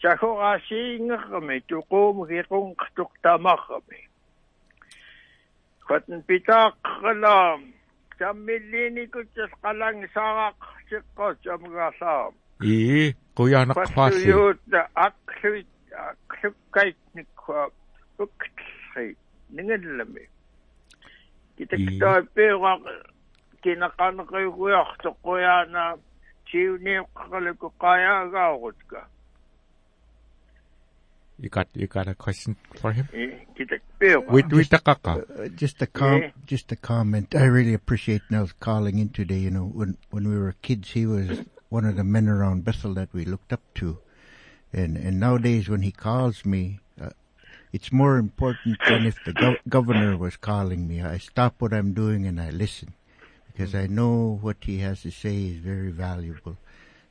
чахораасиингерми 0.00 1.56
туқуум 1.70 2.16
киқунқартуқтамарми 2.30 4.00
хатн 5.86 6.20
питааққалаам 6.28 7.60
таммиллиникутсас 8.18 9.52
қалангсаарақ 9.62 10.58
сиққос 10.88 11.38
амгаасаам 11.54 12.34
ии 12.62 13.14
куяанаққаасси 13.36 14.28
юутта 14.38 14.80
ақлуит 15.06 15.70
ақлуккайтниккуа 16.10 17.62
уктлри 18.22 19.16
нингаллами 19.54 20.24
китактаа 21.56 22.22
пеораа 22.34 23.11
tiuniuqqaluku 26.50 27.68
qayaagaarutka 27.82 29.00
You 31.38 31.48
got 31.48 31.66
you 31.74 31.86
got 31.88 32.06
a 32.06 32.14
question 32.14 32.54
for 32.80 32.92
him? 32.92 33.08
kitak 33.56 33.80
peera 33.98 34.20
Wait, 34.20 34.46
wait. 34.52 34.70
Uh, 34.72 35.48
just 35.62 35.82
a 35.82 35.86
com- 35.86 36.22
Yeah. 36.22 36.30
just 36.46 36.70
a 36.70 36.76
comment. 36.76 37.34
I 37.34 37.46
really 37.46 37.74
appreciate 37.74 38.22
Nels 38.30 38.52
calling 38.60 38.98
in 38.98 39.08
today. 39.08 39.38
You 39.38 39.50
know, 39.50 39.66
when 39.66 39.96
when 40.10 40.28
we 40.28 40.38
were 40.38 40.54
kids, 40.62 40.90
he 40.92 41.04
was 41.06 41.42
one 41.68 41.84
of 41.84 41.96
the 41.96 42.04
men 42.04 42.28
around 42.28 42.64
Bethel 42.64 42.94
that 42.94 43.12
we 43.12 43.24
looked 43.24 43.52
up 43.52 43.62
to, 43.80 43.98
and 44.72 44.96
and 44.96 45.18
nowadays 45.18 45.68
when 45.68 45.82
he 45.82 45.90
calls 45.90 46.44
me, 46.44 46.78
uh, 47.00 47.10
it's 47.72 47.90
more 47.90 48.18
important 48.18 48.78
than 48.86 49.04
if 49.06 49.16
the 49.24 49.32
gov- 49.32 49.58
governor 49.68 50.16
was 50.16 50.36
calling 50.36 50.86
me. 50.86 51.02
I 51.02 51.18
stop 51.18 51.54
what 51.58 51.72
I'm 51.72 51.92
doing 51.92 52.24
and 52.26 52.38
I 52.40 52.50
listen, 52.50 52.94
because 53.51 53.73
I 53.75 53.87
know 53.87 54.37
what 54.41 54.57
he 54.61 54.79
has 54.79 55.01
to 55.01 55.11
say 55.11 55.35
is 55.45 55.57
very 55.57 55.91
valuable. 55.91 56.57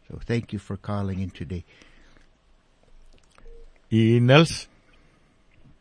So 0.09 0.20
thank 0.24 0.52
you 0.52 0.59
for 0.59 0.76
calling 0.76 1.20
in 1.20 1.30
today. 1.30 1.64
I 3.90 4.18
Nels? 4.20 4.68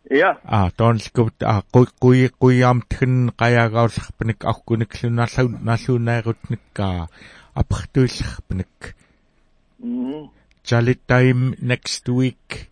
ja 0.09 0.38
Ah, 0.45 0.69
tonskut 0.69 1.41
ah 1.41 1.61
kui 1.73 1.88
kui 2.01 2.30
kui 2.30 2.61
amtхэн 2.61 3.34
qayagaullarpanik 3.39 4.45
aquniklunarlu 4.51 5.57
nallunairutnikka 5.65 7.09
apertuillarpanik 7.61 8.93
mhm 9.82 10.30
Jolly 10.65 10.95
time 11.07 11.53
next 11.61 12.09
week 12.09 12.69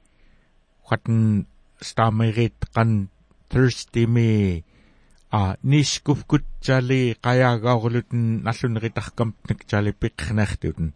whatten 0.85 1.45
stamirit 1.81 2.57
qan 2.73 3.09
Thursday 3.49 4.05
me 4.05 4.63
а 5.30 5.56
нис 5.62 6.00
куфкут 6.00 6.44
чали 6.60 7.16
каяагаагулутэн 7.20 8.42
наллунери 8.42 8.90
таркампнак 8.90 9.66
чали 9.66 9.92
пиккнартутэн 9.92 10.92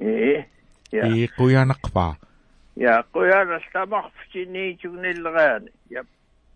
э 0.00 0.44
я. 0.90 1.06
И 1.06 1.26
куянакпа 1.28 2.18
я 2.76 3.04
куяна 3.12 3.60
стамарфтини 3.68 4.78
чугниллераани 4.80 5.70
я 5.90 6.02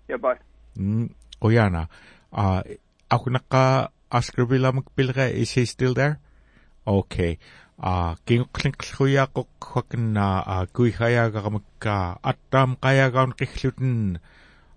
яба 0.09 0.39
м 0.77 1.11
куяна 1.39 1.89
а 2.31 2.64
акунака 3.09 3.91
аскрбиламак 4.11 4.91
пилра 4.97 5.31
is 5.31 5.55
he 5.55 5.64
still 5.64 5.95
there? 5.95 6.16
Okay 6.87 7.39
а 7.79 8.14
кингэклингэлхуяақоқ 8.27 9.49
хакна 9.59 10.43
а 10.47 10.66
куихаяагарамакка 10.66 12.18
аттаам 12.23 12.77
каяагаун 12.77 13.33
қиллутэн 13.33 14.20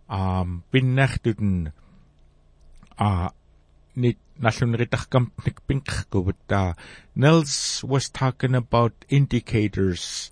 аам 0.07 0.63
пиннартутэн 0.71 1.73
a 2.97 3.31
nit 3.95 4.17
nallunritarkamtnik 4.41 5.59
pinqerkuvut 5.67 6.51
uh, 6.51 6.73
Nels 7.15 7.83
was 7.83 8.09
talking 8.09 8.55
about 8.55 8.93
indicators 9.09 10.31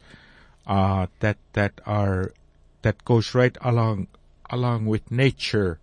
uh, 0.67 1.07
that 1.19 1.37
that 1.53 1.79
are 1.85 2.33
that 2.81 3.03
goes 3.05 3.33
right 3.33 3.57
along 3.61 4.07
along 4.49 4.85
with 4.85 5.11
nature 5.11 5.79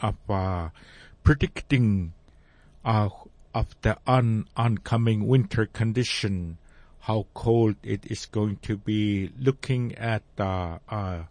of 0.00 0.16
uh, 0.28 0.70
predicting 1.22 2.12
uh, 2.84 3.08
of 3.54 3.74
the 3.82 3.98
un, 4.06 4.46
oncoming 4.56 5.26
winter 5.26 5.66
condition, 5.66 6.58
how 7.00 7.26
cold 7.34 7.76
it 7.82 8.06
is 8.06 8.26
going 8.26 8.56
to 8.62 8.76
be, 8.76 9.30
looking 9.38 9.94
at 9.96 10.22
uh, 10.38 10.78
uh, 10.88 11.22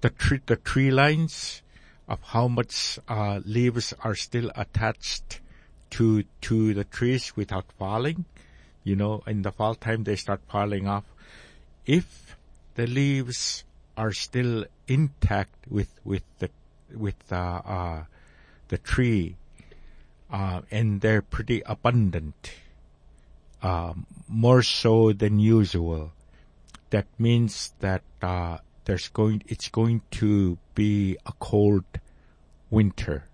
the 0.00 0.10
tree 0.10 0.40
the 0.46 0.56
tree 0.56 0.90
lines 0.90 1.62
of 2.08 2.20
how 2.22 2.48
much 2.48 2.98
uh, 3.08 3.40
leaves 3.44 3.92
are 4.02 4.14
still 4.14 4.50
attached 4.56 5.40
to 5.90 6.24
to 6.40 6.74
the 6.74 6.84
trees 6.84 7.36
without 7.36 7.66
falling. 7.78 8.24
You 8.84 8.96
know, 8.96 9.22
in 9.26 9.42
the 9.42 9.52
fall 9.52 9.74
time 9.74 10.04
they 10.04 10.16
start 10.16 10.40
falling 10.48 10.88
off. 10.88 11.04
If 11.86 12.36
the 12.74 12.86
leaves 12.86 13.64
are 13.96 14.12
still 14.12 14.64
intact 14.86 15.66
with 15.68 15.92
with 16.04 16.22
the 16.38 16.50
with 16.94 17.20
uh, 17.30 17.60
uh, 17.64 18.04
the 18.68 18.78
tree, 18.78 19.36
uh, 20.30 20.62
and 20.70 21.00
they're 21.00 21.22
pretty 21.22 21.62
abundant, 21.66 22.52
um, 23.62 24.06
more 24.28 24.62
so 24.62 25.12
than 25.12 25.38
usual. 25.38 26.12
That 26.90 27.06
means 27.18 27.74
that 27.80 28.02
uh, 28.22 28.58
there's 28.88 29.08
going 29.08 29.42
it's 29.46 29.68
going 29.68 30.00
to 30.10 30.56
be 30.74 31.14
a 31.26 31.32
cold 31.38 31.84
winter. 32.70 33.24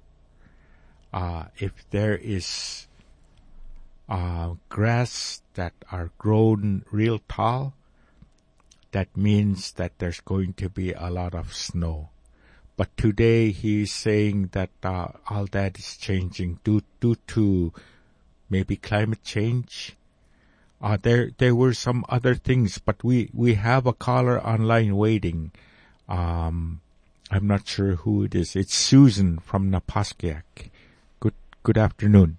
Uh, 1.13 1.45
if 1.59 1.89
there 1.91 2.17
is 2.17 2.89
uh, 4.09 4.55
grass 4.69 5.43
that 5.55 5.73
are 5.93 6.11
grown 6.19 6.85
real 6.91 7.21
tall, 7.29 7.73
that 8.91 9.17
means 9.17 9.71
that 9.79 9.97
there's 9.99 10.19
going 10.19 10.55
to 10.55 10.69
be 10.69 10.93
a 10.93 11.09
lot 11.09 11.37
of 11.37 11.55
snow. 11.55 12.09
But 12.77 12.97
today 12.97 13.53
he's 13.53 13.93
saying 13.93 14.51
that 14.59 14.71
uh, 14.83 15.07
all 15.31 15.47
that 15.53 15.79
is 15.79 15.97
changing 15.97 16.59
due 16.65 16.83
due 16.99 17.15
to 17.29 17.73
maybe 18.51 18.75
climate 18.75 19.23
change. 19.23 19.95
Uh, 20.85 21.01
there 21.01 21.32
there 21.41 21.57
were 21.57 21.72
some 21.72 22.05
other 22.12 22.37
things, 22.37 22.76
but 22.76 23.01
we 23.01 23.32
we 23.32 23.57
have 23.57 23.89
a 23.89 23.97
caller 23.97 24.37
online 24.37 24.93
waiting. 25.01 25.49
Um, 26.12 26.85
I'm 27.32 27.49
not 27.49 27.64
sure 27.64 27.97
who 28.05 28.28
it 28.28 28.37
is. 28.37 28.53
It's 28.53 28.76
Susan 28.76 29.41
from 29.41 29.72
Napaskiak. 29.72 30.68
Good 31.24 31.32
good 31.64 31.80
afternoon. 31.80 32.37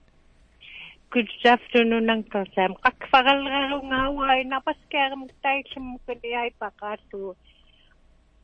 Good 1.09 1.25
afternoon, 1.41 2.05
Uncle 2.05 2.45
Sam. 2.53 2.77
Kakfagalrarungawa 2.85 4.37
ay 4.37 4.45
napaskeram 4.45 5.25
tayo 5.41 5.65
sumukani 5.73 6.37
ay 6.37 6.53
pakasu. 6.61 7.33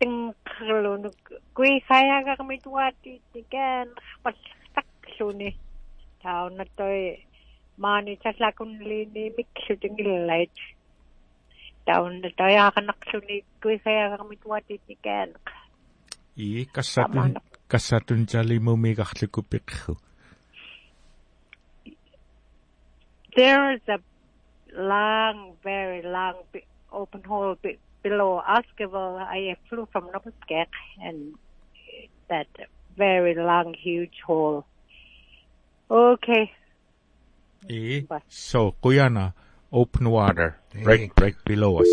Tingkalo 0.02 1.14
kui 1.54 1.78
kaya 1.86 2.26
ka 2.26 2.42
kami 2.42 2.58
tuwati 2.58 3.22
tigan 3.38 3.86
pastak 4.26 4.90
ni. 5.38 5.54
Tao 6.26 6.50
na 6.50 6.66
to'y 6.74 7.22
mani 7.84 8.14
sa 8.24 8.32
lakon 8.44 8.72
lini 8.90 9.24
miksu 9.38 9.74
tingilait. 9.82 10.54
Tao 11.86 12.06
na 12.10 12.30
to'y 12.38 12.56
akanak 12.68 13.02
suni 13.10 13.38
kui 13.62 13.78
kaya 13.84 14.12
ka 14.12 14.18
kami 14.22 14.36
tuwati 14.42 14.76
tigan. 14.88 15.30
I 16.38 16.66
kasatun 16.76 17.42
kasatun 17.72 18.30
jali 18.32 18.58
mo 18.66 18.74
may 18.78 18.96
kaklikupikho. 18.96 19.98
there 23.36 23.74
is 23.74 23.82
a 23.88 24.00
long, 24.76 25.54
very 25.64 26.02
long 26.02 26.36
open 26.92 27.24
hole 27.24 27.56
be- 27.62 27.80
below 28.04 28.42
Oscarville. 28.48 29.22
I 29.22 29.56
flew 29.70 29.88
from 29.92 30.10
Napaskiak 30.10 30.68
and 31.02 31.36
that 32.30 32.48
very 32.98 33.36
long, 33.36 33.74
huge 33.74 34.20
hole. 34.26 34.66
Okay. 35.90 36.52
Eh? 37.70 38.02
Bye. 38.02 38.22
So, 38.28 38.76
Kuyana, 38.84 39.34
open 39.72 40.10
water, 40.10 40.58
right, 40.84 41.12
right 41.20 41.36
below 41.46 41.80
us. 41.80 41.88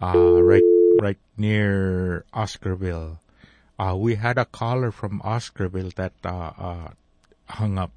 Uh, 0.00 0.40
right, 0.42 0.62
right 1.00 1.18
near 1.36 2.24
Oscarville. 2.34 3.18
Uh, 3.78 3.94
we 3.96 4.14
had 4.16 4.36
a 4.38 4.44
caller 4.44 4.90
from 4.90 5.20
Oscarville 5.20 5.94
that, 5.94 6.12
uh, 6.24 6.52
uh, 6.58 6.88
hung 7.48 7.78
up. 7.78 7.92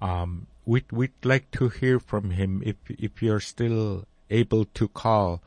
Um, 0.00 0.46
we'd, 0.64 0.90
we'd 0.92 1.12
like 1.24 1.50
to 1.52 1.68
hear 1.68 1.98
from 1.98 2.30
him 2.30 2.62
if, 2.64 2.76
if 2.88 3.20
you're 3.22 3.40
still 3.40 4.04
able 4.30 4.66
to 4.66 4.86
call, 4.88 5.42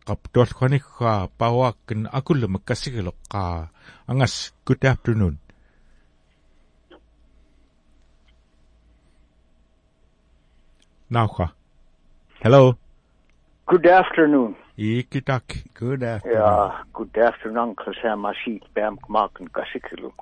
qapptuallquanikkaa 0.06 1.28
pauaakkan 1.38 2.08
akullemak 2.12 2.62
kassigileqqaa 2.68 3.68
angas 4.08 4.54
good 4.66 4.84
afternoon 4.92 5.38
Nauha. 11.10 11.48
Hello. 12.42 12.74
Good 13.66 13.86
afternoon. 13.86 14.56
Ikitak. 14.76 15.44
Good 15.74 16.02
afternoon. 16.02 16.36
Yeah, 16.36 16.82
good 16.92 17.16
afternoon, 17.16 17.58
Uncle 17.58 17.94
Sam. 18.02 18.26
I 18.26 18.34
see 18.44 18.60
Bam 18.74 18.98
Marken 19.08 19.48
Kasikiluk. 19.48 20.14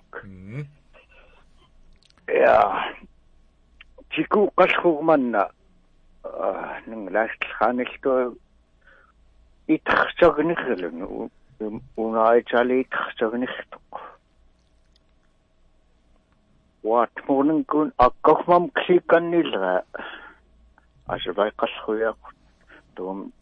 Yeah. 2.29 2.93
Chiku 4.13 4.51
Kashukman, 4.57 5.35
uh, 5.35 6.81
Ning 6.87 7.13
Last 7.13 7.41
Hanilto, 7.61 8.37
итарсагнерлун 9.69 11.31
унаайтали 11.97 12.81
итарсагнерлтоқ 12.83 14.01
уатмуннгун 16.83 17.93
аккахмам 17.97 18.69
кликаннилра 18.71 19.85
асвайқаллуяақут 21.09 22.37
туум 22.95 23.33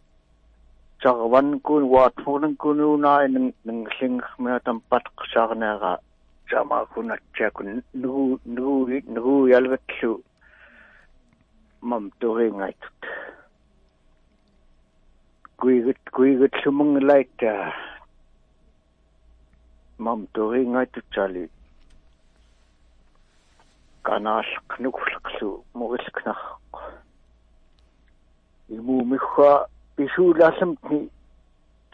цагванкун 1.02 1.82
уатмуннгун 1.90 2.80
унаа 2.80 3.26
нэнглингэрмиа 3.28 4.60
тампатқсаарнера 4.66 5.98
самаакунатсаакун 6.50 7.82
нугу 7.94 8.38
нугу 8.44 9.00
нугу 9.14 9.46
ялвэтлу 9.58 10.22
мам 11.80 12.12
турингайтут 12.20 13.00
kuigut 15.62 16.00
kuigut 16.16 16.54
sumangalaitta 16.62 17.50
mam 20.04 20.20
toringaitutsali 20.34 21.44
kanaalq 24.08 24.68
nukulqlu 24.82 25.50
murilknarq 25.78 26.80
imumigga 28.76 29.50
pisuulaallamtni 29.96 31.00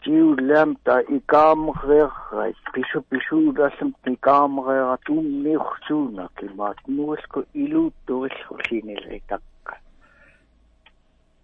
tiullaamta 0.03 0.95
ikaamerreerrait 1.17 2.63
pisu 2.73 3.05
pisuulaallamtni 3.09 4.13
ikaamerreera 4.17 4.97
tuunniursuunak 5.05 6.43
imaat 6.49 6.81
nuulku 6.95 7.39
iluutturillu 7.65 8.59
sinilri 8.69 9.21
taq 9.29 9.48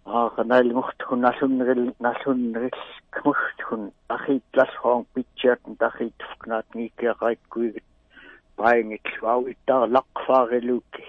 ааханаалгортхун 0.05 1.21
налуннерил 1.21 1.95
налуннерил 1.99 2.79
камагтхун 3.09 3.91
ахитлалхоон 4.07 5.05
питсиатн 5.13 5.73
тахиттфкнаат 5.81 6.67
никеақайккуигит 6.75 7.83
паингиллуау 8.55 9.49
иттаа 9.51 9.87
лаққфаарилуукки 9.95 11.05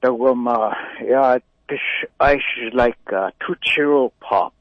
тагома 0.00 0.76
я 1.00 1.40
this 1.68 1.86
ice 2.18 2.50
is 2.64 2.74
like 2.74 3.12
uh, 3.12 3.30
two 3.40 3.54
chiro 3.62 4.10
pop 4.20 4.52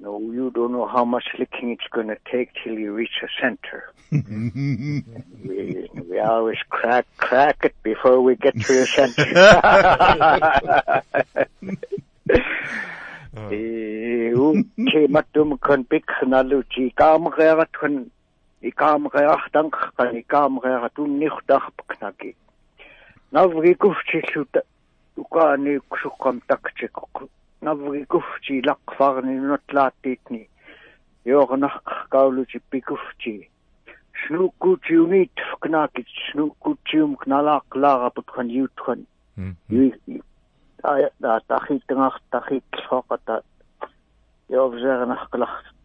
No, 0.00 0.18
you 0.18 0.50
don't 0.50 0.72
know 0.72 0.86
how 0.86 1.04
much 1.04 1.24
licking 1.38 1.70
it's 1.70 1.86
going 1.90 2.08
to 2.08 2.16
take 2.30 2.50
till 2.64 2.78
you 2.78 2.92
reach 2.92 3.22
a 3.22 3.28
center. 3.40 3.92
we, 4.10 5.88
we 6.08 6.18
always 6.18 6.58
crack 6.68 7.06
crack 7.18 7.58
it 7.64 7.74
before 7.82 8.20
we 8.20 8.34
get 8.36 8.58
to 8.60 8.72
the 8.74 8.86
center. 8.86 9.34
Okay, 13.36 15.06
matum 15.08 15.60
kon 15.60 15.82
big 15.88 16.04
na 16.26 16.42
luchi 16.42 16.94
kam 16.96 17.30
gera 17.36 17.66
tun 17.72 18.10
i 18.62 18.70
kam 18.70 19.08
gera 19.08 19.36
dank 19.52 19.74
kan 19.96 20.16
i 20.16 20.22
kam 20.22 20.58
gera 20.60 20.90
tun 20.96 21.18
nicht 21.18 21.46
dach 21.46 21.70
knaki. 21.88 22.34
Navri 23.32 23.74
kufchi 23.76 24.20
luta 24.34 24.62
uka 25.16 25.56
ni 25.56 25.78
kusukam 25.78 26.40
takche 26.48 26.88
kuku. 26.88 27.28
Navri 27.28 27.28
kufchi 27.28 27.28
lakfarni 27.28 27.39
навги 27.62 28.04
куфчи 28.12 28.62
лақфарни 28.68 29.36
нутлааттиитни 29.50 30.48
йоорнақ 31.24 32.08
каулути 32.12 32.58
пикуфчи 32.70 33.50
снуккутиунит 34.26 35.36
кнаакит 35.60 36.08
снуккутиум 36.30 37.12
кналаақлаарапут 37.22 38.28
хан 38.34 38.48
юутхан 38.48 39.00
аа 40.82 41.10
да 41.20 41.40
тахиттангаар 41.48 42.16
тахитлхоқата 42.32 43.42
йоовжернаққлартут 44.48 45.84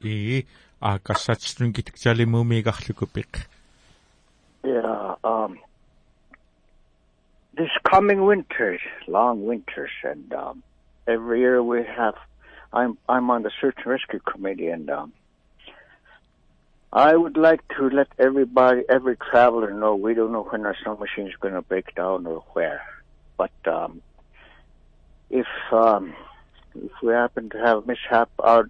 и 0.00 0.46
а 0.80 0.98
кассатсүн 0.98 1.72
гитгчали 1.76 2.24
мумиигарлукупиқ 2.24 3.32
я 4.64 5.16
um 5.22 5.52
this 7.58 7.74
coming 7.90 8.20
winters 8.28 8.82
long 9.06 9.36
winters 9.48 9.94
and 10.04 10.32
um 10.32 10.62
every 11.08 11.40
year 11.40 11.62
we 11.62 11.82
have. 11.84 12.14
I'm 12.72 12.98
I'm 13.08 13.30
on 13.30 13.42
the 13.42 13.50
search 13.60 13.76
and 13.78 13.86
rescue 13.86 14.20
committee, 14.20 14.68
and 14.68 14.90
um, 14.90 15.12
I 16.92 17.16
would 17.16 17.36
like 17.36 17.66
to 17.78 17.88
let 17.88 18.08
everybody, 18.18 18.82
every 18.88 19.16
traveler, 19.16 19.72
know 19.72 19.96
we 19.96 20.14
don't 20.14 20.32
know 20.32 20.44
when 20.44 20.66
our 20.66 20.76
snow 20.82 20.96
machine 20.96 21.26
is 21.26 21.36
going 21.40 21.54
to 21.54 21.62
break 21.62 21.94
down 21.94 22.26
or 22.26 22.44
where, 22.52 22.82
but 23.38 23.50
um, 23.66 24.02
if 25.30 25.46
um, 25.72 26.14
if 26.74 26.92
we 27.02 27.12
happen 27.12 27.48
to 27.50 27.58
have 27.58 27.78
a 27.78 27.86
mishap 27.86 28.30
out 28.44 28.68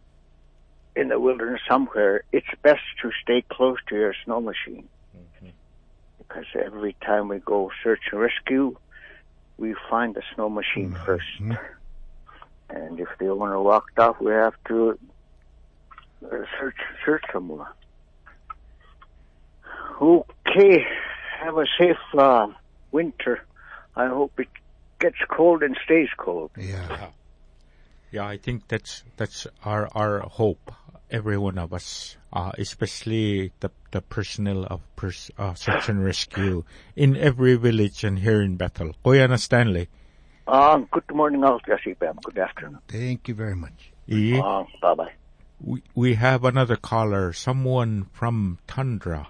in 0.95 1.09
the 1.09 1.19
wilderness 1.19 1.61
somewhere, 1.69 2.23
it's 2.33 2.47
best 2.63 2.83
to 3.03 3.11
stay 3.23 3.45
close 3.53 3.79
to 3.89 3.97
your 3.97 4.15
snow 4.25 4.41
machine 4.41 4.89
because 6.19 6.45
every 6.55 6.95
time 7.05 7.29
we 7.29 7.39
go 7.39 7.71
search 7.83 8.01
and 8.13 8.21
rescue, 8.21 8.77
we 9.57 9.75
find 9.91 10.15
the 10.15 10.23
snow 10.35 10.49
machine 10.49 10.95
first. 11.05 11.25
And 12.71 13.01
if 13.01 13.09
the 13.19 13.29
owner 13.29 13.61
walked 13.61 13.99
off, 13.99 14.21
we 14.21 14.33
have 14.33 14.55
to 14.69 14.99
uh, 16.25 16.29
search 16.59 16.77
search 17.05 17.25
some 17.33 17.45
more. 17.45 17.75
Okay, 20.01 20.85
have 21.41 21.57
a 21.57 21.67
safe 21.79 21.97
uh, 22.17 22.49
winter. 22.93 23.41
I 23.97 24.07
hope 24.07 24.39
it 24.39 24.49
gets 25.01 25.17
cold 25.29 25.63
and 25.63 25.77
stays 25.85 26.09
cold. 26.17 26.51
Yeah. 26.57 27.11
Yeah, 28.11 28.27
I 28.27 28.39
think 28.39 28.69
that's 28.69 29.05
that's 29.17 29.47
our 29.65 29.89
our 29.95 30.21
hope. 30.21 30.73
Every 31.11 31.39
one 31.39 31.59
of 31.59 31.73
us, 31.73 32.17
uh, 32.33 32.53
especially 32.59 33.53
the 33.61 33.71
the 33.93 34.01
personnel 34.01 34.65
of 34.65 34.81
pers- 34.97 35.31
uh, 35.39 35.55
search 35.55 35.89
and 35.89 36.05
rescue 36.05 36.65
in 36.97 37.17
every 37.17 37.57
village 37.57 38.05
and 38.05 38.19
here 38.19 38.41
in 38.43 38.57
Bethel. 38.57 38.93
Koyana 39.05 39.39
Stanley. 39.39 39.89
Um, 40.49 40.89
good 40.91 41.05
morning, 41.15 41.45
all. 41.45 41.61
Jesse 41.67 41.93
Bam. 41.95 42.17
Good 42.25 42.39
afternoon. 42.39 42.79
Thank 42.89 43.29
you 43.29 43.35
very 43.35 43.55
much. 43.55 43.93
Yeah. 44.07 44.41
Uh, 44.41 44.65
bye 44.81 44.95
bye. 44.95 45.13
We 45.61 45.83
we 45.95 46.15
have 46.15 46.45
another 46.45 46.77
caller, 46.77 47.33
someone 47.33 48.07
from 48.13 48.59
Tundra. 48.67 49.29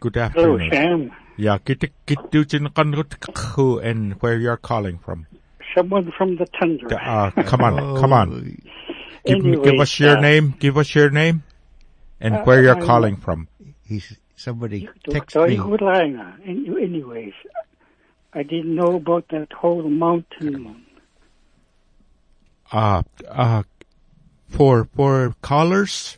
Good 0.00 0.16
afternoon. 0.16 0.60
Hello, 0.60 0.76
afternoon. 0.76 1.08
Sam. 1.10 1.18
Yeah, 1.38 1.58
kit 1.58 1.80
kit 2.06 2.18
duchin 2.30 2.68
kanrut 2.74 3.16
kakhu 3.24 3.82
and 3.82 4.14
where 4.20 4.36
you're 4.38 4.58
calling 4.58 4.98
from. 4.98 5.26
Someone 5.74 6.12
from 6.18 6.36
the 6.36 6.46
tundra. 6.60 6.88
The- 6.90 7.00
uh, 7.02 7.30
come 7.44 7.62
on, 7.62 7.76
come 8.00 8.12
on. 8.12 8.60
Give, 9.24 9.42
me- 9.42 9.62
give 9.62 9.80
us 9.80 9.98
your 9.98 10.18
uh, 10.18 10.20
name. 10.20 10.54
Give 10.58 10.76
us 10.76 10.94
your 10.94 11.08
name 11.08 11.42
and 12.20 12.34
Uh, 12.36 12.42
where 12.44 12.60
you're 12.62 12.76
I'm- 12.76 12.84
calling 12.86 13.16
from. 13.16 13.48
He's 13.86 14.18
somebody 14.36 14.88
Don't 15.04 15.14
text 15.14 15.30
tell 15.34 15.46
me. 15.46 15.54
you 15.54 15.64
what 15.66 15.80
lying 15.80 16.16
on. 16.18 16.40
Anyways, 16.44 17.32
I 18.34 18.42
didn't 18.42 18.74
know 18.74 18.96
about 18.96 19.28
that 19.28 19.52
whole 19.52 19.88
mountain. 19.88 20.86
Uh, 22.70 23.02
uh, 23.28 23.62
for 24.48 24.88
for 24.96 25.34
callers, 25.42 26.16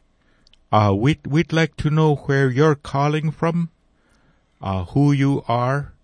uh, 0.71 0.95
we'd 0.97 1.27
we'd 1.27 1.53
like 1.53 1.77
to 1.79 1.91
know 1.91 2.15
where 2.15 2.49
you're 2.49 2.77
calling 2.77 3.33
from, 3.33 3.71
uh, 4.63 4.85
who 4.85 5.11
you 5.11 5.43
are, 5.49 5.95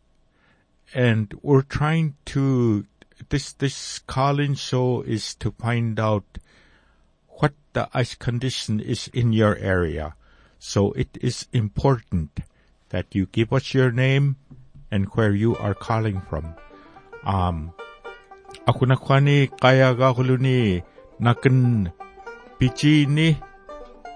and 0.93 1.33
we're 1.43 1.63
trying 1.63 2.17
to 2.27 2.87
this 3.29 3.53
this 3.53 4.01
calling 4.01 4.55
show 4.55 5.03
is 5.03 5.37
to 5.37 5.53
find 5.53 6.01
out 6.01 6.39
what 7.29 7.55
the 7.73 7.89
ice 7.95 8.17
condition 8.17 8.81
is 8.81 9.07
in 9.15 9.33
your 9.33 9.57
area. 9.57 10.15
So 10.59 10.91
it 10.93 11.17
is 11.21 11.47
important 11.53 12.41
that 12.89 13.15
you 13.15 13.27
give 13.27 13.53
us 13.53 13.73
your 13.73 13.93
name 13.93 14.37
and 14.91 15.07
where 15.15 15.35
you 15.35 15.57
are 15.57 15.75
calling 15.75 16.21
from. 16.29 16.55
Um, 17.25 17.73
aku 18.67 18.87
nak 18.87 19.01
kwani 19.03 19.47
kaya 19.51 19.95
ga 19.95 20.11
huluni 20.13 20.83
nakin 21.21 21.89
pichi 22.59 23.07
ni 23.07 23.37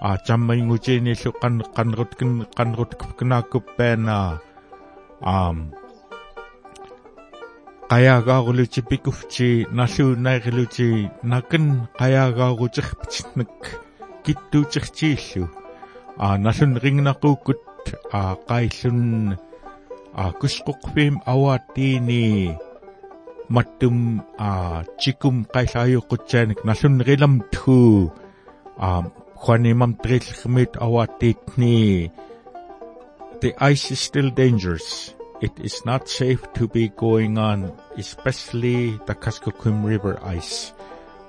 a 0.01 0.17
chammai 0.25 0.59
nguche 0.61 0.99
ni 0.99 1.15
lu 1.15 1.31
kan 1.41 1.63
kan 1.75 1.89
rut 1.95 2.11
kan 2.19 2.43
kan 2.57 2.69
rut 2.75 2.91
kna 3.17 3.41
kupena 3.47 4.39
um 5.23 5.71
kaya 7.89 8.19
ga 8.25 8.43
huluchi 8.43 8.81
pikufchi 8.81 9.69
nalu 9.71 10.17
nailuchi 10.19 11.07
nakin 11.23 11.87
kaya 11.99 12.33
ga 12.35 12.47
guchirpichnik 12.59 13.55
gittuuchirchiillu 14.25 15.45
а 16.17 16.37
налун 16.37 16.77
рингнакууккут 16.83 17.59
а 18.11 18.35
кайлун 18.47 19.37
the 33.41 33.53
ice 33.61 33.91
is 33.91 33.99
still 33.99 34.29
dangerous. 34.29 35.13
It 35.41 35.51
is 35.59 35.85
not 35.85 36.07
safe 36.07 36.41
to 36.53 36.67
be 36.67 36.89
going 36.89 37.37
on 37.37 37.75
especially 37.97 38.97
the 39.05 39.13
Kuskokwim 39.13 39.83
River 39.83 40.17
ice. 40.23 40.73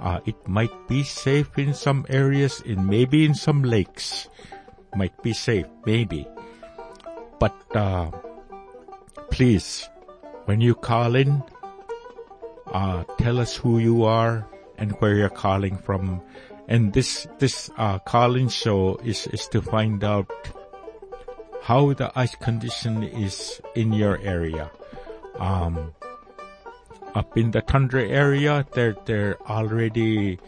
Uh, 0.01 0.21
it 0.25 0.37
might 0.47 0.73
be 0.89 1.03
safe 1.03 1.59
in 1.59 1.75
some 1.75 2.07
areas 2.09 2.63
and 2.65 2.87
maybe 2.87 3.25
in 3.25 3.35
some 3.35 3.63
lakes. 3.63 4.29
Might 4.95 5.21
be 5.23 5.33
safe 5.33 5.67
maybe. 5.85 6.27
But 7.39 7.55
uh, 7.75 8.11
please 9.37 9.91
when 10.47 10.63
you 10.63 10.75
call 10.75 11.15
in 11.15 11.43
uh, 12.73 13.05
tell 13.19 13.39
us 13.39 13.55
who 13.55 13.79
you 13.79 14.05
are 14.05 14.49
and 14.79 14.93
where 14.93 15.15
you're 15.15 15.29
calling 15.29 15.77
from. 15.77 16.23
And 16.69 16.95
this 16.95 17.29
this 17.39 17.69
uh, 17.77 17.99
calling 17.99 18.49
show 18.49 18.97
is 19.05 19.27
is 19.27 19.47
to 19.49 19.61
find 19.61 20.03
out 20.03 20.33
how 21.63 21.93
the 21.93 22.11
ice 22.17 22.35
condition 22.37 23.03
is 23.03 23.61
in 23.75 23.93
your 23.93 24.19
area. 24.23 24.71
Um, 25.39 25.93
up 27.15 27.37
in 27.37 27.51
the 27.51 27.61
tundra 27.61 28.09
area, 28.09 28.65
they're 28.73 28.97
they're 29.05 29.37
already 29.43 30.41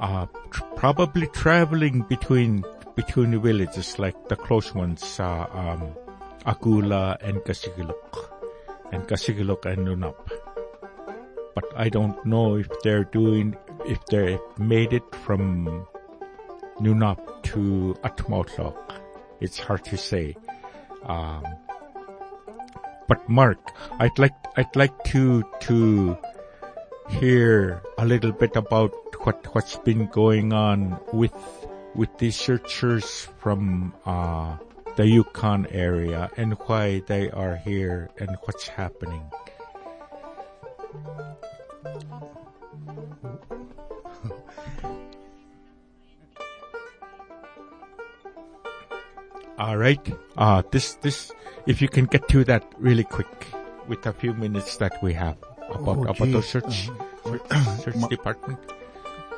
uh, 0.00 0.24
tr- 0.50 0.64
probably 0.76 1.26
traveling 1.28 2.08
between 2.08 2.64
between 2.94 3.38
villages, 3.38 3.98
like 3.98 4.16
the 4.28 4.36
close 4.36 4.74
ones, 4.74 5.20
uh, 5.20 5.44
um, 5.52 5.92
Akula 6.46 7.16
and 7.20 7.38
Kasigluk, 7.38 8.30
and 8.92 9.06
Kasigluk 9.08 9.66
and 9.66 9.86
Nunap 9.86 10.30
but 11.56 11.64
I 11.74 11.88
don't 11.88 12.20
know 12.26 12.56
if 12.56 12.68
they're 12.84 13.04
doing 13.04 13.56
if 13.86 14.04
they 14.06 14.38
made 14.58 14.92
it 14.92 15.08
from 15.24 15.88
Nunap 16.78 17.42
to 17.44 17.96
Atmautluak. 18.04 18.76
It's 19.40 19.58
hard 19.58 19.82
to 19.86 19.96
say. 19.96 20.36
Um, 21.04 21.42
but 23.08 23.26
Mark, 23.28 23.72
I'd 23.98 24.18
like 24.18 24.36
I'd 24.56 24.76
like 24.76 25.02
to 25.16 25.42
to 25.60 26.18
hear 27.08 27.80
a 27.96 28.04
little 28.04 28.32
bit 28.32 28.54
about 28.54 28.92
what 29.24 29.40
what's 29.54 29.78
been 29.78 30.06
going 30.12 30.52
on 30.52 31.00
with 31.12 31.32
with 31.94 32.12
these 32.18 32.36
searchers 32.36 33.28
from 33.38 33.94
uh, 34.04 34.58
the 34.96 35.06
Yukon 35.06 35.66
area 35.70 36.30
and 36.36 36.54
why 36.66 37.00
they 37.06 37.30
are 37.30 37.56
here 37.56 38.10
and 38.18 38.36
what's 38.44 38.68
happening. 38.68 39.22
All 49.58 49.76
right. 49.76 50.00
Uh, 50.36 50.62
this, 50.70 50.94
this, 50.94 51.32
if 51.66 51.80
you 51.80 51.88
can 51.88 52.04
get 52.06 52.28
to 52.28 52.44
that 52.44 52.64
really 52.78 53.04
quick 53.04 53.46
with 53.88 54.04
a 54.06 54.12
few 54.12 54.34
minutes 54.34 54.76
that 54.78 55.02
we 55.02 55.12
have 55.14 55.36
about, 55.70 55.98
Oh, 55.98 56.04
about 56.04 56.30
the 56.30 56.42
search, 56.42 56.90
search, 57.24 57.42
search 57.80 57.96
Ma- 57.96 58.08
department. 58.08 58.58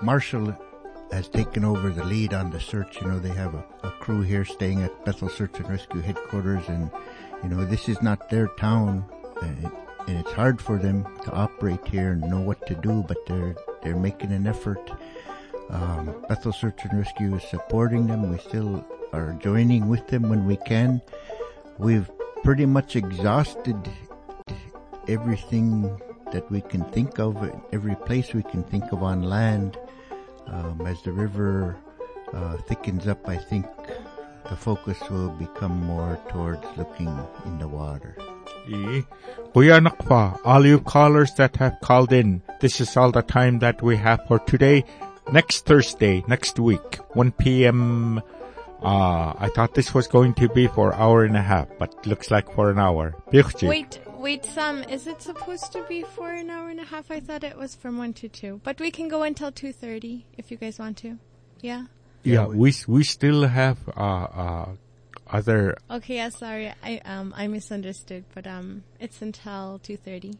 Marshall 0.02 0.56
has 1.12 1.28
taken 1.28 1.64
over 1.64 1.90
the 1.90 2.04
lead 2.04 2.34
on 2.34 2.50
the 2.50 2.61
search. 2.61 3.00
You 3.00 3.09
know, 3.09 3.18
they 3.18 3.30
have 3.30 3.54
a, 3.54 3.64
a 3.82 3.90
crew 3.92 4.22
here 4.22 4.44
staying 4.44 4.82
at 4.82 5.04
Bethel 5.04 5.28
Search 5.28 5.59
and 5.59 5.68
Rescue 5.68 6.00
headquarters, 6.00 6.68
and 6.68 6.90
you 7.42 7.48
know, 7.48 7.64
this 7.64 7.88
is 7.88 8.02
not 8.02 8.28
their 8.30 8.48
town, 8.59 9.04
and, 9.42 9.70
and 10.06 10.18
it's 10.18 10.32
hard 10.32 10.61
for 10.61 10.78
them 10.78 11.06
to 11.24 11.32
operate 11.32 11.86
here 11.86 12.12
and 12.12 12.22
know 12.22 12.40
what 12.40 12.66
to 12.66 12.74
do. 12.74 13.04
But 13.06 13.18
they're 13.26 13.56
they're 13.82 13.96
making 13.96 14.32
an 14.32 14.46
effort. 14.46 14.90
Um, 15.70 16.24
Bethel 16.28 16.52
Search 16.52 16.84
and 16.84 16.98
Rescue 16.98 17.36
is 17.36 17.44
supporting 17.44 18.06
them. 18.06 18.30
We 18.30 18.38
still 18.38 18.84
are 19.12 19.32
joining 19.34 19.88
with 19.88 20.06
them 20.09 20.28
when 20.28 20.46
we 20.46 20.56
can. 20.56 21.02
We've 21.78 22.11
pretty 22.42 22.66
much 22.66 22.96
exhausted 22.96 23.76
everything 25.06 25.82
that 26.32 26.50
we 26.50 26.61
can 26.61 26.84
think 26.90 27.18
of, 27.18 27.36
every 27.72 27.96
place 27.96 28.34
we 28.34 28.42
can 28.42 28.62
think 28.64 28.92
of 28.92 29.02
on 29.02 29.22
land. 29.22 29.78
Um, 30.51 30.86
as 30.86 31.03
the 31.03 31.12
river 31.12 31.76
uh, 32.32 32.57
thickens 32.68 33.07
up, 33.07 33.28
I 33.28 33.36
think 33.36 33.66
the 34.49 34.57
focus 34.57 34.99
will 35.11 35.30
become 35.30 35.84
more 35.84 36.18
towards 36.28 36.64
looking 36.76 37.09
in 37.44 37.59
the 37.59 37.68
water. 37.68 38.16
E. 38.68 39.03
Kuya 39.55 39.80
Nakpa, 39.80 40.38
all 40.44 40.66
you 40.66 40.80
callers 40.80 41.32
that 41.34 41.57
have 41.57 41.80
called 41.80 42.12
in, 42.12 42.42
this 42.61 42.80
is 42.80 42.96
all 42.96 43.11
the 43.11 43.22
time 43.22 43.59
that 43.61 43.82
we 43.82 43.96
have 43.96 44.20
for 44.26 44.38
today. 44.40 44.84
Next 45.32 45.66
Thursday, 45.66 46.24
next 46.28 46.59
week, 46.59 46.96
1 47.14 47.32
p.m. 47.32 48.18
Uh, 48.82 49.32
I 49.38 49.51
thought 49.55 49.74
this 49.74 49.92
was 49.92 50.07
going 50.07 50.34
to 50.34 50.49
be 50.49 50.66
for 50.68 50.92
an 50.92 51.01
hour 51.01 51.24
and 51.24 51.36
a 51.36 51.42
half, 51.42 51.68
but 51.78 52.07
looks 52.07 52.30
like 52.30 52.51
for 52.55 52.70
an 52.70 52.78
hour. 52.78 53.14
Wait, 53.68 54.01
wait, 54.19 54.45
some 54.45 54.83
is 54.85 55.07
it 55.07 55.23
supposed 55.23 55.73
to 55.73 55.83
be 55.89 56.03
for 56.03 56.31
an 56.33 56.51
hour 56.51 56.69
and 56.69 56.81
a 56.81 56.85
half? 56.85 57.11
I 57.11 57.21
thought 57.21 57.45
it 57.45 57.57
was 57.57 57.75
from 57.75 57.99
1 57.99 58.12
to 58.14 58.29
2. 58.29 58.61
But 58.64 58.81
we 58.81 58.91
can 58.91 59.09
go 59.09 59.23
until 59.23 59.51
2.30 59.53 60.25
if 60.37 60.51
you 60.51 60.57
guys 60.57 60.79
want 60.79 60.97
to. 60.99 61.19
Yeah? 61.61 61.87
Yeah, 62.25 62.47
we 62.47 62.75
we 62.87 63.05
still 63.05 63.47
have 63.47 63.79
uh 63.97 64.01
uh 64.45 64.69
other 65.31 65.77
Okay, 65.91 66.16
yeah, 66.16 66.29
sorry. 66.31 66.73
I 66.83 67.01
um 67.05 67.33
I 67.37 67.47
misunderstood, 67.47 68.25
but 68.35 68.47
um 68.47 68.85
it's 69.01 69.23
until 69.23 69.81
2.30. 69.85 70.37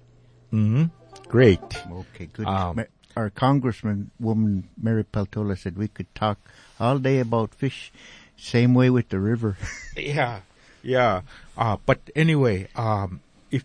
hmm 0.51 0.85
great. 1.29 1.61
Okay, 1.91 2.26
good. 2.33 2.47
Um, 2.47 2.76
Ma- 2.76 2.93
Our 3.16 3.31
congressman 3.31 4.11
woman 4.20 4.68
Mary 4.81 5.05
Peltola 5.05 5.57
said 5.57 5.76
we 5.79 5.89
could 5.89 6.12
talk 6.14 6.39
all 6.79 6.99
day 6.99 7.20
about 7.20 7.55
fish. 7.55 7.93
Same 8.37 8.74
way 8.74 8.91
with 8.91 9.09
the 9.09 9.18
river. 9.18 9.57
Yeah, 9.97 10.41
yeah. 10.83 11.22
Uh, 11.57 11.76
but 11.87 11.99
anyway, 12.14 12.68
um, 12.76 13.20
if 13.51 13.64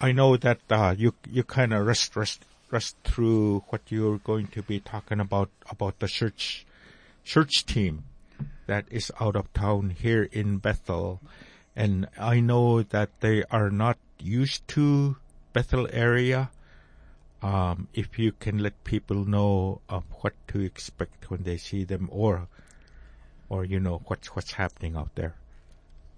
I 0.00 0.12
know 0.12 0.36
that 0.36 0.60
uh, 0.70 0.94
you 0.96 1.14
you 1.30 1.42
kind 1.42 1.72
of 1.72 1.86
rest 1.86 2.16
rest 2.16 2.44
rest 2.70 2.96
through 3.04 3.64
what 3.68 3.80
you're 3.88 4.18
going 4.18 4.48
to 4.48 4.62
be 4.62 4.80
talking 4.80 5.20
about 5.20 5.50
about 5.70 5.98
the 5.98 6.08
church 6.08 6.66
church 7.24 7.64
team 7.64 8.04
that 8.66 8.84
is 8.90 9.10
out 9.20 9.36
of 9.36 9.52
town 9.54 9.90
here 9.90 10.28
in 10.32 10.58
Bethel, 10.58 11.20
and 11.74 12.08
I 12.18 12.40
know 12.40 12.82
that 12.82 13.20
they 13.20 13.44
are 13.50 13.70
not 13.70 13.96
used 14.18 14.66
to 14.68 15.16
Bethel 15.52 15.88
area. 15.92 16.50
Um, 17.42 17.88
if 17.94 18.18
you 18.18 18.32
can 18.32 18.58
let 18.58 18.82
people 18.84 19.24
know 19.24 19.80
of 19.88 20.04
what 20.20 20.34
to 20.48 20.60
expect 20.60 21.30
when 21.30 21.44
they 21.44 21.56
see 21.56 21.84
them, 21.84 22.08
or 22.12 22.48
or 23.48 23.64
you 23.64 23.80
know 23.80 24.02
what's 24.06 24.34
what's 24.34 24.52
happening 24.52 24.96
out 24.96 25.14
there. 25.14 25.36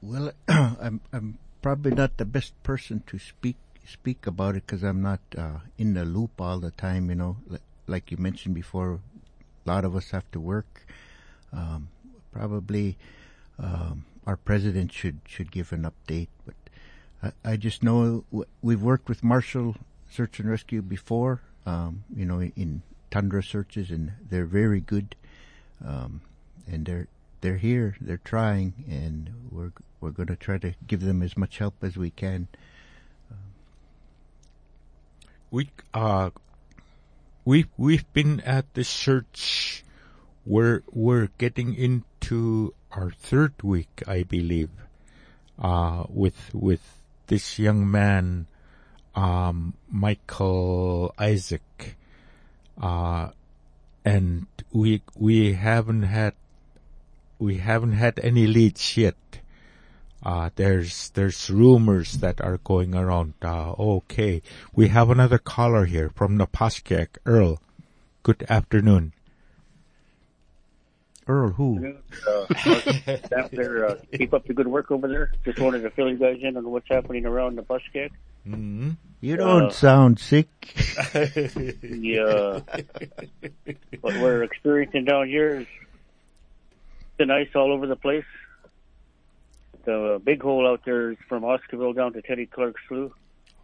Well, 0.01 0.33
I'm 0.49 1.01
I'm 1.13 1.39
probably 1.63 1.93
not 1.93 2.17
the 2.17 2.25
best 2.25 2.61
person 2.63 3.03
to 3.07 3.19
speak 3.19 3.57
speak 3.87 4.27
about 4.27 4.55
it 4.55 4.67
because 4.67 4.83
I'm 4.83 5.01
not 5.01 5.21
uh, 5.37 5.61
in 5.79 5.95
the 5.95 6.05
loop 6.05 6.41
all 6.41 6.59
the 6.59 6.71
time. 6.73 7.09
You 7.09 7.17
know, 7.17 7.37
Li- 7.49 7.59
like 7.87 8.11
you 8.11 8.17
mentioned 8.19 8.55
before, 8.55 9.01
a 9.65 9.69
lot 9.69 9.85
of 9.85 9.97
us 9.97 10.11
have 10.11 10.31
to 10.33 10.41
work. 10.41 10.87
Um, 11.53 11.89
probably 12.33 12.97
um, 13.59 14.05
our 14.27 14.37
president 14.37 14.93
should 14.93 15.21
should 15.27 15.51
give 15.51 15.73
an 15.73 15.91
update, 15.91 16.29
but 16.45 16.55
I, 17.23 17.53
I 17.53 17.57
just 17.57 17.83
know 17.83 18.25
w- 18.31 18.49
we've 18.63 18.83
worked 18.83 19.09
with 19.09 19.25
Marshall 19.25 19.77
Search 20.11 20.39
and 20.41 20.51
Rescue 20.51 20.83
before. 20.83 21.41
Um, 21.67 22.05
you 22.15 22.25
know, 22.25 22.39
in, 22.41 22.53
in 22.57 22.83
tundra 23.11 23.43
searches, 23.43 23.91
and 23.91 24.13
they're 24.29 24.47
very 24.47 24.81
good. 24.81 25.15
Um, 25.85 26.23
and 26.71 26.85
they're 26.85 27.09
they're 27.41 27.57
here, 27.57 27.97
they're 28.01 28.21
trying, 28.23 28.85
and 28.89 29.31
we're 29.51 29.73
we're 30.01 30.11
going 30.11 30.29
to 30.29 30.37
try 30.37 30.59
to 30.59 30.75
give 30.87 31.01
them 31.01 31.23
as 31.23 31.37
much 31.37 31.59
help 31.59 31.75
as 31.83 31.97
we 31.97 32.11
can. 32.11 32.49
we 35.51 35.71
uh 35.95 36.31
we 37.45 37.65
we've 37.77 38.11
been 38.13 38.41
at 38.41 38.67
this 38.75 38.93
church 38.93 39.83
we're 40.45 40.83
we're 40.93 41.29
getting 41.39 41.75
into 41.75 42.75
our 42.93 43.11
third 43.11 43.55
week 43.63 44.03
i 44.07 44.23
believe 44.23 44.71
uh 45.59 46.05
with 46.09 46.51
with 46.53 47.01
this 47.29 47.59
young 47.59 47.91
man 47.91 48.47
um 49.15 49.73
michael 49.91 51.15
isaac 51.19 51.97
uh 52.81 53.31
and 54.05 54.47
we 54.73 55.03
we 55.17 55.55
haven't 55.55 56.03
had 56.03 56.35
we 57.39 57.57
haven't 57.57 57.93
had 57.93 58.19
any 58.21 58.47
leads 58.47 58.97
yet 58.97 59.17
uh, 60.23 60.51
there's 60.57 61.11
there's 61.11 61.49
rumors 61.51 62.15
that 62.19 62.41
are 62.41 62.59
going 62.59 62.95
around. 62.95 63.35
Uh, 63.43 63.73
okay, 63.79 64.43
we 64.75 64.89
have 64.89 65.11
another 65.11 65.39
caller 65.39 65.85
here 65.85 66.11
from 66.11 66.37
Napaskiak. 66.39 67.19
Earl, 67.25 67.61
good 68.23 68.45
afternoon. 68.49 69.13
Earl, 71.27 71.51
who? 71.51 71.95
Uh, 72.27 72.47
staff 72.55 73.51
there, 73.53 73.87
uh, 73.91 73.95
keep 74.17 74.33
up 74.33 74.47
the 74.47 74.55
good 74.55 74.67
work 74.69 74.91
over 74.91 75.07
there. 75.09 75.33
Just 75.45 75.59
wanted 75.61 75.83
to 75.83 75.91
fill 75.91 76.09
you 76.11 76.17
guys 76.17 76.39
in 76.43 76.57
on 76.57 76.65
what's 76.71 76.89
happening 76.89 77.27
around 77.27 77.57
the 77.57 77.63
bus 77.63 77.83
kick. 77.93 78.13
Mm-hmm. 78.47 78.93
You 79.21 79.37
don't 79.37 79.65
Uh, 79.67 79.71
sound 79.71 80.19
sick. 80.21 80.49
The, 81.13 82.65
uh, 82.71 83.73
what 84.01 84.15
we're 84.21 84.43
experiencing 84.43 85.05
down 85.05 85.29
here 85.29 85.61
is 85.61 85.67
thin 87.19 87.31
ice 87.31 87.49
all 87.55 87.73
over 87.73 87.87
the 87.87 87.97
place. 87.97 88.25
The 89.89 90.21
big 90.23 90.43
hole 90.43 90.67
out 90.67 90.83
there 90.85 91.13
is 91.13 91.17
from 91.31 91.45
Oscarville 91.45 91.97
down 91.97 92.13
to 92.13 92.21
Teddy 92.21 92.45
Clark 92.45 92.77
Slough. 92.87 93.11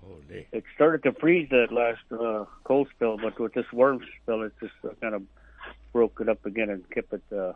Holy. 0.02 0.46
It 0.52 0.64
started 0.74 1.02
to 1.02 1.12
freeze 1.12 1.50
that 1.50 1.70
last 1.70 2.00
uh, 2.10 2.46
cold 2.64 2.88
spell, 2.96 3.18
but 3.18 3.38
with 3.38 3.52
this 3.52 3.66
warm 3.74 4.00
spell, 4.22 4.40
it 4.40 4.54
just 4.58 4.72
uh, 4.84 4.94
kind 5.02 5.14
of 5.14 5.22
broke 5.92 6.22
it 6.22 6.30
up 6.30 6.46
again 6.46 6.70
and 6.70 6.88
kept 6.88 7.12
it 7.12 7.22
uh, 7.30 7.52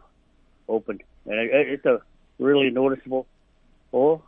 open. 0.68 1.00
And 1.24 1.40
it, 1.40 1.50
it's 1.50 1.86
a 1.86 2.02
really 2.38 2.68
noticeable 2.68 3.26
hole. 3.90 4.22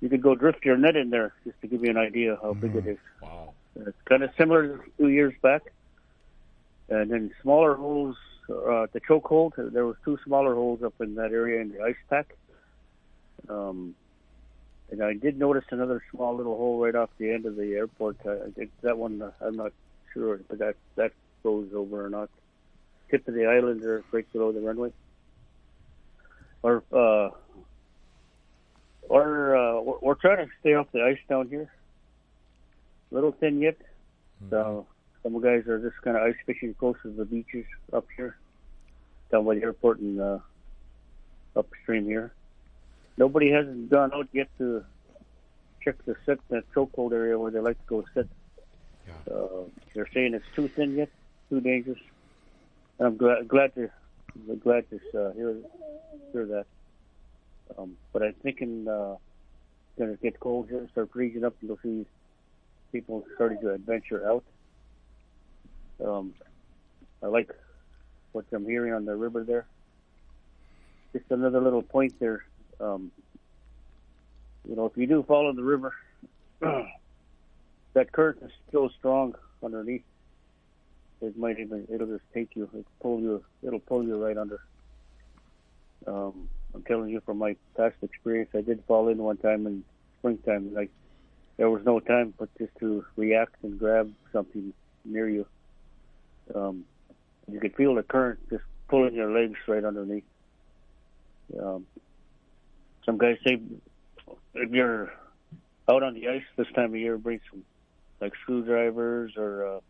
You 0.00 0.08
could 0.08 0.22
go 0.22 0.34
drift 0.34 0.64
your 0.64 0.78
net 0.78 0.96
in 0.96 1.10
there 1.10 1.34
just 1.44 1.60
to 1.60 1.66
give 1.66 1.84
you 1.84 1.90
an 1.90 1.98
idea 1.98 2.38
how 2.40 2.54
big 2.54 2.74
it 2.74 2.86
is. 2.86 2.98
Wow. 3.20 3.52
It's 3.76 4.00
kind 4.06 4.22
of 4.22 4.30
similar 4.38 4.78
to 4.78 4.84
two 4.96 5.08
years 5.08 5.34
back. 5.42 5.60
And 6.88 7.10
then 7.10 7.32
smaller 7.42 7.74
holes, 7.74 8.16
uh, 8.48 8.86
the 8.94 9.00
choke 9.06 9.26
hold, 9.26 9.52
there 9.58 9.84
was 9.84 9.96
two 10.06 10.18
smaller 10.24 10.54
holes 10.54 10.82
up 10.82 10.94
in 11.00 11.16
that 11.16 11.32
area 11.32 11.60
in 11.60 11.72
the 11.72 11.82
ice 11.82 11.96
pack. 12.08 12.34
Um, 13.48 13.94
and 14.90 15.02
I 15.02 15.14
did 15.14 15.38
notice 15.38 15.64
another 15.70 16.02
small 16.10 16.36
little 16.36 16.56
hole 16.56 16.82
right 16.82 16.94
off 16.94 17.10
the 17.18 17.30
end 17.30 17.46
of 17.46 17.56
the 17.56 17.74
airport. 17.74 18.16
I, 18.26 18.32
I 18.32 18.50
think 18.50 18.70
that 18.82 18.98
one, 18.98 19.22
I'm 19.40 19.56
not 19.56 19.72
sure, 20.12 20.40
but 20.48 20.58
that 20.58 20.76
that 20.96 21.12
goes 21.42 21.68
over 21.74 22.04
or 22.04 22.10
not. 22.10 22.28
Tip 23.10 23.26
of 23.26 23.34
the 23.34 23.46
island 23.46 23.84
or 23.84 24.04
right 24.12 24.30
below 24.32 24.52
the 24.52 24.60
runway. 24.60 24.92
Or 26.62 26.82
uh, 26.92 27.30
or 29.08 29.56
uh, 29.56 29.80
we're, 29.80 29.98
we're 30.00 30.14
trying 30.14 30.46
to 30.46 30.52
stay 30.60 30.74
off 30.74 30.86
the 30.92 31.02
ice 31.02 31.18
down 31.28 31.48
here. 31.48 31.70
A 33.10 33.14
little 33.14 33.32
thin 33.32 33.60
yet, 33.60 33.76
so 34.50 34.86
some 35.22 35.40
guys 35.40 35.66
are 35.66 35.78
just 35.78 36.00
kind 36.02 36.16
of 36.16 36.22
ice 36.22 36.36
fishing 36.46 36.74
close 36.74 36.96
to 37.02 37.10
the 37.10 37.24
beaches 37.24 37.66
up 37.92 38.06
here, 38.16 38.36
down 39.32 39.44
by 39.44 39.56
the 39.56 39.62
airport 39.62 39.98
and 39.98 40.20
uh, 40.20 40.38
upstream 41.56 42.04
here. 42.04 42.32
Nobody 43.20 43.50
hasn't 43.50 43.90
gone 43.90 44.14
out 44.14 44.28
yet 44.32 44.48
to 44.56 44.82
check 45.84 45.96
the 46.06 46.16
sit 46.24 46.40
that 46.48 46.64
chokehold 46.74 47.12
area 47.12 47.38
where 47.38 47.50
they 47.50 47.60
like 47.60 47.76
to 47.76 47.86
go 47.86 48.04
sit. 48.14 48.26
Uh, 49.30 49.64
they're 49.94 50.08
saying 50.14 50.32
it's 50.32 50.50
too 50.56 50.68
thin 50.68 50.96
yet, 50.96 51.10
too 51.50 51.60
dangerous. 51.60 51.98
And 52.98 53.08
I'm 53.08 53.16
glad 53.18 53.46
glad 53.46 53.74
to 53.74 53.90
glad 54.64 54.86
to 54.88 54.96
uh, 54.96 55.32
hear 55.32 55.54
hear 56.32 56.46
that. 56.46 56.66
Um, 57.76 57.98
but 58.14 58.22
I'm 58.22 58.32
thinking 58.42 58.88
uh, 58.88 59.16
it's 59.16 59.98
going 59.98 60.16
to 60.16 60.22
get 60.22 60.40
cold 60.40 60.68
here, 60.70 60.88
start 60.90 61.10
freezing 61.12 61.44
up, 61.44 61.54
and 61.60 61.68
you'll 61.68 61.78
see 61.82 62.06
people 62.90 63.26
starting 63.34 63.60
to 63.60 63.74
adventure 63.74 64.26
out. 64.26 64.44
Um, 66.02 66.32
I 67.22 67.26
like 67.26 67.50
what 68.32 68.46
I'm 68.50 68.64
hearing 68.64 68.94
on 68.94 69.04
the 69.04 69.14
river 69.14 69.44
there. 69.44 69.66
Just 71.12 71.26
another 71.30 71.60
little 71.60 71.82
point 71.82 72.14
there. 72.18 72.44
Um, 72.80 73.10
you 74.68 74.76
know, 74.76 74.86
if 74.86 74.96
you 74.96 75.06
do 75.06 75.24
follow 75.26 75.52
the 75.52 75.62
river, 75.62 75.92
that 76.60 78.12
current 78.12 78.38
is 78.42 78.50
still 78.68 78.90
strong 78.98 79.34
underneath. 79.64 80.04
It 81.20 81.36
might 81.36 81.58
even 81.58 81.86
it'll 81.92 82.06
just 82.06 82.24
take 82.32 82.50
you, 82.54 82.68
it'll 82.72 82.84
pull 83.02 83.20
you, 83.20 83.44
it'll 83.62 83.80
pull 83.80 84.02
you 84.02 84.22
right 84.22 84.36
under. 84.36 84.60
Um, 86.06 86.48
I'm 86.74 86.82
telling 86.84 87.10
you 87.10 87.20
from 87.26 87.38
my 87.38 87.56
past 87.76 87.96
experience, 88.02 88.50
I 88.54 88.62
did 88.62 88.82
fall 88.86 89.08
in 89.08 89.18
one 89.18 89.36
time 89.36 89.66
in 89.66 89.84
springtime. 90.18 90.72
Like 90.72 90.90
there 91.58 91.68
was 91.68 91.82
no 91.84 92.00
time 92.00 92.32
but 92.38 92.48
just 92.58 92.72
to 92.80 93.04
react 93.16 93.56
and 93.62 93.78
grab 93.78 94.10
something 94.32 94.72
near 95.04 95.28
you. 95.28 95.46
Um, 96.54 96.84
you 97.50 97.60
could 97.60 97.74
feel 97.74 97.94
the 97.94 98.02
current 98.02 98.38
just 98.50 98.64
pulling 98.88 99.14
your 99.14 99.30
legs 99.30 99.58
right 99.68 99.84
underneath. 99.84 100.24
Um, 101.60 101.86
some 103.04 103.18
guys 103.18 103.38
say 103.46 103.60
if 104.54 104.70
you're 104.70 105.12
out 105.88 106.02
on 106.02 106.14
the 106.14 106.28
ice 106.28 106.44
this 106.56 106.66
time 106.74 106.90
of 106.90 106.96
year, 106.96 107.18
bring 107.18 107.40
some 107.50 107.64
like 108.20 108.34
screwdrivers 108.42 109.32
or 109.36 109.66
uh, 109.66 109.80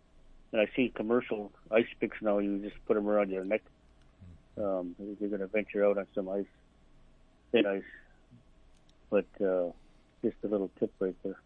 and 0.52 0.60
I 0.60 0.68
see 0.74 0.92
commercial 0.94 1.52
ice 1.70 1.86
picks 2.00 2.20
now. 2.20 2.38
You 2.38 2.58
just 2.58 2.76
put 2.86 2.94
them 2.94 3.08
around 3.08 3.30
your 3.30 3.44
neck. 3.44 3.62
Um, 4.58 4.94
if 4.98 5.20
you're 5.20 5.30
going 5.30 5.40
to 5.40 5.46
venture 5.46 5.84
out 5.84 5.96
on 5.96 6.06
some 6.14 6.28
ice, 6.28 6.44
thin 7.52 7.66
ice. 7.66 7.82
But 9.10 9.26
uh, 9.40 9.70
just 10.22 10.36
a 10.44 10.48
little 10.48 10.70
tip 10.78 10.92
right 10.98 11.14
there. 11.22 11.40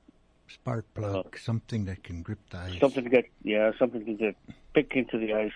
Spark 0.49 0.85
plug, 0.95 1.39
something 1.39 1.85
that 1.87 2.03
can 2.03 2.23
grip 2.23 2.39
the 2.51 2.59
ice. 2.59 2.81
Something 2.81 3.05
to 3.05 3.11
get, 3.11 3.27
yeah, 3.43 3.73
something 3.79 4.05
to 4.05 4.13
get 4.15 4.37
pick 4.75 4.93
into 4.95 5.19
the 5.19 5.33
ice. 5.35 5.53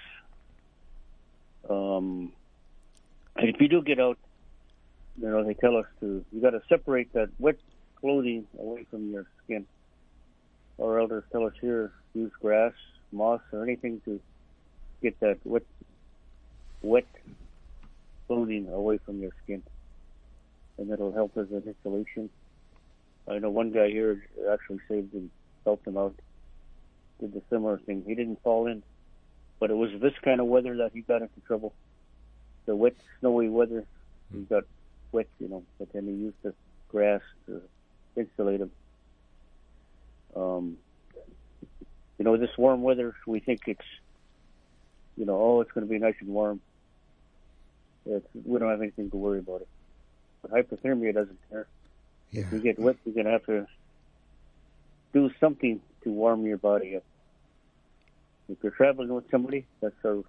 Um, 1.68 2.32
and 3.36 3.48
if 3.48 3.60
you 3.60 3.68
do 3.68 3.82
get 3.82 4.00
out, 4.00 4.18
you 5.20 5.28
know, 5.28 5.44
they 5.44 5.54
tell 5.54 5.76
us 5.76 5.86
to, 6.00 6.24
you 6.32 6.40
got 6.40 6.50
to 6.50 6.62
separate 6.68 7.12
that 7.12 7.30
wet 7.38 7.56
clothing 8.00 8.46
away 8.58 8.86
from 8.90 9.10
your 9.10 9.26
skin. 9.44 9.66
Our 10.80 11.00
elders 11.00 11.24
tell 11.32 11.44
us 11.44 11.54
here, 11.60 11.92
use 12.14 12.30
grass, 12.40 12.72
moss, 13.10 13.40
or 13.52 13.64
anything 13.64 14.00
to 14.04 14.20
get 15.02 15.18
that 15.20 15.38
wet, 15.44 15.64
wet 16.82 17.06
clothing 18.26 18.68
away 18.68 18.98
from 18.98 19.20
your 19.20 19.32
skin. 19.42 19.62
And 20.76 20.90
that'll 20.90 21.12
help 21.12 21.36
as 21.36 21.50
an 21.50 21.64
insulation. 21.66 22.30
I 23.26 23.38
know 23.38 23.50
one 23.50 23.72
guy 23.72 23.90
here 23.90 24.24
actually 24.50 24.80
saved 24.88 25.12
him, 25.12 25.30
helped 25.64 25.86
him 25.86 25.96
out, 25.96 26.14
did 27.20 27.32
the 27.32 27.42
similar 27.50 27.78
thing. 27.78 28.04
He 28.06 28.14
didn't 28.14 28.40
fall 28.42 28.68
in, 28.68 28.82
but 29.58 29.70
it 29.70 29.76
was 29.76 29.90
this 30.00 30.14
kind 30.22 30.40
of 30.40 30.46
weather 30.46 30.76
that 30.76 30.92
he 30.94 31.00
got 31.00 31.22
into 31.22 31.40
trouble. 31.46 31.74
The 32.66 32.76
wet, 32.76 32.94
snowy 33.18 33.48
weather, 33.48 33.84
he 34.32 34.42
got 34.42 34.64
wet, 35.12 35.28
you 35.38 35.48
know, 35.48 35.64
but 35.78 35.92
then 35.92 36.06
he 36.06 36.12
used 36.12 36.36
the 36.42 36.54
grass 36.88 37.20
to 37.46 37.62
insulate 38.16 38.60
him. 38.60 38.70
Um, 40.36 40.76
you 42.18 42.24
know, 42.24 42.36
this 42.36 42.56
warm 42.58 42.82
weather, 42.82 43.14
we 43.26 43.40
think 43.40 43.62
it's, 43.66 43.80
you 45.16 45.24
know, 45.24 45.40
oh, 45.40 45.60
it's 45.60 45.72
going 45.72 45.86
to 45.86 45.90
be 45.90 45.98
nice 45.98 46.16
and 46.20 46.28
warm. 46.28 46.60
It's, 48.06 48.26
we 48.44 48.58
don't 48.58 48.70
have 48.70 48.82
anything 48.82 49.10
to 49.10 49.16
worry 49.16 49.38
about 49.38 49.62
it. 49.62 49.68
But 50.42 50.50
hypothermia 50.52 51.14
doesn't 51.14 51.38
care. 51.50 51.66
Yeah. 52.30 52.42
If 52.42 52.52
you 52.52 52.58
get 52.60 52.78
wet, 52.78 52.96
you're 53.04 53.14
going 53.14 53.26
to 53.26 53.32
have 53.32 53.46
to 53.46 53.66
do 55.12 55.30
something 55.40 55.80
to 56.04 56.10
warm 56.10 56.44
your 56.46 56.58
body 56.58 56.96
up. 56.96 57.04
If 58.48 58.58
you're 58.62 58.72
traveling 58.72 59.12
with 59.12 59.30
somebody, 59.30 59.66
that's 59.80 59.94
our, 60.04 60.22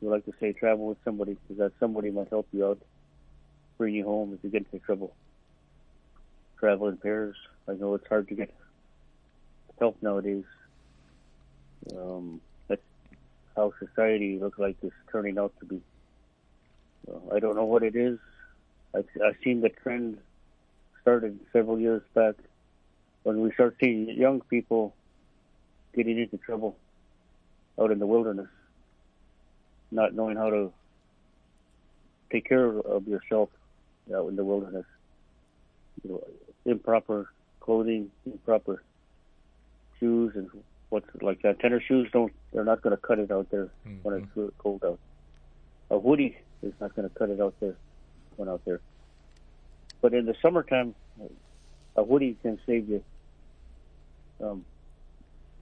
we 0.00 0.08
like 0.08 0.24
to 0.26 0.32
say 0.40 0.52
travel 0.52 0.86
with 0.86 0.98
somebody 1.04 1.36
because 1.48 1.58
that 1.58 1.72
somebody 1.80 2.10
might 2.10 2.28
help 2.28 2.46
you 2.52 2.66
out, 2.66 2.78
bring 3.80 3.94
you 3.94 4.04
home 4.04 4.34
if 4.34 4.44
you 4.44 4.50
get 4.50 4.66
into 4.70 4.84
trouble. 4.84 5.10
Travel 6.58 6.88
in 6.88 6.98
pairs. 6.98 7.34
I 7.66 7.72
know 7.72 7.94
it's 7.94 8.06
hard 8.06 8.28
to 8.28 8.34
get 8.34 8.52
help 9.78 9.96
nowadays. 10.02 10.44
Um, 11.96 12.42
that's 12.68 12.82
how 13.56 13.72
society 13.78 14.38
looks 14.38 14.58
like 14.58 14.76
is 14.82 14.92
turning 15.10 15.38
out 15.38 15.54
to 15.60 15.64
be. 15.64 15.80
I 17.34 17.38
don't 17.38 17.56
know 17.56 17.64
what 17.64 17.82
it 17.82 17.96
is. 17.96 18.18
I've, 18.94 19.08
I've 19.24 19.36
seen 19.42 19.62
the 19.62 19.70
trend 19.70 20.18
started 21.00 21.40
several 21.50 21.80
years 21.80 22.02
back 22.12 22.34
when 23.22 23.40
we 23.40 23.50
start 23.52 23.76
seeing 23.80 24.10
young 24.10 24.42
people 24.42 24.94
getting 25.96 26.18
into 26.18 26.36
trouble 26.36 26.76
out 27.80 27.90
in 27.90 27.98
the 27.98 28.06
wilderness, 28.06 28.50
not 29.90 30.12
knowing 30.12 30.36
how 30.36 30.50
to 30.50 30.70
take 32.30 32.46
care 32.46 32.78
of 32.78 33.08
yourself 33.08 33.48
out 34.14 34.28
in 34.28 34.36
the 34.36 34.44
wilderness. 34.44 34.86
You 36.02 36.10
know, 36.10 36.24
improper 36.64 37.30
clothing, 37.60 38.10
improper 38.26 38.82
shoes, 39.98 40.32
and 40.34 40.48
what's 40.88 41.06
like 41.20 41.42
that. 41.42 41.60
Tennis 41.60 41.82
shoes 41.84 42.08
don't. 42.12 42.32
They're 42.52 42.64
not 42.64 42.82
going 42.82 42.96
to 42.96 43.00
cut 43.00 43.18
it 43.18 43.30
out 43.30 43.50
there 43.50 43.68
when 44.02 44.16
it's 44.16 44.36
really 44.36 44.52
cold 44.58 44.84
out. 44.84 44.98
A 45.90 45.98
hoodie 45.98 46.36
is 46.62 46.72
not 46.80 46.94
going 46.94 47.08
to 47.08 47.14
cut 47.14 47.30
it 47.30 47.40
out 47.40 47.54
there 47.60 47.76
when 48.36 48.48
out 48.48 48.64
there. 48.64 48.80
But 50.00 50.14
in 50.14 50.26
the 50.26 50.34
summertime, 50.40 50.94
a 51.96 52.04
hoodie 52.04 52.36
can 52.42 52.58
save 52.66 52.88
you. 52.88 53.02
Um, 54.40 54.64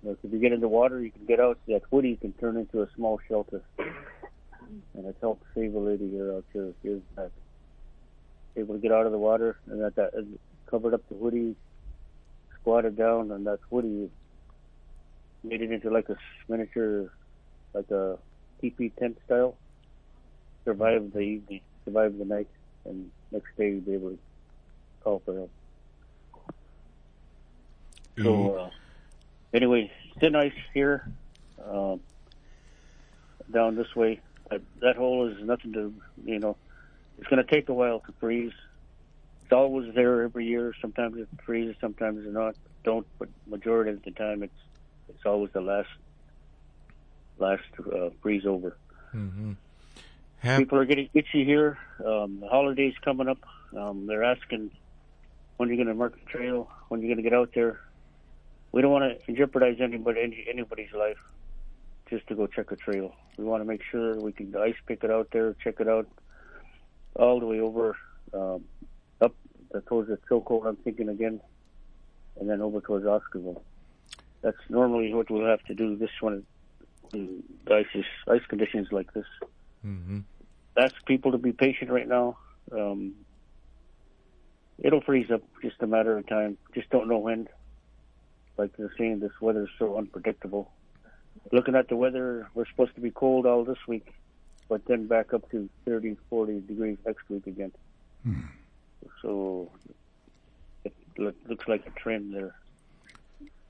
you 0.02 0.10
know, 0.10 0.16
if 0.22 0.32
you 0.32 0.38
get 0.38 0.52
in 0.52 0.60
the 0.60 0.68
water, 0.68 1.02
you 1.02 1.10
can 1.10 1.26
get 1.26 1.40
out. 1.40 1.58
That 1.66 1.82
hoodie 1.90 2.16
can 2.16 2.32
turn 2.34 2.56
into 2.56 2.82
a 2.82 2.88
small 2.94 3.18
shelter, 3.28 3.62
and 3.78 5.06
it 5.06 5.16
helped 5.20 5.44
save 5.54 5.74
a 5.74 5.78
lady 5.78 6.08
here 6.10 6.32
out 6.32 6.44
here 6.52 6.72
years 6.84 7.02
back. 7.16 7.30
Able 8.58 8.74
to 8.74 8.80
get 8.80 8.92
out 8.92 9.06
of 9.06 9.12
the 9.12 9.18
water, 9.18 9.56
and 9.70 9.80
that 9.82 9.94
that 9.96 10.14
and 10.14 10.38
covered 10.66 10.94
up 10.94 11.02
the 11.08 11.16
hoodie, 11.16 11.54
squatted 12.60 12.96
down, 12.96 13.30
and 13.30 13.46
that 13.46 13.60
hoodie 13.70 14.10
made 15.44 15.62
it 15.62 15.70
into 15.70 15.90
like 15.90 16.08
a 16.08 16.16
miniature, 16.48 17.12
like 17.72 17.90
a 17.90 18.18
teepee 18.60 18.90
tent 18.98 19.16
style. 19.24 19.56
Survived 20.64 21.12
the 21.12 21.20
evening, 21.20 21.60
survived 21.84 22.18
the 22.18 22.24
night, 22.24 22.48
and 22.84 23.10
next 23.30 23.56
day 23.56 23.70
you'd 23.70 23.86
be 23.86 23.94
able 23.94 24.10
to 24.10 24.18
call 25.02 25.22
for 25.24 25.34
help. 25.34 25.50
So, 28.22 28.54
uh, 28.56 28.70
anyway, 29.54 29.92
thin 30.18 30.34
ice 30.34 30.52
here, 30.74 31.08
um, 31.70 32.00
down 33.52 33.76
this 33.76 33.94
way. 33.94 34.20
That, 34.50 34.62
that 34.80 34.96
hole 34.96 35.28
is 35.28 35.36
nothing 35.44 35.72
to, 35.74 35.94
you 36.24 36.38
know, 36.40 36.56
it's 37.18 37.28
going 37.28 37.44
to 37.44 37.50
take 37.50 37.68
a 37.68 37.74
while 37.74 38.00
to 38.00 38.12
freeze. 38.20 38.52
It's 39.42 39.52
always 39.52 39.94
there 39.94 40.22
every 40.22 40.46
year. 40.46 40.74
Sometimes 40.80 41.16
it 41.18 41.28
freezes, 41.44 41.76
sometimes 41.80 42.24
it's 42.24 42.34
not. 42.34 42.54
Don't, 42.84 43.06
but 43.18 43.28
majority 43.46 43.90
of 43.92 44.02
the 44.02 44.12
time 44.12 44.42
it's 44.42 44.52
it's 45.08 45.24
always 45.26 45.52
the 45.52 45.60
last 45.60 45.88
last 47.38 47.62
uh, 47.80 48.10
freeze 48.22 48.46
over. 48.46 48.76
Mm-hmm. 49.14 49.52
People 50.42 50.78
are 50.78 50.84
getting 50.84 51.08
itchy 51.14 51.44
here. 51.44 51.78
Um, 52.04 52.40
the 52.40 52.48
holidays 52.48 52.94
coming 53.04 53.28
up. 53.28 53.38
Um, 53.76 54.06
they're 54.06 54.24
asking 54.24 54.70
when 55.56 55.68
are 55.68 55.72
you're 55.72 55.84
going 55.84 55.94
to 55.94 55.98
mark 55.98 56.14
the 56.18 56.30
trail, 56.30 56.70
when 56.88 57.00
are 57.00 57.02
you're 57.02 57.14
going 57.14 57.22
to 57.22 57.28
get 57.28 57.36
out 57.36 57.50
there. 57.54 57.80
We 58.70 58.82
don't 58.82 58.92
want 58.92 59.24
to 59.26 59.32
jeopardize 59.32 59.78
anybody, 59.80 60.20
any, 60.20 60.46
anybody's 60.48 60.92
life, 60.92 61.18
just 62.08 62.26
to 62.28 62.34
go 62.34 62.46
check 62.46 62.70
a 62.70 62.76
trail. 62.76 63.14
We 63.36 63.44
want 63.44 63.62
to 63.62 63.64
make 63.64 63.82
sure 63.90 64.14
we 64.20 64.32
can 64.32 64.54
ice 64.54 64.76
pick 64.86 65.02
it 65.02 65.10
out 65.10 65.30
there, 65.32 65.54
check 65.64 65.80
it 65.80 65.88
out, 65.88 66.06
all 67.16 67.40
the 67.40 67.46
way 67.46 67.60
over, 67.60 67.96
um, 68.32 68.64
up 69.20 69.34
towards 69.86 70.08
the 70.08 70.18
Choco. 70.28 70.62
I'm 70.64 70.76
thinking 70.76 71.08
again, 71.08 71.40
and 72.38 72.48
then 72.48 72.60
over 72.60 72.80
towards 72.80 73.04
Oscarville. 73.04 73.62
That's 74.42 74.56
normally 74.68 75.12
what 75.12 75.30
we'll 75.30 75.46
have 75.46 75.62
to 75.64 75.74
do. 75.74 75.96
This 75.96 76.10
one, 76.20 76.44
the 77.12 77.42
ice 77.70 77.86
is 77.94 78.04
ice 78.28 78.46
conditions 78.48 78.88
like 78.92 79.12
this 79.14 79.26
Mm-hmm. 79.86 80.18
ask 80.76 80.94
people 81.06 81.32
to 81.32 81.38
be 81.38 81.52
patient 81.52 81.90
right 81.90 82.08
now. 82.08 82.36
Um, 82.72 83.14
it'll 84.78 85.00
freeze 85.00 85.30
up 85.30 85.42
just 85.62 85.76
a 85.80 85.86
matter 85.86 86.18
of 86.18 86.26
time. 86.26 86.58
Just 86.74 86.90
don't 86.90 87.08
know 87.08 87.18
when. 87.18 87.48
Like 88.56 88.72
they're 88.76 88.92
saying, 88.98 89.20
this 89.20 89.30
weather's 89.40 89.70
so 89.78 89.96
unpredictable. 89.96 90.72
Looking 91.52 91.76
at 91.76 91.88
the 91.88 91.96
weather, 91.96 92.48
we're 92.54 92.66
supposed 92.66 92.96
to 92.96 93.00
be 93.00 93.12
cold 93.12 93.46
all 93.46 93.64
this 93.64 93.78
week, 93.86 94.12
but 94.68 94.84
then 94.86 95.06
back 95.06 95.32
up 95.32 95.50
to 95.50 95.68
30, 95.86 96.16
40 96.28 96.60
degrees 96.60 96.98
next 97.06 97.28
week 97.28 97.46
again. 97.46 97.72
So 99.22 99.70
it 100.84 100.92
look, 101.16 101.34
looks 101.48 101.66
like 101.66 101.86
a 101.86 101.98
trend 101.98 102.34
there. 102.34 102.54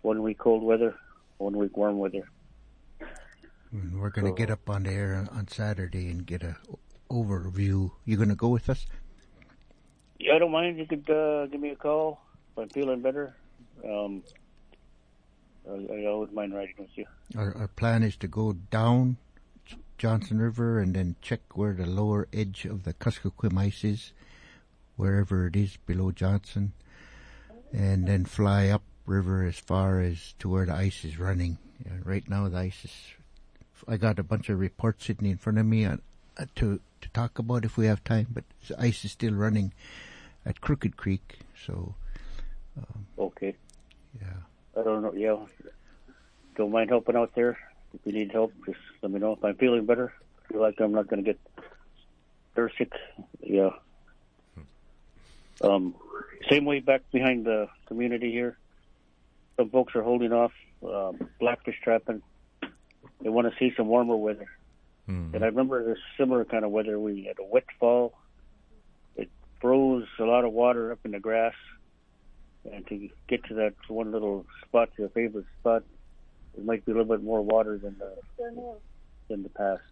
One 0.02 0.22
week 0.22 0.38
cold 0.38 0.62
weather, 0.62 0.94
one 1.38 1.56
week 1.56 1.76
warm 1.76 1.98
weather. 1.98 2.28
And 3.72 4.00
we're 4.00 4.10
going 4.10 4.26
to 4.26 4.38
get 4.38 4.50
up 4.50 4.68
on 4.70 4.84
the 4.84 4.90
air 4.90 5.26
on 5.30 5.48
Saturday 5.48 6.10
and 6.10 6.24
get 6.24 6.42
a 6.42 6.56
overview. 7.10 7.90
You 8.04 8.16
going 8.16 8.28
to 8.30 8.34
go 8.34 8.48
with 8.48 8.68
us? 8.68 8.86
Yeah, 10.18 10.34
I 10.34 10.38
don't 10.38 10.50
mind. 10.50 10.78
You 10.78 10.86
could 10.86 11.08
uh, 11.10 11.46
give 11.46 11.60
me 11.60 11.70
a 11.70 11.76
call 11.76 12.20
if 12.52 12.62
I'm 12.62 12.68
feeling 12.70 13.02
better. 13.02 13.34
Um, 13.84 14.22
I, 15.68 15.72
I 15.72 16.14
wouldn't 16.14 16.34
mind 16.34 16.54
riding 16.54 16.74
with 16.78 16.88
you. 16.94 17.04
Our, 17.36 17.56
our 17.56 17.68
plan 17.68 18.02
is 18.02 18.16
to 18.16 18.28
go 18.28 18.54
down 18.54 19.18
Johnson 19.98 20.38
River 20.38 20.78
and 20.78 20.94
then 20.94 21.16
check 21.20 21.40
where 21.54 21.74
the 21.74 21.86
lower 21.86 22.28
edge 22.32 22.64
of 22.64 22.84
the 22.84 22.94
Kuskokwim 22.94 23.58
ice 23.58 23.84
is, 23.84 24.12
wherever 24.96 25.46
it 25.46 25.56
is 25.56 25.76
below 25.86 26.12
Johnson, 26.12 26.72
and 27.72 28.06
then 28.06 28.24
fly 28.24 28.68
up 28.68 28.82
river 29.06 29.44
as 29.44 29.58
far 29.58 30.00
as 30.00 30.34
to 30.38 30.48
where 30.48 30.66
the 30.66 30.74
ice 30.74 31.04
is 31.04 31.18
running. 31.18 31.58
Uh, 31.84 31.94
right 32.04 32.28
now, 32.28 32.48
the 32.48 32.58
ice 32.58 32.84
is. 32.84 32.92
I 33.86 33.96
got 33.96 34.18
a 34.18 34.24
bunch 34.24 34.48
of 34.48 34.58
reports 34.58 35.06
sitting 35.06 35.30
in 35.30 35.38
front 35.38 35.58
of 35.58 35.66
me 35.66 35.84
on, 35.84 36.02
uh, 36.36 36.46
to 36.56 36.80
to 37.00 37.08
talk 37.10 37.38
about 37.38 37.64
if 37.64 37.76
we 37.76 37.86
have 37.86 38.02
time, 38.02 38.26
but 38.30 38.44
the 38.66 38.80
ice 38.80 39.04
is 39.04 39.12
still 39.12 39.34
running 39.34 39.72
at 40.44 40.60
Crooked 40.60 40.96
Creek, 40.96 41.38
so 41.54 41.94
Okay. 43.18 43.54
Yeah. 44.20 44.80
I 44.80 44.82
don't 44.82 45.02
know. 45.02 45.12
Yeah. 45.14 45.36
Don't 46.56 46.70
mind 46.70 46.90
helping 46.90 47.16
out 47.16 47.34
there. 47.34 47.58
If 47.94 48.00
you 48.04 48.12
need 48.12 48.32
help, 48.32 48.52
just 48.66 48.78
let 49.02 49.10
me 49.10 49.18
know. 49.18 49.32
If 49.32 49.44
I'm 49.44 49.56
feeling 49.56 49.86
better, 49.86 50.12
feel 50.50 50.60
like 50.60 50.80
I'm 50.80 50.92
not 50.92 51.08
going 51.08 51.24
to 51.24 51.32
get 51.32 51.38
sick. 52.76 52.92
Yeah. 53.40 53.70
Um, 55.60 55.94
same 56.50 56.64
way 56.64 56.80
back 56.80 57.02
behind 57.12 57.46
the 57.46 57.68
community 57.86 58.30
here. 58.30 58.58
Some 59.56 59.70
folks 59.70 59.94
are 59.94 60.02
holding 60.02 60.32
off 60.32 60.52
um, 60.84 61.28
blackfish 61.40 61.76
trapping. 61.82 62.22
they 63.20 63.28
want 63.28 63.50
to 63.50 63.58
see 63.58 63.74
some 63.76 63.88
warmer 63.88 64.16
weather. 64.16 64.48
Mm. 65.08 65.34
And 65.34 65.44
I 65.44 65.46
remember 65.46 65.84
this 65.84 65.98
similar 66.16 66.44
kind 66.44 66.64
of 66.64 66.70
weather. 66.70 66.98
We 66.98 67.24
had 67.24 67.38
a 67.38 67.44
wet 67.44 67.64
fall. 67.80 68.14
It 69.16 69.30
froze 69.60 70.06
a 70.18 70.24
lot 70.24 70.44
of 70.44 70.52
water 70.52 70.92
up 70.92 71.00
in 71.04 71.12
the 71.12 71.20
grass. 71.20 71.54
And 72.70 72.86
to 72.88 73.08
get 73.28 73.44
to 73.44 73.54
that 73.54 73.74
one 73.88 74.12
little 74.12 74.44
spot, 74.66 74.90
your 74.98 75.08
favorite 75.08 75.46
spot, 75.60 75.84
it 76.58 76.64
might 76.64 76.84
be 76.84 76.92
a 76.92 76.94
little 76.94 77.16
bit 77.16 77.22
more 77.22 77.42
water 77.42 77.78
than 77.78 77.96
the 77.98 78.78
than 79.28 79.42
the 79.42 79.48
past. 79.48 79.82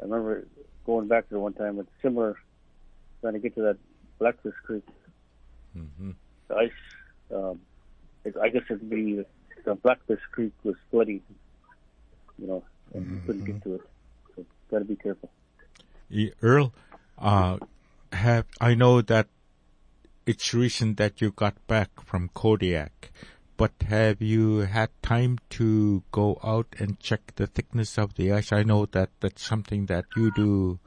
I 0.00 0.04
remember 0.04 0.46
going 0.84 1.08
back 1.08 1.28
there 1.30 1.38
one 1.38 1.54
time. 1.54 1.78
It's 1.78 1.88
similar, 2.02 2.36
trying 3.20 3.34
to 3.34 3.38
get 3.38 3.54
to 3.54 3.62
that 3.62 3.78
Blackfish 4.18 4.54
Creek. 4.64 4.84
Mm-hmm. 5.76 6.10
The 6.48 6.54
ice, 6.54 6.70
um, 7.34 7.60
it, 8.24 8.34
I 8.40 8.48
guess 8.50 8.62
it'd 8.68 8.90
be 8.90 9.24
the 9.64 9.74
Blackfish 9.76 10.20
Creek 10.32 10.52
was 10.62 10.76
flooding. 10.90 11.22
You 12.38 12.46
know, 12.46 12.64
and 12.92 13.10
you 13.10 13.22
couldn't 13.26 13.44
get 13.44 13.62
to 13.62 13.74
it. 13.76 13.80
So 14.36 14.44
got 14.70 14.80
to 14.80 14.84
be 14.84 14.96
careful. 14.96 15.30
E- 16.10 16.32
Earl, 16.42 16.74
uh, 17.18 17.58
have 18.12 18.46
I 18.60 18.74
know 18.74 19.00
that 19.00 19.28
it's 20.26 20.52
recent 20.52 20.96
that 20.96 21.20
you 21.20 21.30
got 21.30 21.54
back 21.66 21.90
from 22.04 22.28
Kodiak, 22.34 23.10
but 23.56 23.72
have 23.88 24.20
you 24.20 24.60
had 24.60 24.90
time 25.02 25.38
to 25.50 26.02
go 26.10 26.38
out 26.42 26.66
and 26.78 26.98
check 27.00 27.34
the 27.36 27.46
thickness 27.46 27.98
of 27.98 28.14
the 28.14 28.32
ice? 28.32 28.52
I 28.52 28.62
know 28.62 28.86
that 28.86 29.10
that's 29.20 29.42
something 29.42 29.86
that 29.86 30.04
you 30.16 30.30
do 30.34 30.78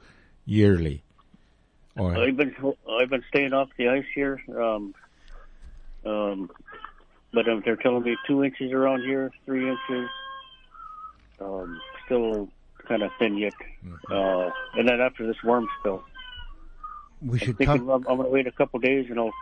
yearly. 0.44 1.02
Or 1.96 2.16
I've 2.16 2.36
been 2.36 2.54
I've 3.00 3.10
been 3.10 3.24
staying 3.28 3.52
off 3.52 3.68
the 3.76 3.88
ice 3.88 4.04
here, 4.14 4.40
um, 4.56 4.94
um, 6.04 6.50
but 7.32 7.46
they're 7.64 7.76
telling 7.76 8.04
me 8.04 8.16
two 8.26 8.44
inches 8.44 8.72
around 8.72 9.02
here, 9.02 9.32
three 9.46 9.68
inches. 9.68 10.08
Um, 11.40 11.80
still 12.04 12.48
kind 12.86 13.02
of 13.02 13.10
thin 13.18 13.36
yet. 13.36 13.52
Uh, 14.10 14.50
and 14.74 14.88
then 14.88 15.00
after 15.00 15.26
this 15.26 15.36
worm 15.44 15.68
spill, 15.80 16.02
We 17.20 17.38
I'm 17.40 17.46
should 17.46 17.58
thinking 17.58 17.86
talk. 17.86 17.94
I'm, 17.94 18.06
I'm 18.08 18.16
going 18.16 18.24
to 18.28 18.32
wait 18.32 18.46
a 18.46 18.52
couple 18.52 18.80
days 18.80 19.06
and 19.10 19.18
I'll 19.18 19.32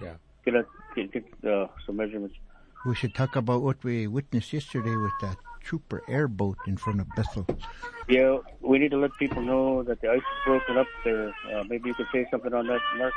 Yeah. 0.00 0.14
get 0.44 0.54
a, 0.54 0.66
get, 0.94 1.12
get 1.12 1.50
uh, 1.50 1.66
some 1.86 1.96
measurements. 1.96 2.34
We 2.84 2.94
should 2.94 3.14
talk 3.14 3.36
about 3.36 3.62
what 3.62 3.82
we 3.84 4.06
witnessed 4.06 4.52
yesterday 4.52 4.96
with 4.96 5.12
that 5.20 5.36
trooper 5.60 6.02
airboat 6.08 6.58
in 6.66 6.76
front 6.76 7.00
of 7.00 7.06
Bethel. 7.14 7.46
Yeah, 8.08 8.38
we 8.60 8.78
need 8.78 8.90
to 8.90 8.98
let 8.98 9.12
people 9.18 9.42
know 9.42 9.82
that 9.84 10.00
the 10.00 10.10
ice 10.10 10.18
is 10.18 10.44
broken 10.44 10.76
up 10.76 10.88
there. 11.04 11.28
Uh, 11.52 11.62
maybe 11.68 11.88
you 11.90 11.94
could 11.94 12.08
say 12.12 12.26
something 12.30 12.52
on 12.52 12.66
that, 12.66 12.80
Mark. 12.96 13.14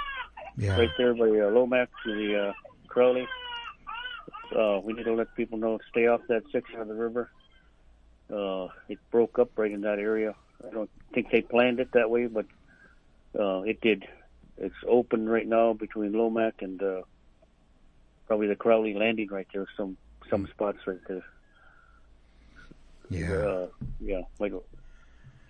Yeah. 0.58 0.78
Right 0.78 0.92
there 0.98 1.14
by 1.14 1.26
uh, 1.26 1.50
Lomax 1.50 1.92
to 2.06 2.16
the 2.16 2.50
uh, 2.50 2.54
Crowley. 2.88 3.28
Uh, 4.56 4.80
we 4.84 4.94
need 4.94 5.04
to 5.04 5.14
let 5.14 5.34
people 5.36 5.58
know 5.58 5.80
stay 5.90 6.08
off 6.08 6.22
that 6.30 6.44
section 6.52 6.80
of 6.80 6.88
the 6.88 6.94
river. 6.94 7.30
Uh, 8.32 8.68
it 8.88 9.00
broke 9.12 9.40
up 9.40 9.50
right 9.58 9.72
in 9.72 9.82
that 9.82 10.00
area. 10.00 10.36
I 10.66 10.72
don't 10.72 10.90
think 11.14 11.32
they 11.32 11.42
planned 11.42 11.80
it 11.80 11.92
that 11.94 12.10
way, 12.10 12.28
but 12.28 12.46
uh, 13.38 13.62
it 13.62 13.82
did. 13.82 14.06
It's 14.58 14.76
open 14.88 15.28
right 15.28 15.48
now 15.48 15.74
between 15.74 16.14
Lomac 16.14 16.62
and 16.62 16.82
uh, 16.82 17.02
probably 18.28 18.48
the 18.48 18.56
Crowley 18.56 18.94
landing 18.94 19.28
right 19.30 19.48
there. 19.54 19.66
Some 19.78 19.98
some 20.30 20.48
spots 20.48 20.80
right 20.88 21.00
there. 21.08 21.24
Yeah. 23.10 23.34
Uh, 23.34 23.68
yeah. 24.00 24.22
Might 24.40 24.54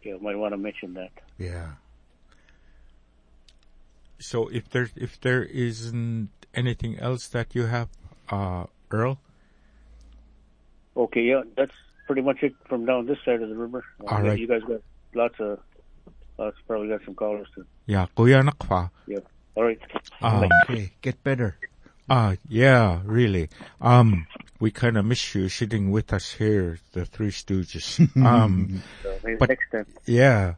yeah 0.04 0.16
might 0.22 0.36
want 0.38 0.54
to 0.54 0.58
mention 0.58 0.94
that. 0.96 1.12
Yeah. 1.38 1.72
so 4.20 4.48
if 4.48 4.70
there 4.70 4.90
if 4.96 5.20
there 5.22 5.44
isn't 5.44 6.30
anything 6.54 6.98
else 7.00 7.28
that 7.30 7.54
you 7.56 7.64
have, 7.66 7.90
uh, 8.30 8.66
Earl, 8.92 9.20
Okay, 10.96 11.22
yeah, 11.24 11.42
that's 11.58 11.74
pretty 12.08 12.22
much 12.22 12.42
it 12.42 12.56
from 12.70 12.86
down 12.86 13.06
this 13.06 13.18
side 13.26 13.42
of 13.42 13.50
the 13.50 13.56
river. 13.56 13.84
Uh, 14.00 14.16
All 14.16 14.34
you- 14.38 14.48
guys 14.48 14.62
got 14.64 14.82
lots 15.14 15.36
of, 15.40 15.60
lots, 16.38 16.56
probably 16.68 16.88
got 16.88 17.04
some 17.04 17.16
callers 17.16 17.48
too. 17.54 17.66
yeah, 17.86 18.06
Kuya 18.16 18.42
Nakfa. 18.48 18.90
Yeah. 19.06 19.20
All 19.56 19.64
right. 19.64 19.80
Um, 20.22 20.48
Okay, 20.64 20.92
get 21.02 21.22
better. 21.24 21.58
Uh, 22.10 22.36
yeah, 22.48 23.02
really. 23.04 23.50
Um, 23.82 24.28
we 24.60 24.72
kind 24.72 24.98
of 24.98 25.06
miss 25.06 25.34
you 25.34 25.50
sitting 25.50 25.92
with 25.92 26.14
us 26.14 26.34
here, 26.34 26.80
the 26.94 27.06
Three 27.06 27.32
Stooges. 27.32 28.00
Um, 28.26 28.84
So 29.02 29.18
but 29.40 29.58
yeah, 30.06 30.56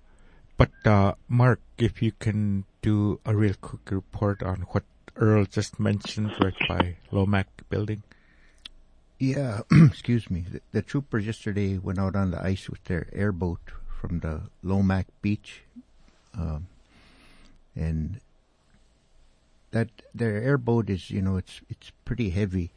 but 0.57 0.71
uh, 0.85 1.13
Mark, 1.27 1.61
if 1.77 2.01
you 2.01 2.11
can 2.11 2.65
do 2.81 3.19
a 3.25 3.35
real 3.35 3.55
quick 3.59 3.89
report 3.91 4.43
on 4.43 4.67
what 4.71 4.83
Earl 5.15 5.45
just 5.45 5.79
mentioned 5.79 6.31
right 6.41 6.55
by 6.67 6.95
Lomac 7.11 7.47
Building. 7.69 8.03
Yeah, 9.19 9.61
excuse 9.71 10.29
me. 10.29 10.45
The, 10.51 10.61
the 10.71 10.81
troopers 10.81 11.25
yesterday 11.25 11.77
went 11.77 11.97
out 11.97 12.15
on 12.15 12.31
the 12.31 12.43
ice 12.43 12.69
with 12.69 12.83
their 12.85 13.07
airboat 13.13 13.59
from 13.99 14.19
the 14.19 14.43
Lomac 14.61 15.07
beach, 15.21 15.63
um, 16.37 16.67
and 17.75 18.19
that 19.71 19.89
their 20.13 20.41
airboat 20.41 20.89
is, 20.89 21.09
you 21.09 21.21
know, 21.21 21.37
it's 21.37 21.61
it's 21.69 21.91
pretty 22.05 22.29
heavy. 22.29 22.71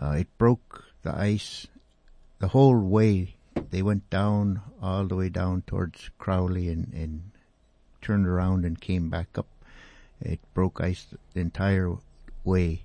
Uh, 0.00 0.16
it 0.20 0.38
broke 0.38 0.84
the 1.02 1.14
ice 1.14 1.66
the 2.38 2.48
whole 2.48 2.78
way. 2.78 3.36
They 3.70 3.82
went 3.82 4.08
down 4.10 4.62
all 4.80 5.06
the 5.06 5.16
way 5.16 5.28
down 5.28 5.62
towards 5.62 6.10
Crowley 6.18 6.68
and 6.68 6.92
and 6.92 7.30
turned 8.00 8.26
around 8.26 8.64
and 8.64 8.80
came 8.80 9.08
back 9.08 9.38
up. 9.38 9.48
It 10.20 10.40
broke 10.54 10.80
ice 10.80 11.06
the 11.34 11.40
entire 11.40 11.96
way, 12.44 12.84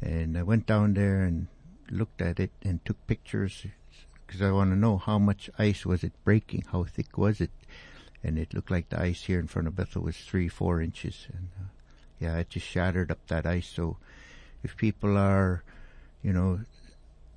and 0.00 0.36
I 0.36 0.42
went 0.42 0.66
down 0.66 0.94
there 0.94 1.22
and 1.22 1.48
looked 1.90 2.22
at 2.22 2.40
it 2.40 2.52
and 2.62 2.84
took 2.84 3.06
pictures 3.06 3.66
because 4.26 4.40
I 4.40 4.50
want 4.50 4.70
to 4.70 4.76
know 4.76 4.96
how 4.96 5.18
much 5.18 5.50
ice 5.58 5.84
was 5.84 6.02
it 6.02 6.12
breaking, 6.24 6.64
how 6.72 6.84
thick 6.84 7.18
was 7.18 7.40
it, 7.40 7.50
and 8.24 8.38
it 8.38 8.54
looked 8.54 8.70
like 8.70 8.88
the 8.88 9.00
ice 9.00 9.24
here 9.24 9.38
in 9.38 9.46
front 9.46 9.68
of 9.68 9.76
Bethel 9.76 10.02
was 10.02 10.16
three, 10.16 10.48
four 10.48 10.80
inches, 10.80 11.26
and 11.32 11.48
uh, 11.60 11.64
yeah, 12.22 12.38
it 12.38 12.50
just 12.50 12.66
shattered 12.66 13.10
up 13.10 13.18
that 13.26 13.46
ice. 13.46 13.66
So, 13.66 13.96
if 14.62 14.76
people 14.76 15.18
are, 15.18 15.62
you 16.22 16.32
know, 16.32 16.60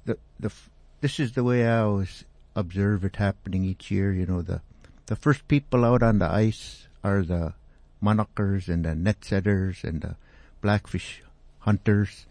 the 0.05 0.17
the 0.39 0.53
this 1.01 1.19
is 1.19 1.33
the 1.33 1.43
way 1.43 1.65
I 1.65 1.81
always 1.81 2.23
observe 2.55 3.03
it 3.03 3.15
happening 3.17 3.65
each 3.65 3.89
year. 3.89 4.13
You 4.13 4.25
know, 4.25 4.41
the 4.41 4.61
the 5.07 5.15
first 5.15 5.47
people 5.47 5.83
out 5.83 6.03
on 6.03 6.19
the 6.19 6.29
ice 6.29 6.87
are 7.03 7.23
the 7.23 7.53
monockers 8.01 8.67
and 8.69 8.85
the 8.85 8.93
net 8.93 9.25
setters 9.25 9.83
and 9.83 10.01
the 10.01 10.15
blackfish 10.61 11.23
hunters, 11.59 12.25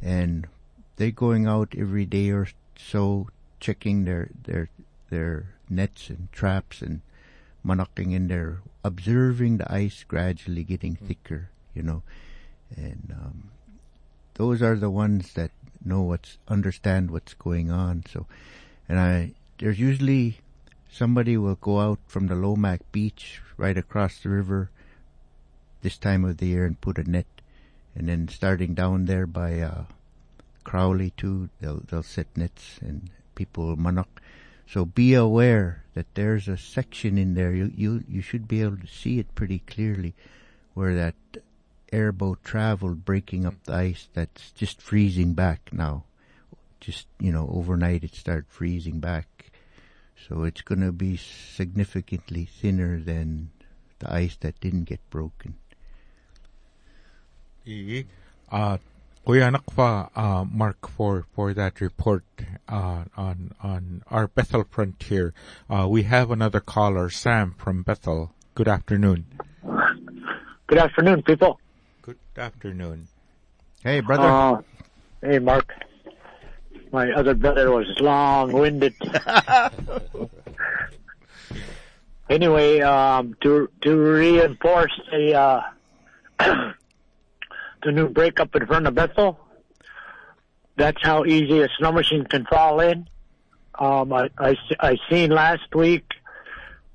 and 0.00 0.46
they're 0.96 1.10
going 1.10 1.46
out 1.46 1.74
every 1.76 2.06
day 2.06 2.30
or 2.30 2.46
so 2.78 3.28
checking 3.58 4.04
their 4.04 4.30
their 4.44 4.70
their 5.10 5.54
nets 5.68 6.10
and 6.10 6.30
traps 6.30 6.80
and 6.80 7.00
monocking 7.62 8.12
in 8.12 8.28
there, 8.28 8.60
observing 8.84 9.58
the 9.58 9.72
ice 9.72 10.04
gradually 10.06 10.64
getting 10.64 10.94
hmm. 10.96 11.06
thicker, 11.06 11.50
you 11.74 11.82
know, 11.82 12.02
and 12.76 13.12
um, 13.12 13.50
those 14.34 14.62
are 14.62 14.76
the 14.76 14.90
ones 14.90 15.32
that 15.34 15.50
know 15.84 16.02
what's 16.02 16.38
understand 16.48 17.10
what's 17.10 17.34
going 17.34 17.70
on. 17.70 18.04
So, 18.10 18.26
and 18.88 18.98
I 18.98 19.32
there's 19.58 19.78
usually 19.78 20.38
somebody 20.90 21.36
will 21.36 21.56
go 21.56 21.80
out 21.80 21.98
from 22.06 22.26
the 22.26 22.34
Lomac 22.34 22.80
beach 22.92 23.40
right 23.56 23.76
across 23.76 24.18
the 24.18 24.28
river 24.28 24.70
this 25.82 25.98
time 25.98 26.24
of 26.24 26.36
the 26.38 26.46
year 26.46 26.64
and 26.64 26.80
put 26.80 26.98
a 26.98 27.10
net, 27.10 27.26
and 27.94 28.08
then 28.08 28.28
starting 28.28 28.74
down 28.74 29.06
there 29.06 29.26
by 29.26 29.60
uh, 29.60 29.84
Crowley 30.64 31.10
too, 31.16 31.48
they'll 31.60 31.82
they'll 31.88 32.02
set 32.02 32.26
nets 32.36 32.78
and 32.80 33.10
people 33.34 33.66
will 33.66 33.76
monoc. 33.76 34.08
So 34.66 34.84
be 34.84 35.14
aware 35.14 35.84
that 35.94 36.14
there's 36.14 36.48
a 36.48 36.56
section 36.56 37.18
in 37.18 37.34
there. 37.34 37.52
You 37.52 37.72
you 37.74 38.04
you 38.08 38.22
should 38.22 38.48
be 38.48 38.62
able 38.62 38.78
to 38.78 38.86
see 38.86 39.18
it 39.18 39.34
pretty 39.34 39.58
clearly, 39.60 40.14
where 40.74 40.94
that 40.94 41.14
airboat 41.92 42.42
traveled, 42.42 43.04
breaking 43.04 43.46
up 43.46 43.54
the 43.64 43.74
ice. 43.74 44.08
That's 44.14 44.50
just 44.52 44.80
freezing 44.80 45.34
back 45.34 45.70
now. 45.72 46.04
Just 46.80 47.06
you 47.20 47.30
know, 47.30 47.48
overnight 47.52 48.04
it 48.04 48.14
started 48.14 48.46
freezing 48.48 48.98
back. 48.98 49.50
So 50.28 50.44
it's 50.44 50.62
going 50.62 50.80
to 50.80 50.92
be 50.92 51.16
significantly 51.16 52.44
thinner 52.44 52.98
than 53.00 53.50
the 53.98 54.12
ice 54.12 54.36
that 54.40 54.60
didn't 54.60 54.84
get 54.84 55.00
broken. 55.10 55.54
E. 57.64 58.04
Uh, 58.50 58.78
Kuya 59.26 59.54
Nakfa, 59.54 60.10
uh, 60.16 60.44
Mark, 60.44 60.88
for, 60.88 61.26
for 61.32 61.54
that 61.54 61.80
report 61.80 62.24
uh, 62.68 63.04
on 63.16 63.52
on 63.62 64.02
our 64.08 64.26
Bethel 64.26 64.64
frontier. 64.68 65.32
Uh, 65.70 65.86
we 65.88 66.02
have 66.02 66.32
another 66.32 66.58
caller, 66.58 67.08
Sam 67.08 67.54
from 67.56 67.82
Bethel. 67.82 68.32
Good 68.56 68.66
afternoon. 68.66 69.26
Good 70.66 70.78
afternoon, 70.78 71.22
people. 71.22 71.60
Good 72.02 72.18
afternoon. 72.36 73.06
Hey, 73.84 74.00
brother. 74.00 74.24
Uh, 74.24 74.62
hey, 75.20 75.38
Mark. 75.38 75.72
My 76.90 77.12
other 77.12 77.32
brother 77.32 77.70
was 77.70 77.86
long-winded. 78.00 78.92
anyway, 82.28 82.80
um, 82.80 83.36
to 83.42 83.70
to 83.82 83.96
reinforce 83.96 85.00
the 85.12 85.34
uh, 85.34 85.62
the 86.40 87.92
new 87.92 88.08
breakup 88.08 88.56
in 88.56 88.66
front 88.66 88.88
of 88.88 88.96
Bethel, 88.96 89.38
that's 90.74 90.98
how 91.02 91.24
easy 91.24 91.60
a 91.60 91.68
snow 91.78 91.92
machine 91.92 92.24
can 92.24 92.46
fall 92.46 92.80
in. 92.80 93.06
Um, 93.78 94.12
I, 94.12 94.28
I, 94.38 94.56
I 94.80 94.96
seen 95.08 95.30
last 95.30 95.72
week, 95.72 96.10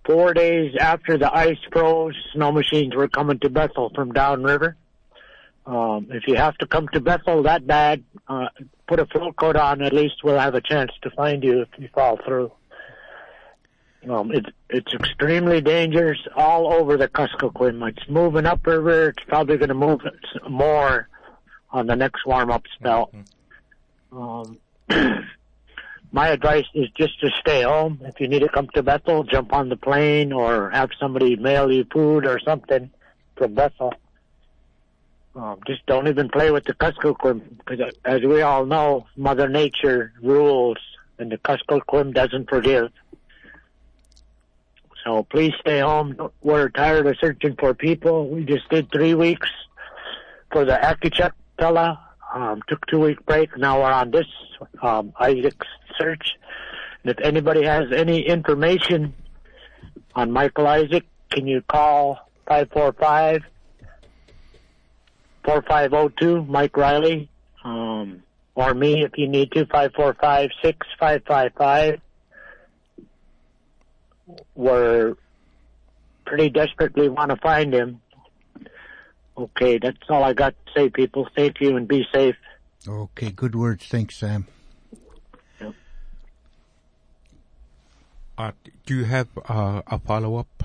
four 0.05 0.33
days 0.33 0.75
after 0.77 1.17
the 1.17 1.33
ice 1.33 1.59
froze, 1.71 2.13
snow 2.33 2.51
machines 2.51 2.93
were 2.93 3.07
coming 3.07 3.39
to 3.39 3.49
Bethel 3.49 3.89
from 3.95 4.11
downriver. 4.11 4.75
Um, 5.67 6.07
if 6.11 6.23
you 6.27 6.35
have 6.35 6.57
to 6.59 6.65
come 6.65 6.87
to 6.93 7.01
Bethel 7.01 7.43
that 7.43 7.67
bad, 7.67 8.01
uh, 8.29 8.47
put 8.87 8.99
a 8.99 9.05
float 9.05 9.35
coat 9.35 9.57
on. 9.57 9.81
At 9.81 9.91
least 9.91 10.23
we'll 10.23 10.39
have 10.39 10.55
a 10.55 10.61
chance 10.61 10.91
to 11.01 11.09
find 11.09 11.43
you 11.43 11.61
if 11.61 11.67
you 11.77 11.89
fall 11.93 12.17
through. 12.25 12.53
Um, 14.09 14.31
it's 14.31 14.49
it's 14.69 14.93
extremely 14.93 15.59
dangerous 15.59 16.19
all 16.37 16.71
over 16.71 16.95
the 16.95 17.09
Kuskokwim. 17.09 17.85
It's 17.89 18.09
moving 18.09 18.45
upriver. 18.45 19.09
It's 19.09 19.23
probably 19.27 19.57
going 19.57 19.67
to 19.67 19.75
move 19.75 19.99
more 20.49 21.09
on 21.71 21.87
the 21.87 21.97
next 21.97 22.25
warm 22.25 22.49
up 22.49 22.63
spell. 22.75 23.11
Um, 24.13 24.59
my 26.13 26.29
advice 26.29 26.65
is 26.73 26.87
just 26.97 27.19
to 27.19 27.29
stay 27.41 27.63
home. 27.63 27.99
If 28.05 28.21
you 28.21 28.29
need 28.29 28.39
to 28.39 28.49
come 28.49 28.69
to 28.75 28.83
Bethel, 28.83 29.25
jump 29.25 29.51
on 29.51 29.67
the 29.67 29.75
plane 29.75 30.31
or 30.31 30.69
have 30.69 30.91
somebody 30.97 31.35
mail 31.35 31.69
you 31.69 31.83
food 31.91 32.25
or 32.25 32.39
something 32.39 32.89
from 33.35 33.53
Bethel. 33.53 33.93
Um, 35.37 35.59
just 35.67 35.85
don't 35.85 36.07
even 36.07 36.29
play 36.29 36.49
with 36.49 36.65
the 36.65 36.73
Kuskokwim 36.73 37.41
because, 37.59 37.93
as 38.03 38.21
we 38.23 38.41
all 38.41 38.65
know, 38.65 39.05
Mother 39.15 39.47
Nature 39.47 40.11
rules, 40.23 40.77
and 41.19 41.31
the 41.31 41.37
Kuskokwim 41.37 42.11
doesn't 42.11 42.49
forgive. 42.49 42.91
So 45.03 45.23
please 45.23 45.53
stay 45.59 45.79
home. 45.79 46.31
We're 46.41 46.69
tired 46.69 47.05
of 47.05 47.17
searching 47.21 47.55
for 47.55 47.75
people. 47.75 48.29
We 48.29 48.45
just 48.45 48.67
did 48.69 48.91
three 48.91 49.13
weeks 49.13 49.47
for 50.51 50.65
the 50.65 50.73
Akichuk 50.73 51.33
fella. 51.59 52.03
Um, 52.33 52.63
took 52.67 52.83
two 52.87 52.99
week 52.99 53.23
break. 53.27 53.55
Now 53.57 53.79
we're 53.79 53.91
on 53.91 54.09
this 54.09 54.25
um, 54.81 55.13
Isaac 55.19 55.61
search. 55.99 56.35
And 57.03 57.11
if 57.11 57.23
anybody 57.23 57.63
has 57.63 57.91
any 57.95 58.21
information 58.21 59.13
on 60.15 60.31
Michael 60.31 60.65
Isaac, 60.65 61.05
can 61.29 61.45
you 61.45 61.61
call 61.61 62.27
545 62.47 63.43
4502 65.47 66.43
Mike 66.43 66.75
Riley, 66.75 67.29
um, 67.63 68.21
or 68.53 68.73
me 68.73 69.01
if 69.03 69.17
you 69.17 69.29
need 69.29 69.49
to, 69.53 69.65
545 69.65 70.49
6555. 70.61 72.01
We're 74.55 75.15
pretty 76.25 76.49
desperately 76.49 77.07
want 77.07 77.31
to 77.31 77.37
find 77.37 77.73
him. 77.73 78.01
Okay, 79.37 79.77
that's 79.77 79.97
all 80.09 80.21
I 80.21 80.33
got 80.33 80.53
to 80.65 80.73
say, 80.75 80.89
people. 80.89 81.29
Thank 81.33 81.61
you 81.61 81.77
and 81.77 81.87
be 81.87 82.05
safe. 82.13 82.35
Okay, 82.85 83.31
good 83.31 83.55
words. 83.55 83.85
Thanks, 83.85 84.17
Sam. 84.17 84.47
Uh, 88.37 88.51
do 88.85 88.95
you 88.97 89.05
have 89.05 89.29
uh, 89.47 89.81
a 89.87 89.97
follow 89.97 90.35
up 90.35 90.63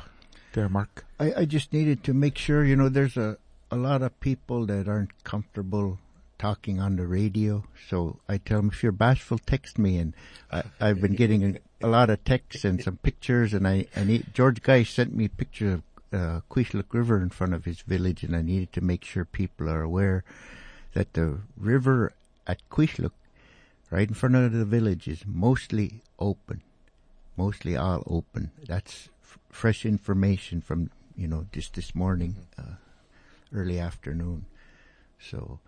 there, 0.52 0.68
Mark? 0.68 1.06
I, 1.18 1.32
I 1.38 1.44
just 1.44 1.72
needed 1.72 2.04
to 2.04 2.12
make 2.12 2.36
sure, 2.36 2.64
you 2.64 2.76
know, 2.76 2.90
there's 2.90 3.16
a, 3.16 3.38
a 3.72 3.76
lot 3.76 4.02
of 4.02 4.20
people 4.20 4.66
that 4.66 4.86
aren't 4.86 5.24
comfortable 5.24 5.98
talking 6.38 6.78
on 6.78 6.96
the 6.96 7.06
radio. 7.06 7.64
So 7.88 8.18
I 8.28 8.36
tell 8.36 8.58
them, 8.58 8.68
if 8.68 8.82
you're 8.82 8.92
bashful, 8.92 9.38
text 9.38 9.78
me. 9.78 9.96
And 9.96 10.12
I, 10.50 10.62
I've 10.78 11.00
been 11.00 11.14
getting 11.14 11.58
a, 11.80 11.86
lot 11.86 12.10
of 12.10 12.22
texts 12.22 12.66
and 12.66 12.82
some 12.82 12.98
pictures. 12.98 13.54
And 13.54 13.66
I, 13.66 13.86
I 13.96 14.04
need, 14.04 14.34
George 14.34 14.62
Guy 14.62 14.82
sent 14.82 15.14
me 15.14 15.24
a 15.24 15.30
picture 15.30 15.72
of 15.72 15.82
uh, 16.12 16.40
Kwethluk 16.50 16.92
River 16.92 17.22
in 17.22 17.30
front 17.30 17.54
of 17.54 17.64
his 17.64 17.80
village, 17.80 18.22
and 18.22 18.36
I 18.36 18.42
needed 18.42 18.74
to 18.74 18.82
make 18.82 19.04
sure 19.04 19.24
people 19.24 19.70
are 19.70 19.80
aware 19.80 20.22
that 20.92 21.14
the 21.14 21.38
river 21.56 22.12
at 22.46 22.60
Kwethluk, 22.70 23.12
right 23.90 24.06
in 24.06 24.14
front 24.14 24.34
of 24.34 24.52
the 24.52 24.66
village, 24.66 25.08
is 25.08 25.24
mostly 25.26 26.02
open, 26.18 26.60
mostly 27.38 27.76
all 27.76 28.02
open. 28.06 28.50
That's 28.66 29.08
f- 29.22 29.38
fresh 29.48 29.86
information 29.86 30.60
from 30.60 30.90
you 31.16 31.28
know 31.28 31.46
just 31.50 31.74
this 31.74 31.94
morning, 31.94 32.36
uh, 32.58 32.76
early 33.52 33.78
afternoon. 33.78 34.46
So, 35.18 35.60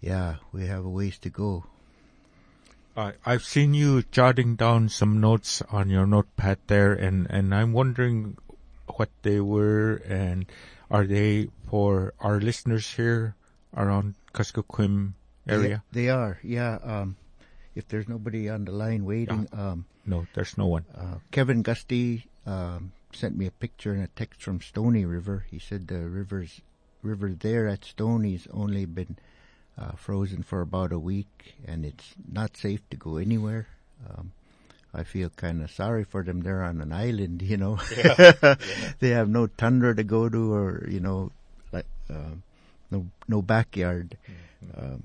yeah, 0.00 0.36
we 0.52 0.66
have 0.66 0.84
a 0.84 0.88
ways 0.88 1.18
to 1.20 1.30
go. 1.30 1.64
Uh, 2.96 3.12
I've 3.26 3.44
seen 3.44 3.74
you 3.74 4.04
jotting 4.10 4.56
down 4.56 4.88
some 4.88 5.20
notes 5.20 5.60
on 5.70 5.90
your 5.90 6.06
notepad 6.06 6.58
there, 6.66 6.94
and, 6.94 7.26
and 7.28 7.54
I'm 7.54 7.72
wondering 7.72 8.38
what 8.96 9.10
they 9.22 9.40
were, 9.40 9.96
and 10.08 10.46
are 10.90 11.04
they 11.04 11.48
for 11.68 12.14
our 12.20 12.40
listeners 12.40 12.94
here 12.94 13.34
around 13.76 14.14
Kuskokwim 14.32 15.12
area? 15.46 15.82
They, 15.92 16.02
they 16.02 16.08
are, 16.08 16.38
yeah. 16.42 16.78
Um, 16.82 17.16
if 17.74 17.86
there's 17.88 18.08
nobody 18.08 18.48
on 18.48 18.64
the 18.64 18.72
line 18.72 19.04
waiting, 19.04 19.46
um, 19.52 19.84
no, 20.06 20.26
there's 20.34 20.56
no 20.56 20.66
one. 20.66 20.86
Uh, 20.96 21.16
Kevin 21.30 21.62
Gusty 21.62 22.24
um, 22.46 22.92
sent 23.12 23.36
me 23.36 23.46
a 23.46 23.50
picture 23.50 23.92
and 23.92 24.04
a 24.04 24.08
text 24.08 24.42
from 24.42 24.60
Stony 24.60 25.04
River. 25.04 25.44
He 25.50 25.58
said 25.58 25.88
the 25.88 26.08
rivers 26.08 26.62
river 27.06 27.30
there 27.38 27.68
at 27.68 27.84
Stony's 27.84 28.46
only 28.52 28.84
been 28.84 29.16
uh, 29.78 29.92
frozen 29.92 30.42
for 30.42 30.60
about 30.60 30.92
a 30.92 30.98
week, 30.98 31.54
and 31.66 31.84
it's 31.84 32.14
not 32.30 32.56
safe 32.56 32.88
to 32.90 32.96
go 32.96 33.16
anywhere. 33.16 33.68
Um, 34.08 34.32
I 34.94 35.04
feel 35.04 35.28
kind 35.28 35.62
of 35.62 35.70
sorry 35.70 36.04
for 36.04 36.22
them. 36.22 36.40
They're 36.40 36.62
on 36.62 36.80
an 36.80 36.92
island, 36.92 37.42
you 37.42 37.56
know. 37.56 37.78
Yeah. 37.96 38.32
Yeah. 38.42 38.54
they 38.98 39.10
have 39.10 39.28
no 39.28 39.46
tundra 39.46 39.94
to 39.94 40.04
go 40.04 40.28
to, 40.28 40.52
or 40.52 40.88
you 40.88 41.00
know, 41.00 41.30
like 41.72 41.86
um, 42.08 42.42
no 42.90 43.06
no 43.28 43.42
backyard. 43.42 44.16
Mm-hmm. 44.24 44.94
Um, 44.94 45.02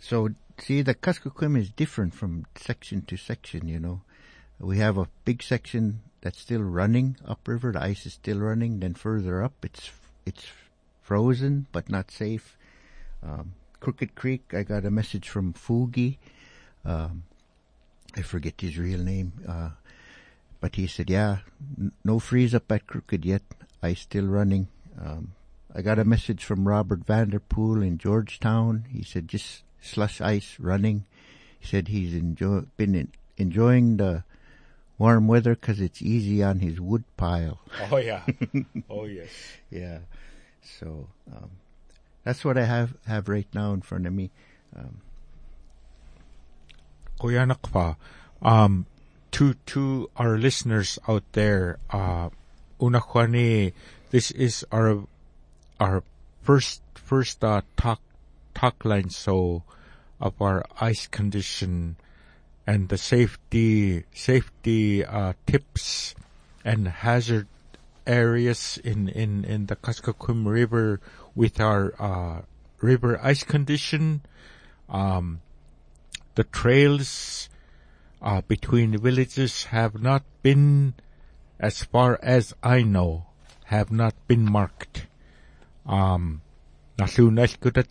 so 0.00 0.28
see, 0.58 0.82
the 0.82 0.94
Kuskokwim 0.94 1.56
is 1.56 1.70
different 1.70 2.14
from 2.14 2.46
section 2.56 3.02
to 3.02 3.16
section. 3.16 3.68
You 3.68 3.78
know, 3.78 4.00
we 4.58 4.78
have 4.78 4.98
a 4.98 5.08
big 5.24 5.42
section 5.42 6.00
that's 6.20 6.40
still 6.40 6.62
running 6.62 7.16
upriver. 7.24 7.72
The 7.72 7.82
ice 7.82 8.06
is 8.06 8.14
still 8.14 8.40
running. 8.40 8.80
Then 8.80 8.94
further 8.94 9.44
up, 9.44 9.52
it's 9.62 9.90
it's 10.26 10.46
frozen 11.04 11.66
but 11.70 11.88
not 11.88 12.10
safe. 12.10 12.56
Um, 13.22 13.52
Crooked 13.80 14.14
Creek, 14.14 14.52
I 14.56 14.62
got 14.64 14.84
a 14.86 14.90
message 14.90 15.28
from 15.28 15.52
Fugi. 15.52 16.16
Um, 16.84 17.24
I 18.16 18.22
forget 18.22 18.60
his 18.60 18.78
real 18.78 19.00
name, 19.00 19.32
uh, 19.46 19.70
but 20.60 20.76
he 20.76 20.86
said, 20.86 21.10
"Yeah, 21.10 21.38
n- 21.78 21.92
no 22.04 22.18
freeze 22.18 22.54
up 22.54 22.70
at 22.72 22.86
Crooked 22.86 23.24
yet. 23.24 23.42
Ice 23.82 24.00
still 24.00 24.26
running." 24.26 24.68
Um, 24.98 25.32
I 25.74 25.82
got 25.82 25.98
a 25.98 26.04
message 26.04 26.44
from 26.44 26.66
Robert 26.68 27.04
Vanderpool 27.04 27.82
in 27.82 27.98
Georgetown. 27.98 28.84
He 28.90 29.02
said, 29.02 29.28
"Just 29.28 29.62
slush 29.82 30.20
ice 30.20 30.56
running." 30.58 31.04
He 31.60 31.66
said 31.66 31.88
he's 31.88 32.14
enjoy- 32.14 32.64
been 32.76 32.94
in- 32.94 33.12
enjoying 33.36 33.96
the 33.98 34.24
warm 34.98 35.26
weather 35.26 35.54
because 35.56 35.80
it's 35.80 36.00
easy 36.00 36.42
on 36.42 36.60
his 36.60 36.80
wood 36.80 37.04
pile. 37.16 37.58
Oh 37.90 37.96
yeah, 37.96 38.22
oh 38.88 39.04
yes, 39.04 39.30
yeah. 39.70 39.98
So 40.64 41.08
um, 41.30 41.50
that's 42.24 42.44
what 42.44 42.58
I 42.58 42.64
have 42.64 42.94
have 43.06 43.28
right 43.28 43.46
now 43.54 43.72
in 43.72 43.82
front 43.82 44.06
of 44.06 44.12
me. 44.12 44.30
Um, 44.76 45.00
Kuya 47.20 47.46
Nakpa, 47.46 47.96
um, 48.42 48.86
to 49.32 49.54
to 49.66 50.10
our 50.16 50.36
listeners 50.36 50.98
out 51.06 51.22
there, 51.32 51.78
uh, 51.90 52.30
this 54.10 54.30
is 54.30 54.64
our 54.72 55.04
our 55.78 56.02
first 56.42 56.82
first 56.94 57.44
uh, 57.44 57.62
talk 57.76 58.00
talk 58.54 58.84
line 58.84 59.10
so 59.10 59.62
of 60.20 60.40
our 60.40 60.64
ice 60.80 61.06
condition 61.06 61.96
and 62.66 62.88
the 62.88 62.96
safety 62.96 64.04
safety 64.14 65.04
uh, 65.04 65.34
tips 65.46 66.14
and 66.64 66.88
hazard 66.88 67.46
areas 68.06 68.78
in 68.82 69.08
in 69.08 69.44
in 69.44 69.66
the 69.66 69.76
Kuskokwim 69.76 70.46
River 70.46 71.00
with 71.34 71.60
our 71.60 71.94
uh, 71.98 72.42
river 72.80 73.18
ice 73.22 73.42
condition. 73.42 74.22
Um, 74.88 75.40
the 76.34 76.44
trails 76.44 77.48
uh, 78.20 78.40
between 78.46 78.92
the 78.92 78.98
villages 78.98 79.64
have 79.70 80.00
not 80.00 80.24
been, 80.42 80.94
as 81.60 81.84
far 81.84 82.18
as 82.22 82.54
I 82.62 82.82
know, 82.82 83.26
have 83.66 83.90
not 83.90 84.14
been 84.26 84.50
marked. 84.50 85.06
Um, 85.86 86.42
nasunal 86.96 87.52
ko 87.60 87.70
ta 87.70 87.84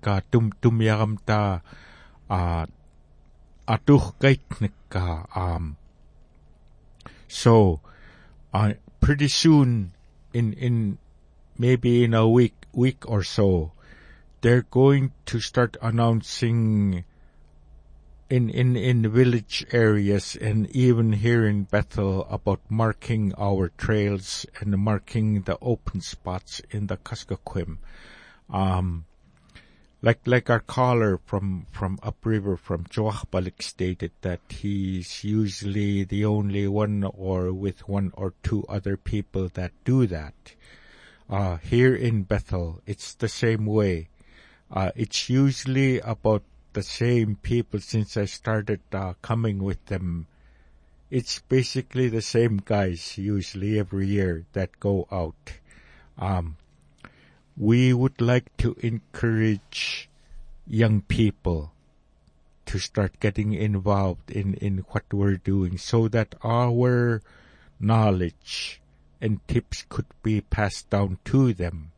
ka 0.00 0.20
tum 0.30 0.52
ta 1.24 1.60
uh, 2.28 2.66
atuh 3.68 4.04
kait 4.20 4.40
ka 4.88 5.26
um 5.34 5.77
so 7.28 7.80
uh, 8.52 8.72
pretty 9.00 9.28
soon 9.28 9.92
in 10.32 10.52
in 10.54 10.98
maybe 11.56 12.04
in 12.04 12.14
a 12.14 12.28
week 12.28 12.54
week 12.72 13.08
or 13.08 13.22
so 13.22 13.72
they're 14.40 14.66
going 14.70 15.12
to 15.26 15.40
start 15.40 15.76
announcing 15.82 17.04
in 18.30 18.50
in 18.50 18.76
in 18.76 19.10
village 19.10 19.64
areas 19.72 20.36
and 20.36 20.70
even 20.70 21.12
here 21.14 21.46
in 21.46 21.64
Bethel 21.64 22.26
about 22.30 22.60
marking 22.68 23.32
our 23.38 23.70
trails 23.78 24.44
and 24.60 24.76
marking 24.78 25.42
the 25.42 25.58
open 25.62 26.00
spots 26.00 26.60
in 26.70 26.86
the 26.88 26.96
Kuskokwim. 26.98 27.78
Um, 28.50 29.06
like 30.00 30.20
like 30.26 30.48
our 30.48 30.60
caller 30.60 31.18
from 31.24 31.66
from 31.72 31.98
upriver 32.02 32.56
from 32.56 32.84
Chuathbaluk 32.84 33.60
stated 33.62 34.12
that 34.20 34.40
he's 34.48 35.24
usually 35.24 36.04
the 36.04 36.24
only 36.24 36.68
one 36.68 37.02
or 37.02 37.52
with 37.52 37.88
one 37.88 38.12
or 38.14 38.34
two 38.42 38.64
other 38.68 38.96
people 38.96 39.48
that 39.54 39.72
do 39.84 40.06
that. 40.06 40.54
Uh, 41.28 41.58
here 41.58 41.94
in 41.94 42.22
Bethel, 42.22 42.80
it's 42.86 43.12
the 43.14 43.28
same 43.28 43.66
way. 43.66 44.08
Uh, 44.70 44.92
it's 44.94 45.28
usually 45.28 45.98
about 46.00 46.42
the 46.72 46.82
same 46.82 47.36
people 47.36 47.80
since 47.80 48.16
I 48.16 48.24
started 48.26 48.80
uh, 48.92 49.14
coming 49.20 49.62
with 49.62 49.84
them. 49.86 50.26
It's 51.10 51.40
basically 51.40 52.08
the 52.08 52.22
same 52.22 52.62
guys 52.64 53.18
usually 53.18 53.78
every 53.78 54.06
year 54.06 54.46
that 54.52 54.78
go 54.78 55.08
out. 55.10 55.58
Um, 56.18 56.56
we 57.58 57.92
would 57.92 58.20
like 58.20 58.56
to 58.56 58.76
encourage 58.80 60.08
young 60.66 61.02
people 61.02 61.72
to 62.66 62.78
start 62.78 63.18
getting 63.18 63.52
involved 63.52 64.30
in, 64.30 64.54
in 64.54 64.78
what 64.90 65.02
we're 65.12 65.36
doing 65.36 65.76
so 65.76 66.06
that 66.06 66.34
our 66.44 67.20
knowledge 67.80 68.80
and 69.20 69.40
tips 69.48 69.84
could 69.88 70.06
be 70.22 70.40
passed 70.40 70.88
down 70.90 71.18
to 71.24 71.52
them 71.52 71.90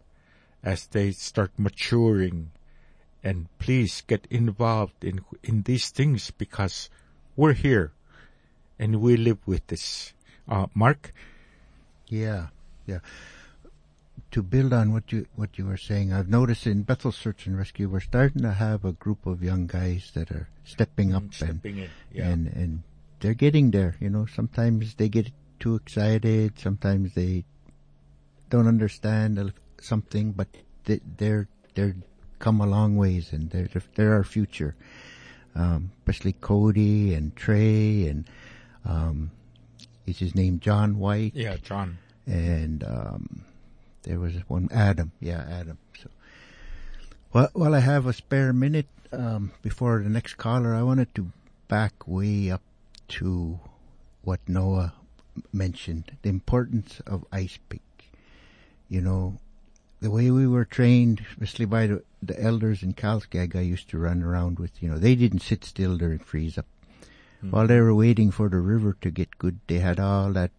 as 0.65 0.87
they 0.87 1.11
start 1.11 1.51
maturing. 1.59 2.51
And 3.23 3.49
please 3.59 4.03
get 4.07 4.27
involved 4.31 5.05
in, 5.05 5.21
in 5.43 5.63
these 5.63 5.91
things 5.91 6.31
because 6.31 6.89
we're 7.37 7.53
here 7.53 7.93
and 8.79 9.03
we 9.03 9.19
live 9.19 9.39
with 9.45 9.67
this. 9.67 10.15
Uh, 10.49 10.67
Mark? 10.75 11.13
Yeah, 12.09 12.47
yeah 12.87 13.01
to 14.31 14.43
build 14.43 14.73
on 14.73 14.93
what 14.93 15.13
you 15.13 15.27
what 15.35 15.59
you 15.59 15.67
were 15.67 15.77
saying, 15.77 16.13
I've 16.13 16.29
noticed 16.29 16.67
in 16.67 16.83
Bethel 16.83 17.13
Search 17.13 17.47
and 17.47 17.57
Rescue, 17.57 17.89
we're 17.89 18.01
starting 18.01 18.43
to 18.43 18.53
have 18.53 18.85
a 18.85 18.93
group 18.93 19.27
of 19.27 19.43
young 19.43 19.67
guys 19.67 20.11
that 20.15 20.31
are 20.31 20.49
stepping 20.65 21.15
up 21.15 21.33
stepping 21.33 21.79
and 21.79 21.79
in, 21.79 21.91
yeah. 22.13 22.29
and 22.29 22.47
and 22.49 22.83
they're 23.21 23.35
getting 23.35 23.71
there. 23.71 23.97
You 24.01 24.11
know, 24.11 24.27
sometimes 24.27 24.95
they 24.95 25.09
get 25.09 25.31
too 25.59 25.75
excited, 25.75 26.59
sometimes 26.59 27.15
they 27.15 27.45
don't 28.49 28.67
understand 28.67 29.53
something, 29.81 30.33
but 30.33 30.49
they, 30.85 31.01
they're 31.17 31.49
they're 31.75 31.97
come 32.39 32.61
a 32.61 32.67
long 32.67 32.97
ways, 32.97 33.33
and 33.33 33.51
they're 33.51 33.69
they're 33.95 34.15
our 34.15 34.25
future. 34.25 34.75
Um, 35.55 35.91
especially 35.99 36.35
Cody 36.35 37.13
and 37.15 37.35
Trey 37.35 38.07
and 38.07 38.25
um, 38.85 39.33
is 40.07 40.19
his 40.19 40.35
name 40.35 40.61
John 40.61 40.99
White? 40.99 41.35
Yeah, 41.35 41.57
John. 41.57 41.99
And 42.27 42.85
um, 42.85 43.45
there 44.03 44.19
was 44.19 44.35
one 44.49 44.69
Adam. 44.73 45.13
Yeah, 45.21 45.47
Adam. 45.49 45.79
So, 46.01 46.09
well, 47.33 47.51
while 47.53 47.75
I 47.75 47.81
have 47.81 48.07
a 48.07 48.13
spare 48.13 48.53
minute 48.53 48.89
um, 49.13 49.53
before 49.63 50.01
the 50.01 50.09
next 50.09 50.35
caller, 50.35 50.75
I 50.75 50.83
wanted 50.83 51.15
to 51.15 51.33
back 51.69 52.07
way 52.07 52.51
up 52.51 52.63
to 53.09 53.61
what 54.23 54.41
Noah 54.49 54.95
mentioned: 55.53 56.17
the 56.23 56.29
importance 56.29 57.01
of 57.07 57.25
ice 57.33 57.59
pick. 57.69 57.83
You 58.89 59.01
know, 59.01 59.39
the 60.01 60.11
way 60.11 60.31
we 60.31 60.47
were 60.47 60.65
trained, 60.65 61.25
especially 61.31 61.67
by 61.67 61.87
the, 61.87 62.03
the 62.23 62.43
elders 62.43 62.83
in 62.83 62.95
Kalskag, 62.95 63.55
I 63.55 63.61
used 63.61 63.89
to 63.91 63.99
run 63.99 64.23
around 64.23 64.59
with. 64.59 64.83
You 64.83 64.89
know, 64.89 64.99
they 64.99 65.15
didn't 65.15 65.41
sit 65.43 65.65
still 65.65 65.97
during 65.97 66.19
freeze 66.19 66.59
up. 66.59 66.67
Mm-hmm. 67.39 67.51
While 67.51 67.67
they 67.67 67.81
were 67.81 67.95
waiting 67.95 68.31
for 68.31 68.49
the 68.49 68.59
river 68.59 68.97
to 69.01 69.11
get 69.11 69.39
good, 69.39 69.61
they 69.67 69.79
had 69.79 70.01
all 70.01 70.33
that 70.33 70.51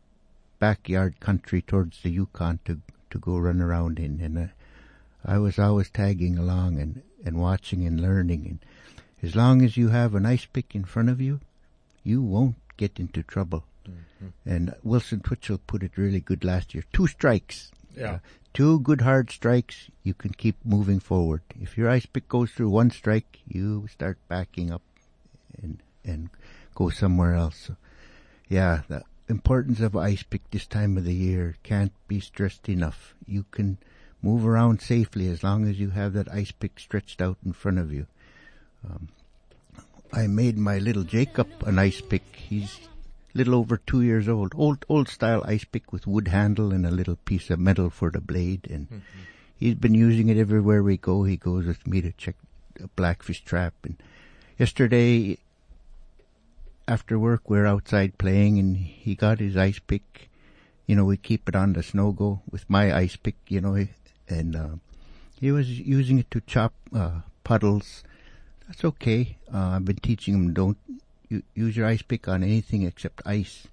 backyard 0.60 1.20
country 1.20 1.62
towards 1.62 2.02
the 2.02 2.10
Yukon 2.10 2.60
to 2.66 2.80
to 3.12 3.20
go 3.20 3.38
run 3.38 3.62
around 3.62 4.00
in, 4.00 4.20
and 4.22 4.38
uh, 4.38 4.48
I 5.24 5.38
was 5.38 5.60
always 5.60 5.90
tagging 5.90 6.38
along 6.38 6.80
and 6.80 7.02
and 7.24 7.40
watching 7.40 7.86
and 7.86 8.02
learning. 8.02 8.46
And 8.48 8.60
as 9.22 9.36
long 9.36 9.62
as 9.62 9.78
you 9.78 9.90
have 9.90 10.16
an 10.16 10.26
ice 10.26 10.46
pick 10.46 10.74
in 10.74 10.84
front 10.84 11.10
of 11.10 11.22
you, 11.22 11.40
you 12.04 12.22
won't 12.22 12.56
get 12.78 13.00
into 13.00 13.24
trouble. 13.24 13.64
Mm-hmm. 13.88 14.50
And 14.50 14.76
Wilson 14.84 15.20
Twitchell 15.20 15.60
put 15.68 15.84
it 15.84 15.98
really 15.98 16.20
good 16.20 16.44
last 16.44 16.74
year. 16.74 16.84
Two 16.92 17.08
strikes. 17.08 17.72
Yeah. 17.96 18.14
Uh, 18.14 18.20
two 18.54 18.80
good 18.80 19.02
hard 19.02 19.30
strikes, 19.30 19.90
you 20.04 20.14
can 20.14 20.34
keep 20.34 20.56
moving 20.64 21.00
forward. 21.00 21.42
If 21.60 21.78
your 21.78 21.90
ice 21.90 22.06
pick 22.06 22.28
goes 22.28 22.52
through 22.52 22.70
one 22.70 22.92
strike, 22.92 23.40
you 23.48 23.88
start 23.92 24.18
backing 24.28 24.72
up 24.72 24.82
and 25.62 25.80
and 26.04 26.30
go 26.74 26.90
somewhere 26.90 27.36
else. 27.36 27.58
So, 27.68 27.76
yeah, 28.50 28.82
the 28.88 29.04
importance 29.32 29.80
of 29.80 29.96
ice 29.96 30.24
pick 30.24 30.50
this 30.52 30.68
time 30.68 30.98
of 30.98 31.06
the 31.06 31.14
year 31.14 31.56
can't 31.64 31.94
be 32.08 32.20
stressed 32.20 32.70
enough. 32.70 33.16
You 33.26 33.46
can 33.52 33.78
move 34.22 34.46
around 34.46 34.82
safely 34.82 35.28
as 35.28 35.44
long 35.44 35.68
as 35.68 35.80
you 35.80 35.90
have 35.90 36.14
that 36.14 36.32
ice 36.32 36.52
pick 36.52 36.80
stretched 36.80 37.22
out 37.22 37.38
in 37.44 37.54
front 37.54 37.80
of 37.80 37.92
you. 37.92 38.06
Um, 38.88 39.10
I 40.14 40.28
made 40.28 40.58
my 40.58 40.78
little 40.78 41.04
Jacob 41.04 41.48
an 41.66 41.80
ice 41.80 42.02
pick. 42.02 42.24
He's 42.36 42.80
a 43.34 43.38
little 43.38 43.56
over 43.56 43.78
two 43.78 44.02
years 44.02 44.28
old. 44.28 44.54
Old 44.56 44.86
old 44.90 45.08
style 45.08 45.44
ice 45.46 45.64
pick 45.64 45.92
with 45.92 46.06
wood 46.06 46.28
handle 46.28 46.72
and 46.74 46.86
a 46.86 46.92
little 46.92 47.16
piece 47.16 47.50
of 47.50 47.60
metal 47.60 47.90
for 47.90 48.12
the 48.12 48.22
blade. 48.22 48.68
And 48.70 48.88
mm-hmm. 48.88 49.00
he's 49.56 49.76
been 49.76 49.96
using 49.96 50.30
it 50.30 50.38
everywhere 50.38 50.84
we 50.84 50.98
go. 50.98 51.24
He 51.24 51.38
goes 51.38 51.66
with 51.66 51.88
me 51.88 52.02
to 52.02 52.12
check 52.12 52.36
a 52.84 52.88
blackfish 52.90 53.44
trap. 53.44 53.74
And 53.84 53.98
yesterday 54.58 55.38
after 56.88 57.18
work 57.18 57.50
we're 57.50 57.66
outside 57.66 58.18
playing 58.18 58.60
and 58.60 58.78
he 58.78 59.16
got 59.16 59.40
his 59.40 59.58
ice 59.58 59.80
pick. 59.80 60.30
You 60.86 60.96
know, 60.96 61.06
we 61.06 61.18
keep 61.18 61.48
it 61.48 61.56
on 61.56 61.74
the 61.74 61.84
snow 61.84 62.12
go 62.12 62.42
with 62.50 62.70
my 62.70 62.96
ice 62.96 63.16
pick, 63.16 63.36
you 63.48 63.62
know, 63.62 63.88
and, 64.28 64.56
uh, 64.56 64.76
he 65.40 65.52
was 65.52 65.80
using 65.80 66.20
it 66.20 66.30
to 66.32 66.42
chop, 66.42 66.74
uh, 66.94 67.22
puddles. 67.44 68.04
That's 68.68 68.86
okay. 68.86 69.38
Uh, 69.54 69.76
I've 69.76 69.86
been 69.86 69.98
teaching 69.98 70.34
him 70.34 70.54
don't 70.54 70.78
use 71.54 71.78
your 71.78 71.88
ice 71.88 72.02
pick 72.02 72.28
on 72.28 72.44
anything 72.44 72.84
except 72.84 73.22
ice. 73.26 73.68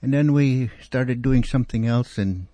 And 0.00 0.12
then 0.12 0.32
we 0.32 0.70
started 0.82 1.22
doing 1.22 1.44
something 1.44 1.86
else 1.86 2.18
and, 2.18 2.46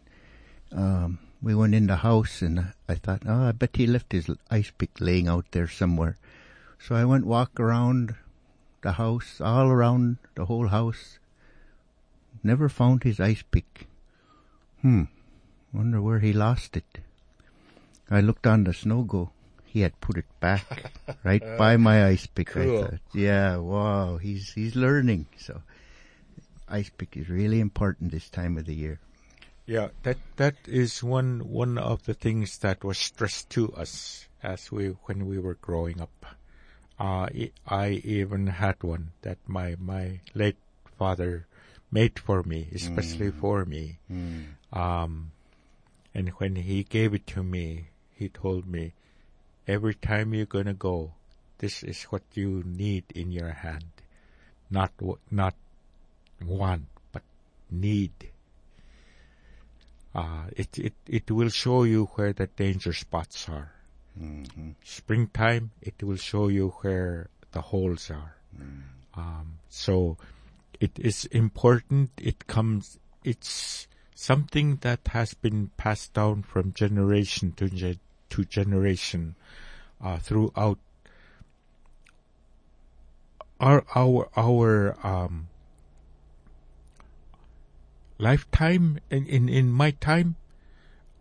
um, 0.73 1.19
we 1.41 1.55
went 1.55 1.75
in 1.75 1.87
the 1.87 1.97
house 1.97 2.43
and 2.43 2.73
I 2.89 2.95
thought, 2.95 3.23
oh, 3.27 3.49
I 3.49 3.53
bet 3.53 3.77
he 3.77 3.87
left 3.87 4.13
his 4.13 4.31
ice 4.51 4.73
pick 4.77 5.01
laying 5.01 5.29
out 5.29 5.47
there 5.53 5.69
somewhere. 5.69 6.17
So 6.79 6.95
I 6.95 7.05
went 7.05 7.27
walk 7.27 7.59
around 7.59 8.15
the 8.83 8.93
house, 8.93 9.41
all 9.41 9.69
around 9.69 10.19
the 10.35 10.47
whole 10.47 10.69
house. 10.69 11.19
Never 12.43 12.69
found 12.69 13.03
his 13.03 13.21
ice 13.21 13.43
pick. 13.43 13.89
Hmm. 14.83 15.05
Wonder 15.73 16.01
where 16.01 16.21
he 16.21 16.33
lost 16.33 16.77
it. 16.77 17.01
I 18.11 18.21
looked 18.21 18.47
on 18.47 18.65
the 18.65 18.73
snow 18.73 19.03
go. 19.03 19.31
He 19.65 19.81
had 19.81 20.01
put 20.01 20.17
it 20.17 20.25
back 20.41 20.93
right 21.25 21.43
by 21.59 21.77
my 21.77 22.07
ice 22.07 22.27
pick. 22.27 22.49
Cool. 22.49 22.79
I 22.79 22.83
thought, 22.83 23.01
yeah, 23.13 23.57
wow, 23.57 24.17
he's 24.17 24.53
he's 24.53 24.75
learning. 24.75 25.27
So, 25.37 25.61
ice 26.69 26.91
pick 26.97 27.17
is 27.17 27.29
really 27.29 27.61
important 27.61 28.13
this 28.13 28.31
time 28.31 28.57
of 28.57 28.65
the 28.65 28.75
year. 28.75 28.99
Yeah, 29.67 29.89
that 30.05 30.17
that 30.37 30.57
is 30.67 31.03
one 31.03 31.41
one 31.41 31.77
of 31.77 32.05
the 32.07 32.15
things 32.15 32.57
that 32.59 32.83
was 32.83 32.97
stressed 32.97 33.51
to 33.51 33.71
us 33.75 34.27
as 34.43 34.73
we 34.73 34.97
when 35.05 35.27
we 35.27 35.39
were 35.39 35.55
growing 35.61 36.01
up. 36.01 36.25
Uh, 36.99 37.29
I 37.67 38.03
even 38.05 38.49
had 38.49 38.83
one 38.83 39.13
that 39.23 39.39
my, 39.47 39.77
my 39.79 40.21
late 40.35 40.57
father 40.99 41.47
made 41.91 42.19
for 42.19 42.43
me, 42.43 42.69
especially 42.75 43.31
mm. 43.31 43.41
for 43.41 43.65
me. 43.65 43.99
Mm. 44.11 44.45
Um, 44.73 45.31
and 46.15 46.31
when 46.31 46.57
he 46.57 46.83
gave 46.83 47.15
it 47.15 47.27
to 47.29 47.43
me, 47.43 47.89
he 48.15 48.29
told 48.29 48.67
me, 48.67 48.95
every 49.67 49.95
time 49.95 50.35
you're 50.35 50.47
gonna 50.47 50.75
go, 50.75 51.13
this 51.59 51.83
is 51.83 52.03
what 52.05 52.23
you 52.35 52.65
need 52.67 53.05
in 53.15 53.31
your 53.31 53.53
hand. 53.53 53.85
Not, 54.71 54.93
not 55.31 55.55
want, 56.45 56.87
but 57.13 57.23
need. 57.71 58.13
Uh, 60.15 60.45
it, 60.57 60.79
it, 60.79 60.95
it 61.07 61.31
will 61.31 61.49
show 61.49 61.85
you 61.85 62.07
where 62.17 62.33
the 62.33 62.49
danger 62.49 62.93
spots 62.93 63.49
are. 63.49 63.73
Mm-hmm. 64.21 64.71
Springtime, 64.83 65.71
it 65.81 66.03
will 66.03 66.17
show 66.17 66.49
you 66.49 66.75
where 66.81 67.29
the 67.53 67.61
holes 67.61 68.11
are. 68.11 68.37
Mm. 68.57 68.83
Um, 69.15 69.59
so 69.69 70.17
it 70.81 70.99
is 70.99 71.25
important. 71.27 72.11
It 72.19 72.47
comes, 72.47 72.99
it's 73.25 73.87
something 74.15 74.77
that 74.77 75.01
has 75.09 75.35
been 75.35 75.71
passed 75.77 76.13
down 76.15 76.43
from 76.43 76.73
generation 76.73 77.53
to, 77.57 77.69
ge- 77.69 77.99
to 78.31 78.45
generation, 78.45 79.37
uh, 80.03 80.19
throughout 80.19 80.79
our, 83.61 83.85
our, 83.95 84.29
our, 84.37 84.97
um, 85.07 85.49
lifetime 88.19 88.99
in, 89.11 89.27
in, 89.27 89.49
in 89.49 89.71
my 89.71 89.93
time, 89.93 90.37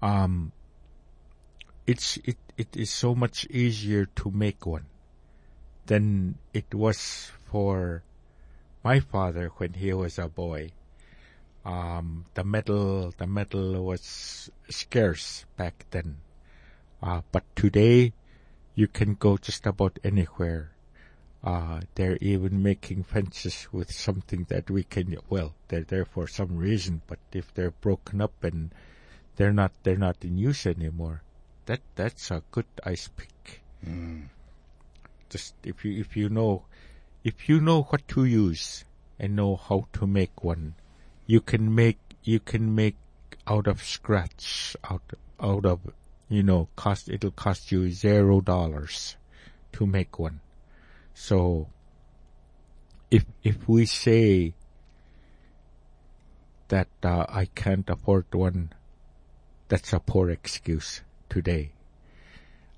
um, 0.01 0.51
it's 1.85 2.17
it 2.25 2.37
it 2.57 2.75
is 2.75 2.89
so 2.89 3.13
much 3.13 3.45
easier 3.51 4.05
to 4.05 4.31
make 4.31 4.65
one 4.65 4.85
than 5.85 6.35
it 6.53 6.73
was 6.73 7.31
for 7.45 8.03
my 8.83 8.99
father 8.99 9.51
when 9.57 9.73
he 9.73 9.93
was 9.93 10.17
a 10.17 10.27
boy. 10.27 10.71
Um, 11.63 12.25
the 12.33 12.43
metal 12.43 13.13
the 13.17 13.27
metal 13.27 13.83
was 13.83 14.49
scarce 14.69 15.45
back 15.55 15.85
then, 15.91 16.17
uh, 17.03 17.21
but 17.31 17.43
today 17.55 18.13
you 18.73 18.87
can 18.87 19.15
go 19.15 19.37
just 19.37 19.65
about 19.65 19.99
anywhere. 20.03 20.71
Uh, 21.43 21.81
they're 21.95 22.17
even 22.19 22.63
making 22.63 23.03
fences 23.03 23.67
with 23.71 23.91
something 23.91 24.45
that 24.49 24.69
we 24.69 24.83
can, 24.83 25.15
well, 25.29 25.53
they're 25.67 25.83
there 25.83 26.05
for 26.05 26.27
some 26.27 26.57
reason, 26.57 27.01
but 27.07 27.19
if 27.31 27.53
they're 27.53 27.71
broken 27.71 28.19
up 28.21 28.43
and 28.43 28.73
they're 29.35 29.53
not, 29.53 29.71
they're 29.83 29.97
not 29.97 30.17
in 30.23 30.37
use 30.37 30.65
anymore, 30.65 31.21
that, 31.67 31.81
that's 31.95 32.31
a 32.31 32.41
good 32.51 32.65
ice 32.83 33.09
pick. 33.15 33.61
Just 35.29 35.53
if 35.63 35.85
you, 35.85 35.99
if 35.99 36.17
you 36.17 36.29
know, 36.29 36.63
if 37.23 37.47
you 37.47 37.59
know 37.59 37.83
what 37.83 38.07
to 38.09 38.25
use 38.25 38.85
and 39.19 39.35
know 39.35 39.57
how 39.57 39.87
to 39.93 40.07
make 40.07 40.43
one, 40.43 40.75
you 41.25 41.41
can 41.41 41.75
make, 41.75 41.99
you 42.23 42.39
can 42.39 42.73
make 42.73 42.95
out 43.45 43.67
of 43.67 43.83
scratch, 43.83 44.75
out, 44.89 45.01
out 45.39 45.65
of, 45.65 45.79
you 46.29 46.41
know, 46.41 46.69
cost, 46.75 47.09
it'll 47.09 47.31
cost 47.31 47.71
you 47.71 47.91
zero 47.91 48.41
dollars 48.41 49.17
to 49.73 49.85
make 49.85 50.17
one. 50.17 50.39
So, 51.13 51.67
if, 53.11 53.25
if 53.43 53.67
we 53.67 53.85
say 53.85 54.53
that 56.69 56.87
uh, 57.03 57.25
I 57.27 57.45
can't 57.45 57.89
afford 57.89 58.25
one, 58.31 58.71
that's 59.67 59.91
a 59.91 59.99
poor 59.99 60.29
excuse 60.29 61.01
today. 61.29 61.71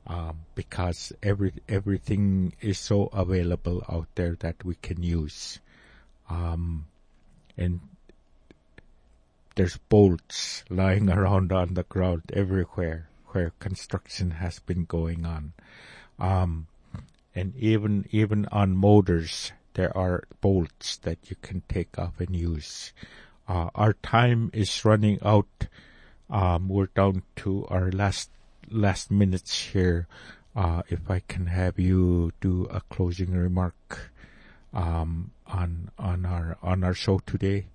Um, 0.07 0.39
because 0.55 1.13
every 1.21 1.53
everything 1.67 2.53
is 2.61 2.80
so 2.80 3.07
available 3.13 3.84
out 3.88 4.07
there 4.15 4.35
that 4.39 4.65
we 4.65 4.73
can 4.76 5.03
use, 5.03 5.59
um, 6.30 6.88
and 7.55 7.80
there's 9.53 9.77
bolts 9.89 10.63
lying 10.67 11.09
around 11.11 11.51
on 11.51 11.76
the 11.76 11.84
ground 11.84 12.23
everywhere 12.34 13.07
where 13.27 13.53
construction 13.59 14.31
has 14.31 14.57
been 14.57 14.85
going 14.85 15.27
on, 15.27 15.53
um, 16.17 16.65
and 17.35 17.55
even 17.55 18.07
even 18.09 18.47
on 18.47 18.76
motors 18.76 19.51
there 19.80 19.95
are 19.95 20.23
bolts 20.41 20.97
that 20.97 21.17
you 21.30 21.35
can 21.41 21.61
take 21.69 21.97
off 21.97 22.19
and 22.19 22.35
use. 22.35 22.91
Uh, 23.47 23.69
our 23.76 23.93
time 23.93 24.49
is 24.53 24.84
running 24.84 25.19
out. 25.23 25.67
Um, 26.30 26.67
we're 26.67 26.88
down 26.88 27.23
to 27.38 27.65
our 27.69 27.91
last 27.91 28.30
last 28.71 29.11
minutes 29.11 29.71
here. 29.71 30.07
Uh, 30.55 30.81
if 30.89 31.09
I 31.09 31.21
can 31.27 31.45
have 31.47 31.79
you 31.79 32.31
do 32.41 32.65
a 32.71 32.81
closing 32.89 33.31
remark 33.33 34.11
um, 34.73 35.31
on 35.47 35.91
on 35.97 36.25
our 36.25 36.57
on 36.61 36.83
our 36.83 36.93
show 36.93 37.19
today. 37.25 37.67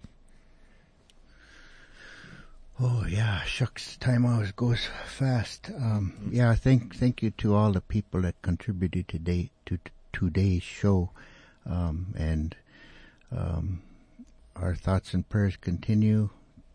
Oh 2.80 3.06
yeah, 3.06 3.42
shucks, 3.44 3.96
time 3.98 4.26
always 4.26 4.50
goes 4.52 4.88
fast. 5.06 5.70
Um, 5.76 6.30
yeah, 6.32 6.54
thank 6.54 6.96
thank 6.96 7.22
you 7.22 7.30
to 7.38 7.54
all 7.54 7.72
the 7.72 7.80
people 7.80 8.22
that 8.22 8.40
contributed 8.42 9.06
today 9.06 9.50
to 9.66 9.76
t- 9.76 9.92
today's 10.12 10.64
show, 10.64 11.10
um, 11.66 12.14
and 12.16 12.56
um, 13.30 13.82
our 14.56 14.74
thoughts 14.74 15.14
and 15.14 15.28
prayers 15.28 15.56
continue 15.56 16.30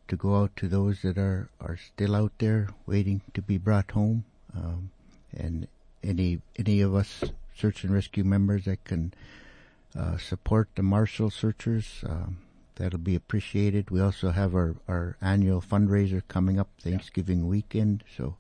to 0.10 0.16
go 0.16 0.36
out 0.36 0.56
to 0.58 0.68
those 0.68 1.02
that 1.04 1.18
are 1.18 1.50
are 1.62 1.78
still 1.78 2.16
out 2.16 2.34
there 2.40 2.70
waiting 2.86 3.22
to 3.34 3.42
be 3.42 3.58
brought 3.58 3.92
home, 3.92 4.26
um, 4.56 4.92
and 5.32 5.68
any 6.04 6.42
any 6.58 6.82
of 6.82 6.94
us 6.94 7.24
search 7.56 7.84
and 7.84 7.94
rescue 7.94 8.24
members 8.24 8.66
that 8.66 8.84
can 8.84 9.14
uh, 9.98 10.18
support 10.18 10.70
the 10.76 10.84
Marshall 10.84 11.30
searchers. 11.30 12.04
Um, 12.06 12.38
that'll 12.76 13.00
be 13.00 13.16
appreciated. 13.16 13.92
We 13.92 14.00
also 14.00 14.32
have 14.32 14.56
our, 14.56 14.76
our 14.88 15.18
annual 15.22 15.62
fundraiser 15.62 16.24
coming 16.28 16.60
up 16.60 16.70
Thanksgiving 16.80 17.48
weekend, 17.48 18.04
so 18.18 18.36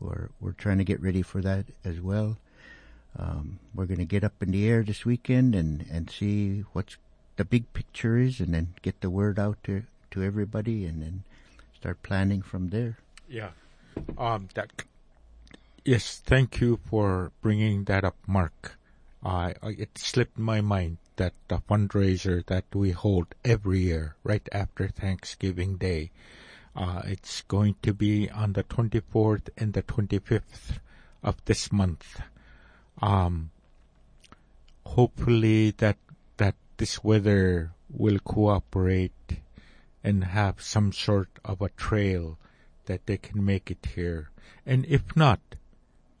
we're 0.00 0.30
we're 0.40 0.52
trying 0.52 0.78
to 0.78 0.84
get 0.84 1.02
ready 1.02 1.22
for 1.22 1.40
that 1.42 1.66
as 1.84 2.00
well. 2.00 2.38
Um, 3.18 3.58
we're 3.74 3.86
going 3.86 3.98
to 3.98 4.06
get 4.06 4.24
up 4.24 4.42
in 4.42 4.52
the 4.52 4.68
air 4.68 4.82
this 4.82 5.04
weekend 5.04 5.54
and 5.54 5.84
and 5.90 6.10
see 6.10 6.64
what's 6.72 6.96
the 7.36 7.44
big 7.44 7.72
picture 7.72 8.18
is, 8.18 8.40
and 8.40 8.54
then 8.54 8.74
get 8.82 9.00
the 9.00 9.10
word 9.10 9.38
out 9.38 9.58
to 9.64 9.84
to 10.12 10.22
everybody, 10.22 10.86
and 10.86 11.02
then 11.02 11.24
start 11.74 12.02
planning 12.02 12.42
from 12.42 12.68
there. 12.68 12.98
Yeah. 13.28 13.50
Um, 14.16 14.48
that. 14.54 14.84
Yes, 15.84 16.22
thank 16.24 16.60
you 16.60 16.78
for 16.84 17.32
bringing 17.42 17.84
that 17.84 18.04
up, 18.04 18.16
Mark. 18.26 18.78
Uh, 19.24 19.52
it 19.62 19.98
slipped 19.98 20.38
my 20.38 20.60
mind 20.60 20.98
that 21.16 21.34
the 21.48 21.58
fundraiser 21.58 22.44
that 22.46 22.64
we 22.74 22.90
hold 22.90 23.34
every 23.44 23.80
year, 23.80 24.16
right 24.24 24.48
after 24.52 24.88
Thanksgiving 24.88 25.76
Day, 25.76 26.10
uh, 26.74 27.02
it's 27.04 27.42
going 27.42 27.76
to 27.82 27.92
be 27.92 28.30
on 28.30 28.54
the 28.54 28.64
24th 28.64 29.50
and 29.56 29.72
the 29.72 29.82
25th 29.82 30.78
of 31.22 31.36
this 31.44 31.70
month. 31.70 32.20
Um, 33.00 33.50
hopefully 34.84 35.70
that 35.78 35.98
that 36.36 36.54
this 36.76 37.04
weather 37.04 37.72
will 37.90 38.18
cooperate 38.18 39.41
and 40.04 40.24
have 40.24 40.60
some 40.60 40.92
sort 40.92 41.28
of 41.44 41.60
a 41.60 41.68
trail 41.70 42.38
that 42.86 43.06
they 43.06 43.16
can 43.16 43.44
make 43.44 43.70
it 43.70 43.86
here. 43.94 44.30
And 44.66 44.84
if 44.86 45.16
not, 45.16 45.40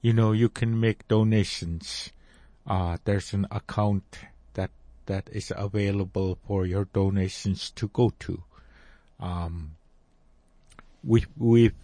you 0.00 0.12
know, 0.12 0.32
you 0.32 0.48
can 0.48 0.78
make 0.78 1.06
donations. 1.08 2.10
Uh, 2.66 2.98
there's 3.04 3.32
an 3.32 3.46
account 3.50 4.18
that 4.54 4.70
that 5.06 5.28
is 5.32 5.52
available 5.54 6.38
for 6.46 6.66
your 6.66 6.86
donations 6.86 7.70
to 7.70 7.88
go 7.88 8.12
to. 8.20 8.42
Um, 9.20 9.76
we 11.04 11.26
we've 11.36 11.74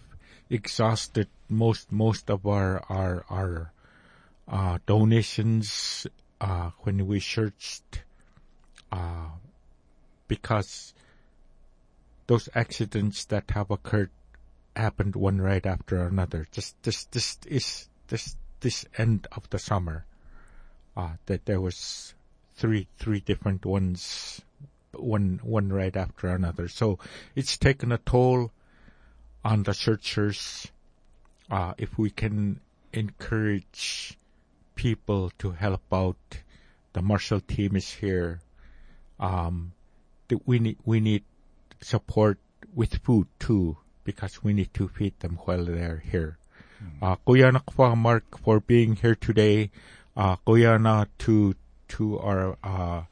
exhausted 0.51 1.29
most 1.49 1.91
most 1.93 2.31
of 2.31 2.47
our 2.47 2.85
our 2.89 3.25
our 3.29 3.73
uh, 4.49 4.79
donations 4.87 6.07
uh, 6.41 6.71
when 6.81 7.07
we 7.07 7.21
searched 7.21 8.03
uh, 8.91 9.29
because 10.27 10.95
those 12.29 12.49
accidents 12.55 13.25
that 13.27 13.51
have 13.51 13.71
occurred 13.71 14.11
happened 14.77 15.17
one 15.17 15.41
right 15.41 15.67
after 15.67 16.07
another. 16.07 16.47
Just 16.53 16.81
this 16.85 17.05
this 17.07 17.39
is 17.47 17.89
this 18.07 18.37
this 18.61 18.85
end 18.97 19.27
of 19.33 19.51
the 19.51 19.59
summer. 19.59 20.05
Uh, 20.97 21.17
that 21.27 21.47
there 21.47 21.61
was 21.61 22.15
three 22.55 22.87
three 22.99 23.21
different 23.21 23.65
ones, 23.65 24.41
one 24.93 25.41
one 25.43 25.73
right 25.73 25.97
after 25.97 26.29
another. 26.29 26.69
So 26.69 26.99
it's 27.35 27.57
taken 27.57 27.91
a 27.91 27.99
toll 27.99 28.53
on 29.45 29.65
the 29.65 29.75
searchers. 29.75 30.69
Uh, 31.51 31.73
if 31.79 31.99
we 31.99 32.11
can 32.11 32.61
encourage 32.93 34.19
people 34.75 35.33
to 35.39 35.53
help 35.53 35.83
out, 35.91 36.17
the 36.93 37.01
Marshall 37.01 37.41
team 37.41 37.75
is 37.75 37.91
here. 37.91 38.41
Um, 39.19 39.73
we 40.45 40.59
need 40.59 40.77
we 40.85 41.01
need 41.01 41.25
support 41.81 42.39
with 42.75 43.03
food 43.05 43.27
too 43.39 43.77
because 44.05 44.43
we 44.43 44.53
need 44.53 44.73
to 44.75 44.89
feed 44.89 45.19
them 45.21 45.39
while 45.45 45.65
they're 45.65 46.03
here. 46.11 46.39
Uh, 47.03 47.17
Kuya 47.27 47.51
Nakfa 47.51 47.97
Mark 47.97 48.39
for 48.39 48.61
being 48.61 48.97
here 48.97 49.15
today. 49.15 49.71
Uh, 50.17 50.37
Kuya 50.47 50.81
na 50.81 51.07
to 51.19 51.55
to 51.89 52.19
our 52.19 52.57
uh, 52.63 53.03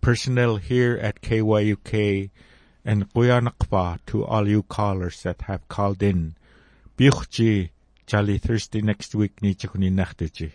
personnel 0.00 0.56
here 0.56 0.96
at 0.96 1.20
KYUK 1.22 2.30
and 2.84 3.12
Kuya 3.12 3.46
Nakfa 3.46 3.98
to 4.06 4.24
all 4.24 4.48
you 4.48 4.62
callers 4.62 5.22
that 5.22 5.42
have 5.42 5.68
called 5.68 6.02
in. 6.02 6.34
Biuchji 6.98 7.70
Jolly 8.06 8.38
Thursday 8.38 8.82
next 8.82 9.14
week 9.14 9.40
ni 9.42 9.54
nachtuji. 9.54 10.52